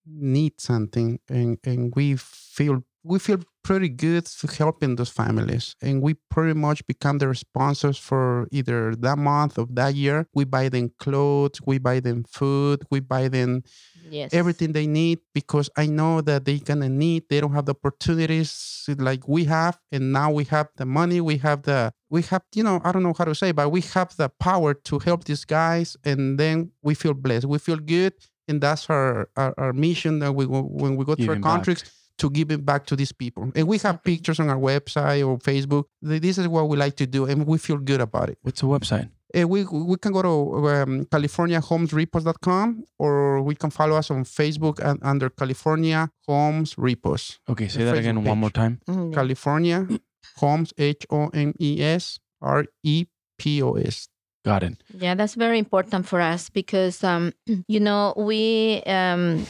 need 0.05 0.61
something, 0.61 1.21
and 1.29 1.59
and 1.65 1.95
we 1.95 2.17
feel 2.17 2.83
we 3.05 3.19
feel 3.19 3.39
pretty 3.63 3.89
good 3.89 4.25
to 4.27 4.47
helping 4.47 4.97
those 4.97 5.11
families, 5.11 5.77
and 5.83 6.03
we 6.03 6.15
pretty 6.31 6.55
much 6.59 6.87
become 6.87 7.19
their 7.19 7.35
sponsors 7.35 7.99
for 7.99 8.49
either 8.51 8.95
that 8.97 9.19
month 9.19 9.59
of 9.59 9.75
that 9.75 9.95
year. 9.95 10.27
We 10.35 10.45
buy 10.45 10.69
them 10.71 10.91
clothes, 10.99 11.61
we 11.67 11.79
buy 11.79 12.01
them 12.01 12.25
food, 12.25 12.83
we 12.91 13.01
buy 13.01 13.29
them 13.29 13.63
Yes. 14.11 14.35
everything 14.35 14.73
they 14.73 14.87
need 14.87 15.19
because 15.35 15.71
I 15.77 15.87
know 15.87 16.21
that 16.21 16.45
they're 16.45 16.59
gonna 16.59 16.89
need. 16.91 17.25
They 17.29 17.41
don't 17.41 17.53
have 17.55 17.65
the 17.67 17.73
opportunities 17.73 18.85
like 18.99 19.27
we 19.29 19.45
have, 19.45 19.79
and 19.93 20.13
now 20.13 20.31
we 20.31 20.45
have 20.45 20.69
the 20.77 20.85
money. 20.87 21.21
We 21.21 21.39
have 21.39 21.63
the 21.63 21.93
we 22.11 22.23
have 22.23 22.43
you 22.55 22.63
know 22.63 22.81
I 22.85 22.93
don't 22.93 23.03
know 23.03 23.15
how 23.17 23.25
to 23.25 23.35
say, 23.35 23.53
but 23.53 23.71
we 23.71 23.81
have 23.95 24.15
the 24.17 24.29
power 24.29 24.75
to 24.75 24.99
help 24.99 25.25
these 25.25 25.45
guys, 25.45 25.97
and 26.05 26.39
then 26.39 26.71
we 26.83 26.95
feel 26.95 27.15
blessed. 27.15 27.47
We 27.47 27.59
feel 27.59 27.79
good, 27.79 28.13
and 28.49 28.61
that's 28.61 28.89
our 28.91 29.29
our, 29.37 29.55
our 29.59 29.73
mission 29.73 30.19
that 30.21 30.33
we 30.33 30.45
when 30.47 30.97
we 30.97 31.05
go 31.05 31.15
to 31.15 31.23
our 31.23 31.27
Giving 31.37 31.43
back. 31.43 31.51
Countries 32.19 32.31
to 32.31 32.31
give 32.31 32.51
it 32.55 32.65
back 32.65 32.87
to 32.87 32.97
these 32.97 33.13
people. 33.13 33.51
And 33.55 33.67
we 33.69 33.79
have 33.79 34.03
pictures 34.03 34.41
on 34.41 34.49
our 34.49 34.59
website 34.59 35.27
or 35.27 35.39
Facebook. 35.39 35.85
This 36.03 36.39
is 36.39 36.47
what 36.49 36.69
we 36.69 36.77
like 36.77 36.97
to 36.97 37.07
do, 37.07 37.27
and 37.27 37.47
we 37.47 37.59
feel 37.59 37.79
good 37.79 38.01
about 38.01 38.29
it. 38.31 38.39
what's 38.43 38.61
the 38.61 38.67
website? 38.67 39.09
Uh, 39.37 39.49
we 39.49 39.65
we 39.65 39.97
can 39.97 40.13
go 40.13 40.23
to 40.23 40.69
um, 40.69 41.05
californiahomesrepos.com 41.07 42.85
or 42.99 43.43
we 43.43 43.55
can 43.55 43.71
follow 43.71 43.97
us 43.97 44.11
on 44.11 44.25
Facebook 44.25 44.79
and 44.79 44.99
under 45.03 45.29
California 45.31 46.09
Homes 46.29 46.75
Repos. 46.79 47.41
Okay, 47.49 47.69
say 47.69 47.79
The 47.81 47.85
that 47.87 47.95
Facebook 47.97 47.99
again 47.99 48.17
one 48.25 48.25
page. 48.25 48.37
more 48.41 48.51
time. 48.51 48.81
Mm, 48.89 49.11
yeah. 49.11 49.15
California 49.17 49.89
Homes 50.37 50.73
H 50.79 51.07
O 51.11 51.29
M 51.35 51.53
E 51.61 51.83
S 51.83 52.21
R 52.41 52.65
E 52.85 53.07
P 53.39 53.63
O 53.63 53.75
S. 53.75 54.09
Got 54.45 54.63
it. 54.63 54.83
Yeah, 54.97 55.15
that's 55.17 55.35
very 55.35 55.59
important 55.59 56.07
for 56.07 56.21
us 56.21 56.51
because 56.51 57.03
um, 57.03 57.33
you 57.69 57.81
know 57.81 58.15
we 58.17 58.83
um, 58.87 59.47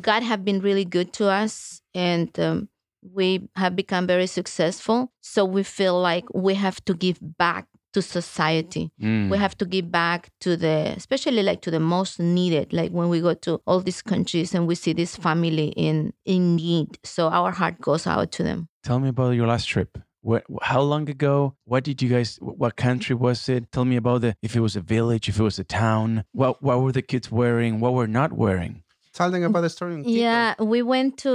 God 0.00 0.22
have 0.22 0.44
been 0.44 0.60
really 0.60 0.84
good 0.84 1.12
to 1.14 1.28
us, 1.28 1.80
and 1.94 2.28
um, 2.38 2.68
we 3.02 3.48
have 3.56 3.74
become 3.74 4.06
very 4.06 4.26
successful. 4.26 5.12
So 5.20 5.44
we 5.44 5.62
feel 5.62 6.00
like 6.00 6.24
we 6.34 6.54
have 6.54 6.84
to 6.84 6.94
give 6.94 7.18
back 7.20 7.66
to 7.96 8.02
society. 8.02 8.90
Mm. 9.02 9.30
We 9.30 9.38
have 9.38 9.56
to 9.56 9.64
give 9.64 9.90
back 9.90 10.28
to 10.42 10.54
the, 10.54 10.92
especially 10.96 11.42
like 11.42 11.62
to 11.62 11.70
the 11.70 11.80
most 11.80 12.20
needed. 12.20 12.74
Like 12.74 12.90
when 12.90 13.08
we 13.08 13.22
go 13.22 13.32
to 13.32 13.60
all 13.66 13.80
these 13.80 14.02
countries 14.02 14.54
and 14.54 14.66
we 14.66 14.74
see 14.74 14.92
this 14.92 15.16
family 15.16 15.68
in 15.68 16.12
in 16.26 16.56
need, 16.56 16.98
so 17.04 17.28
our 17.28 17.52
heart 17.52 17.80
goes 17.80 18.06
out 18.06 18.32
to 18.32 18.42
them. 18.42 18.68
Tell 18.84 19.00
me 19.00 19.08
about 19.08 19.30
your 19.30 19.46
last 19.46 19.66
trip. 19.66 19.98
Where, 20.20 20.42
how 20.60 20.80
long 20.80 21.08
ago? 21.08 21.54
What 21.64 21.84
did 21.84 22.02
you 22.02 22.08
guys? 22.08 22.36
What 22.42 22.76
country 22.76 23.14
was 23.14 23.48
it? 23.48 23.70
Tell 23.72 23.84
me 23.84 23.96
about 23.96 24.20
the. 24.20 24.34
If 24.42 24.56
it 24.56 24.60
was 24.60 24.76
a 24.76 24.80
village, 24.80 25.28
if 25.28 25.38
it 25.38 25.42
was 25.42 25.58
a 25.58 25.64
town. 25.64 26.24
What 26.32 26.62
What 26.62 26.82
were 26.82 26.92
the 26.92 27.02
kids 27.02 27.30
wearing? 27.30 27.80
What 27.80 27.94
were 27.94 28.08
not 28.08 28.32
wearing? 28.32 28.82
Tell 29.16 29.30
them 29.30 29.42
about 29.44 29.62
the 29.62 29.70
story. 29.70 29.94
in 29.94 30.04
Quito. 30.04 30.20
Yeah, 30.20 30.54
we 30.60 30.82
went 30.82 31.16
to 31.24 31.32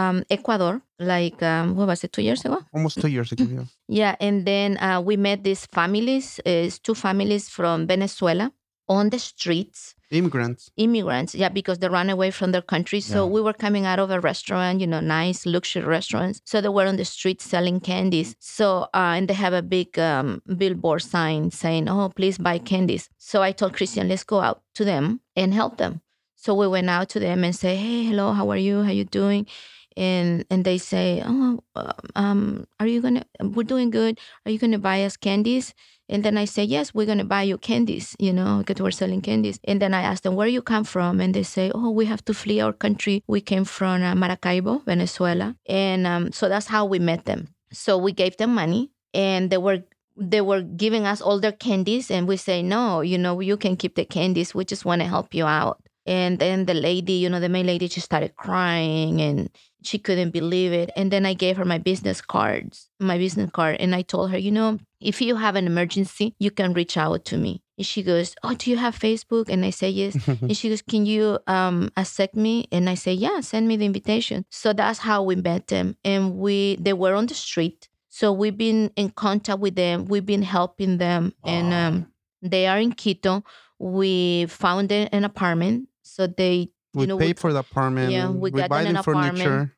um, 0.00 0.24
Ecuador 0.28 0.82
like 0.98 1.42
um, 1.42 1.74
what 1.74 1.86
was 1.88 2.04
it 2.04 2.12
two 2.12 2.20
years 2.22 2.44
ago? 2.44 2.58
Almost 2.74 3.00
two 3.00 3.08
years 3.08 3.32
ago. 3.32 3.44
Yeah. 3.48 3.64
Yeah, 4.00 4.14
and 4.20 4.44
then 4.46 4.76
uh, 4.78 5.00
we 5.00 5.16
met 5.16 5.42
these 5.44 5.64
families, 5.66 6.40
uh, 6.46 6.68
two 6.82 6.94
families 6.94 7.48
from 7.48 7.86
Venezuela 7.86 8.52
on 8.88 9.08
the 9.10 9.18
streets, 9.18 9.94
Immigrants. 10.10 10.70
immigrants, 10.76 11.34
yeah, 11.34 11.48
because 11.48 11.78
they 11.78 11.88
ran 11.88 12.10
away 12.10 12.30
from 12.30 12.52
their 12.52 12.62
country. 12.74 13.00
So 13.00 13.24
Yeah. 13.24 13.32
we 13.34 13.40
were 13.40 13.54
coming 13.54 13.86
out 13.86 13.98
of 13.98 14.10
a 14.10 14.20
restaurant, 14.20 14.80
you 14.80 14.86
know, 14.86 15.00
nice 15.00 15.46
luxury 15.46 15.84
restaurants. 15.84 16.40
So 16.44 16.60
they 16.60 16.68
were 16.68 16.86
on 16.86 16.96
the 16.96 17.04
street 17.06 17.40
selling 17.40 17.80
candies. 17.80 18.36
So, 18.40 18.66
uh, 18.94 19.16
and 19.16 19.28
they 19.28 19.34
have 19.34 19.54
a 19.54 19.62
big 19.62 19.98
um, 19.98 20.42
billboard 20.60 21.02
sign 21.02 21.50
saying, 21.50 21.88
oh, 21.88 22.10
please 22.14 22.36
buy 22.38 22.58
candies. 22.58 23.08
So 23.18 23.42
I 23.42 23.52
told 23.52 23.72
Cristian, 23.72 24.08
let's 24.08 24.24
go 24.24 24.40
out 24.40 24.62
to 24.74 24.84
them 24.84 25.20
and 25.34 25.54
help 25.54 25.78
them. 25.78 26.00
So 26.44 26.52
we 26.54 26.68
went 26.68 26.90
out 26.90 27.08
to 27.10 27.20
them 27.20 27.42
and 27.42 27.56
say, 27.56 27.74
hey, 27.74 28.04
hello, 28.04 28.32
how 28.32 28.50
are 28.50 28.58
you? 28.58 28.82
How 28.82 28.90
you 28.90 29.06
doing? 29.06 29.46
And 29.96 30.44
and 30.50 30.62
they 30.62 30.76
say, 30.76 31.22
oh, 31.24 31.60
um, 32.16 32.66
are 32.78 32.86
you 32.86 33.00
gonna? 33.00 33.24
We're 33.40 33.62
doing 33.64 33.88
good. 33.88 34.18
Are 34.44 34.50
you 34.50 34.58
gonna 34.58 34.78
buy 34.78 35.04
us 35.04 35.16
candies? 35.16 35.72
And 36.10 36.22
then 36.22 36.36
I 36.36 36.44
say, 36.44 36.62
yes, 36.64 36.92
we're 36.92 37.06
to 37.06 37.24
buy 37.24 37.44
you 37.44 37.56
candies, 37.56 38.14
you 38.18 38.30
know, 38.30 38.58
because 38.58 38.82
we're 38.82 38.90
selling 38.90 39.22
candies. 39.22 39.58
And 39.64 39.80
then 39.80 39.94
I 39.94 40.02
ask 40.02 40.22
them, 40.22 40.34
where 40.36 40.46
you 40.46 40.60
come 40.60 40.84
from? 40.84 41.18
And 41.18 41.32
they 41.34 41.44
say, 41.44 41.70
oh, 41.74 41.88
we 41.88 42.04
have 42.04 42.22
to 42.26 42.34
flee 42.34 42.60
our 42.60 42.74
country. 42.74 43.22
We 43.26 43.40
came 43.40 43.64
from 43.64 44.02
uh, 44.02 44.14
Maracaibo, 44.14 44.82
Venezuela. 44.84 45.56
And 45.66 46.06
um, 46.06 46.30
so 46.30 46.50
that's 46.50 46.66
how 46.66 46.84
we 46.84 46.98
met 46.98 47.24
them. 47.24 47.48
So 47.72 47.96
we 47.96 48.12
gave 48.12 48.36
them 48.36 48.54
money 48.54 48.90
and 49.14 49.48
they 49.48 49.56
were 49.56 49.82
they 50.14 50.42
were 50.42 50.60
giving 50.60 51.06
us 51.06 51.22
all 51.22 51.40
their 51.40 51.52
candies 51.52 52.10
and 52.10 52.28
we 52.28 52.36
say 52.36 52.62
no 52.62 53.00
you 53.00 53.18
know 53.18 53.40
you 53.40 53.56
can 53.56 53.76
keep 53.76 53.96
the 53.96 54.04
candies 54.04 54.54
we 54.54 54.64
just 54.64 54.84
want 54.84 55.00
to 55.02 55.08
help 55.08 55.34
you 55.34 55.44
out 55.44 55.80
and 56.06 56.38
then 56.38 56.66
the 56.66 56.74
lady 56.74 57.14
you 57.14 57.28
know 57.28 57.40
the 57.40 57.48
main 57.48 57.66
lady 57.66 57.88
she 57.88 58.00
started 58.00 58.36
crying 58.36 59.20
and 59.20 59.50
she 59.82 59.98
couldn't 59.98 60.30
believe 60.30 60.72
it. 60.72 60.90
And 60.96 61.10
then 61.10 61.26
i 61.26 61.34
gave 61.34 61.56
her 61.56 61.64
my 61.64 61.78
business 61.78 62.20
cards 62.20 62.88
my 63.00 63.18
business 63.18 63.50
card 63.50 63.76
and 63.80 63.94
i 63.94 64.02
told 64.02 64.30
her 64.30 64.38
you 64.38 64.50
know 64.50 64.78
if 65.00 65.20
you 65.20 65.36
have 65.36 65.56
an 65.56 65.66
emergency 65.66 66.34
you 66.38 66.50
can 66.50 66.72
reach 66.72 66.96
out 66.96 67.24
to 67.26 67.36
me. 67.36 67.62
And 67.76 67.86
she 67.86 68.02
goes 68.02 68.34
oh 68.42 68.54
do 68.54 68.70
you 68.70 68.76
have 68.76 68.98
facebook? 68.98 69.48
And 69.48 69.64
i 69.64 69.70
say 69.70 69.90
yes. 69.90 70.16
And 70.42 70.56
she 70.56 70.68
goes 70.68 70.82
can 70.82 71.06
you 71.06 71.38
um 71.46 71.90
accept 71.96 72.34
me? 72.36 72.66
And 72.72 72.88
i 72.88 72.94
say 72.94 73.12
yeah 73.12 73.40
send 73.40 73.68
me 73.68 73.76
the 73.76 73.86
invitation. 73.86 74.44
So 74.50 74.72
that's 74.72 75.00
how 75.00 75.22
we 75.22 75.36
met 75.36 75.66
them. 75.68 75.96
And 76.04 76.36
we 76.36 76.76
they 76.76 76.92
were 76.92 77.14
on 77.14 77.26
the 77.26 77.34
street. 77.34 77.88
So 78.08 78.32
we've 78.32 78.56
been 78.56 78.92
in 78.94 79.10
contact 79.10 79.58
with 79.58 79.74
them. 79.74 80.04
We've 80.04 80.24
been 80.26 80.42
helping 80.42 80.98
them. 80.98 81.32
And 81.44 81.72
um 81.72 82.06
they 82.42 82.66
are 82.66 82.78
in 82.78 82.92
quito. 82.92 83.42
We 83.78 84.46
found 84.46 84.92
an 84.92 85.24
apartment 85.24 85.88
so 86.14 86.28
they 86.28 86.70
We 86.94 87.02
you 87.02 87.06
know 87.08 87.18
paid 87.18 87.40
for 87.40 87.52
the 87.52 87.58
apartment. 87.60 88.12
Yeah, 88.12 88.30
we 88.30 88.52
got 88.52 88.70
buy 88.70 88.84
them 88.84 88.90
an 88.90 88.94
them 88.94 89.02
furniture. 89.02 89.74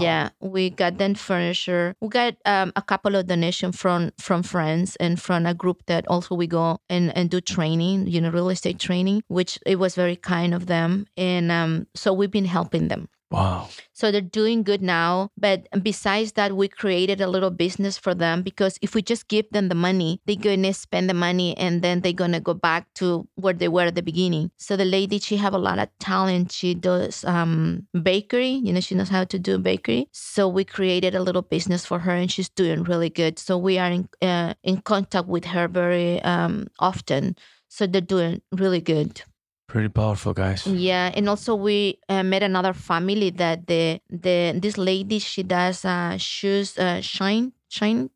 yeah, 0.00 0.30
we 0.40 0.68
got 0.68 0.98
then 0.98 1.14
furniture. 1.14 1.94
We 2.00 2.08
got 2.08 2.36
um, 2.44 2.72
a 2.76 2.82
couple 2.82 3.16
of 3.16 3.26
donations 3.26 3.76
from 3.80 4.12
from 4.20 4.42
friends 4.42 4.96
and 4.96 5.20
from 5.20 5.46
a 5.46 5.54
group 5.54 5.86
that 5.86 6.06
also 6.08 6.34
we 6.34 6.46
go 6.46 6.78
and, 6.90 7.16
and 7.16 7.30
do 7.30 7.40
training, 7.40 8.06
you 8.06 8.20
know, 8.20 8.30
real 8.30 8.50
estate 8.50 8.78
training, 8.78 9.22
which 9.28 9.58
it 9.64 9.76
was 9.76 9.94
very 9.94 10.16
kind 10.16 10.52
of 10.52 10.66
them. 10.66 11.06
And 11.16 11.50
um, 11.50 11.86
so 11.94 12.12
we've 12.12 12.30
been 12.30 12.44
helping 12.44 12.88
them. 12.88 13.08
Wow. 13.30 13.68
So 13.92 14.10
they're 14.10 14.22
doing 14.22 14.62
good 14.62 14.80
now. 14.80 15.30
But 15.36 15.68
besides 15.82 16.32
that, 16.32 16.56
we 16.56 16.66
created 16.66 17.20
a 17.20 17.26
little 17.28 17.50
business 17.50 17.98
for 17.98 18.14
them 18.14 18.42
because 18.42 18.78
if 18.80 18.94
we 18.94 19.02
just 19.02 19.28
give 19.28 19.44
them 19.50 19.68
the 19.68 19.74
money, 19.74 20.22
they're 20.24 20.36
going 20.36 20.62
to 20.62 20.72
spend 20.72 21.10
the 21.10 21.14
money 21.14 21.54
and 21.58 21.82
then 21.82 22.00
they're 22.00 22.14
going 22.14 22.32
to 22.32 22.40
go 22.40 22.54
back 22.54 22.86
to 22.94 23.28
where 23.34 23.52
they 23.52 23.68
were 23.68 23.82
at 23.82 23.96
the 23.96 24.02
beginning. 24.02 24.50
So 24.56 24.76
the 24.76 24.86
lady, 24.86 25.18
she 25.18 25.36
have 25.36 25.52
a 25.52 25.58
lot 25.58 25.78
of 25.78 25.90
talent. 25.98 26.52
She 26.52 26.72
does 26.74 27.22
um, 27.26 27.86
bakery. 28.02 28.48
You 28.48 28.72
know, 28.72 28.80
she 28.80 28.94
knows 28.94 29.10
how 29.10 29.24
to 29.24 29.38
do 29.38 29.58
bakery. 29.58 30.08
So 30.12 30.48
we 30.48 30.64
created 30.64 31.14
a 31.14 31.22
little 31.22 31.42
business 31.42 31.84
for 31.84 31.98
her 31.98 32.12
and 32.12 32.32
she's 32.32 32.48
doing 32.48 32.82
really 32.84 33.10
good. 33.10 33.38
So 33.38 33.58
we 33.58 33.78
are 33.78 33.90
in, 33.90 34.08
uh, 34.22 34.54
in 34.62 34.80
contact 34.80 35.28
with 35.28 35.44
her 35.44 35.68
very 35.68 36.22
um, 36.22 36.68
often. 36.78 37.36
So 37.68 37.86
they're 37.86 38.00
doing 38.00 38.40
really 38.52 38.80
good. 38.80 39.20
Pretty 39.68 39.88
powerful, 39.90 40.32
guys. 40.32 40.66
Yeah, 40.66 41.12
and 41.14 41.28
also 41.28 41.54
we 41.54 42.00
uh, 42.08 42.22
met 42.22 42.42
another 42.42 42.72
family 42.72 43.28
that 43.36 43.66
the 43.66 44.00
the 44.08 44.58
this 44.58 44.78
lady 44.78 45.18
she 45.18 45.42
does 45.42 45.84
uh, 45.84 46.16
shoes 46.16 46.78
uh, 46.78 47.00
shine 47.02 47.52
shine, 47.68 48.10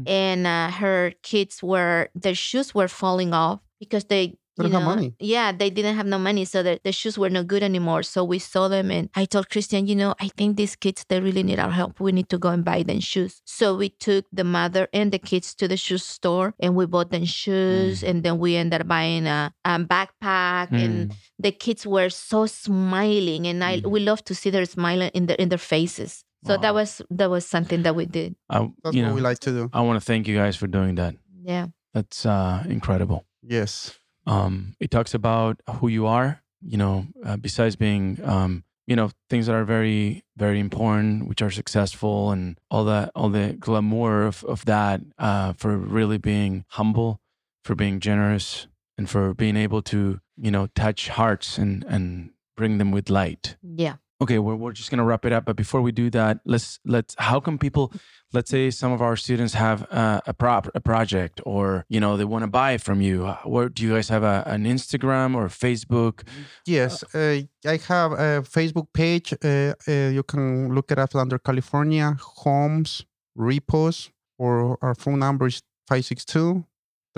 Mm. 0.00 0.08
and 0.08 0.46
uh, 0.46 0.70
her 0.70 1.12
kids 1.22 1.62
were 1.62 2.08
their 2.14 2.34
shoes 2.34 2.74
were 2.74 2.88
falling 2.88 3.32
off 3.34 3.60
because 3.80 4.04
they. 4.04 4.36
They 4.56 4.64
you 4.64 4.70
don't 4.70 4.80
have 4.82 4.88
know, 4.88 4.94
money. 4.96 5.14
Yeah, 5.18 5.52
they 5.52 5.70
didn't 5.70 5.96
have 5.96 6.06
no 6.06 6.18
money, 6.18 6.44
so 6.44 6.62
the, 6.62 6.78
the 6.84 6.92
shoes 6.92 7.16
were 7.16 7.30
no 7.30 7.42
good 7.42 7.62
anymore. 7.62 8.02
So 8.02 8.22
we 8.22 8.38
saw 8.38 8.68
them, 8.68 8.90
and 8.90 9.08
I 9.14 9.24
told 9.24 9.48
Cristian, 9.48 9.88
you 9.88 9.96
know, 9.96 10.14
I 10.20 10.28
think 10.28 10.56
these 10.56 10.76
kids 10.76 11.04
they 11.08 11.20
really 11.20 11.42
need 11.42 11.58
our 11.58 11.70
help. 11.70 12.00
We 12.00 12.12
need 12.12 12.28
to 12.28 12.38
go 12.38 12.50
and 12.50 12.62
buy 12.64 12.82
them 12.82 13.00
shoes. 13.00 13.40
So 13.46 13.74
we 13.76 13.88
took 13.88 14.26
the 14.32 14.44
mother 14.44 14.88
and 14.92 15.10
the 15.10 15.18
kids 15.18 15.54
to 15.54 15.66
the 15.68 15.76
shoe 15.78 15.98
store, 15.98 16.54
and 16.60 16.76
we 16.76 16.84
bought 16.86 17.10
them 17.10 17.24
shoes, 17.24 18.02
and 18.04 18.22
then 18.22 18.38
we 18.38 18.56
ended 18.56 18.82
up 18.82 18.88
buying 18.88 19.26
a, 19.26 19.54
a 19.64 19.78
backpack 19.78 20.68
and 20.72 20.92
Mm. 21.08 21.14
the 21.38 21.52
kids 21.52 21.86
were 21.86 22.10
so 22.10 22.46
smiling 22.46 23.46
and 23.46 23.64
I 23.64 23.80
we 23.84 24.00
love 24.00 24.22
to 24.24 24.34
see 24.34 24.50
their 24.50 24.64
smile 24.66 25.02
in 25.14 25.26
their 25.26 25.36
in 25.36 25.48
their 25.48 25.58
faces. 25.58 26.24
So 26.46 26.56
that 26.56 26.74
was 26.74 27.00
that 27.10 27.30
was 27.30 27.46
something 27.46 27.82
that 27.84 27.94
we 27.94 28.04
did. 28.06 28.34
I, 28.50 28.68
That's 28.82 28.96
you 28.96 29.02
what 29.02 29.08
know, 29.10 29.14
we 29.14 29.20
like 29.20 29.38
to 29.40 29.50
do. 29.50 29.70
I 29.72 29.80
want 29.82 29.96
to 30.00 30.04
thank 30.04 30.26
you 30.26 30.36
guys 30.36 30.56
for 30.56 30.66
doing 30.66 30.96
that. 30.96 31.14
Yeah. 31.44 31.68
That's 31.94 32.26
uh, 32.26 32.64
incredible. 32.68 33.24
Yes. 33.42 33.96
Um, 34.26 34.74
it 34.80 34.90
talks 34.90 35.14
about 35.14 35.60
who 35.76 35.88
you 35.88 36.06
are. 36.06 36.42
You 36.64 36.76
know, 36.76 37.06
uh, 37.24 37.36
besides 37.36 37.74
being, 37.74 38.20
um, 38.22 38.62
you 38.86 38.94
know, 38.94 39.10
things 39.28 39.46
that 39.46 39.54
are 39.54 39.64
very, 39.64 40.22
very 40.36 40.60
important, 40.60 41.28
which 41.28 41.42
are 41.42 41.50
successful, 41.50 42.30
and 42.30 42.58
all 42.70 42.84
that, 42.84 43.10
all 43.16 43.30
the 43.30 43.54
glamour 43.58 44.24
of 44.26 44.44
of 44.44 44.64
that. 44.66 45.00
Uh, 45.18 45.52
for 45.54 45.76
really 45.76 46.18
being 46.18 46.64
humble, 46.68 47.20
for 47.64 47.74
being 47.74 47.98
generous, 47.98 48.68
and 48.96 49.10
for 49.10 49.34
being 49.34 49.56
able 49.56 49.82
to, 49.82 50.20
you 50.36 50.50
know, 50.50 50.68
touch 50.74 51.08
hearts 51.08 51.58
and 51.58 51.84
and 51.88 52.30
bring 52.56 52.78
them 52.78 52.92
with 52.92 53.10
light. 53.10 53.56
Yeah. 53.62 53.96
Okay, 54.22 54.38
we're, 54.38 54.54
we're 54.54 54.70
just 54.70 54.88
gonna 54.88 55.02
wrap 55.02 55.24
it 55.24 55.32
up. 55.32 55.44
But 55.44 55.56
before 55.56 55.82
we 55.82 55.90
do 55.90 56.08
that, 56.10 56.38
let's 56.44 56.78
let's. 56.84 57.16
How 57.18 57.40
can 57.40 57.58
people? 57.58 57.92
Let's 58.32 58.50
say 58.50 58.70
some 58.70 58.92
of 58.92 59.02
our 59.02 59.16
students 59.16 59.54
have 59.54 59.84
uh, 59.90 60.20
a 60.28 60.32
prop 60.32 60.68
a 60.76 60.80
project, 60.80 61.40
or 61.44 61.84
you 61.88 61.98
know 61.98 62.16
they 62.16 62.24
want 62.24 62.44
to 62.44 62.46
buy 62.46 62.78
from 62.78 63.00
you. 63.00 63.26
Uh, 63.26 63.38
Where 63.44 63.68
do 63.68 63.82
you 63.82 63.94
guys 63.94 64.08
have 64.10 64.22
a, 64.22 64.44
an 64.46 64.62
Instagram 64.64 65.34
or 65.34 65.48
Facebook? 65.48 66.22
Yes, 66.66 67.02
uh, 67.16 67.40
I 67.66 67.76
have 67.88 68.12
a 68.12 68.42
Facebook 68.56 68.92
page. 68.94 69.34
Uh, 69.44 69.74
uh, 69.88 70.10
you 70.16 70.22
can 70.22 70.72
look 70.72 70.92
it 70.92 71.00
up 71.00 71.16
under 71.16 71.40
California 71.40 72.16
Homes 72.20 73.04
Repos, 73.34 74.12
or 74.38 74.78
our 74.82 74.94
phone 74.94 75.18
number 75.18 75.48
is 75.48 75.62
562 75.88 76.64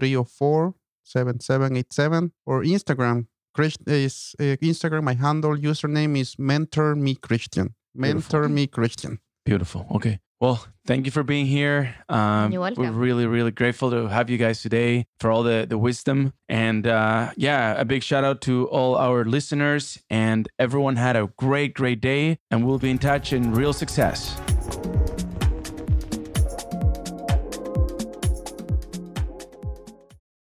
304 0.01 0.75
7787, 1.03 2.33
or 2.47 2.63
Instagram. 2.63 3.27
Chris 3.55 3.77
is 3.87 4.35
uh, 4.41 4.57
Instagram. 4.61 5.05
My 5.05 5.15
handle 5.15 5.57
username 5.57 6.19
is 6.19 6.37
Mentor 6.39 6.97
Me 6.97 7.15
Cristian. 7.15 7.75
Mentor 7.95 8.49
Me 8.49 8.67
Cristian. 8.67 9.19
Beautiful. 9.45 9.87
Okay. 9.95 10.19
Well, 10.41 10.67
thank 10.87 11.07
you 11.07 11.13
for 11.13 11.23
being 11.23 11.47
here. 11.47 11.95
Um, 12.09 12.53
You're 12.53 12.73
We're 12.77 12.91
really, 12.91 13.27
really 13.27 13.53
grateful 13.53 13.91
to 13.93 14.09
have 14.09 14.29
you 14.29 14.37
guys 14.37 14.61
today 14.61 15.07
for 15.21 15.31
all 15.31 15.45
the, 15.45 15.67
the 15.69 15.79
wisdom. 15.79 16.33
And 16.49 16.87
uh, 16.87 17.31
yeah, 17.37 17.81
a 17.81 17.85
big 17.85 18.03
shout 18.03 18.25
out 18.25 18.41
to 18.43 18.67
all 18.69 18.97
our 18.97 19.25
listeners. 19.25 20.03
And 20.11 20.49
everyone 20.59 20.97
had 20.97 21.15
a 21.15 21.31
great, 21.37 21.75
great 21.75 22.01
day. 22.01 22.39
And 22.51 22.67
we'll 22.67 22.81
be 22.81 22.91
in 22.91 22.99
touch 22.99 23.33
in 23.33 23.53
real 23.55 23.73
success. 23.73 24.37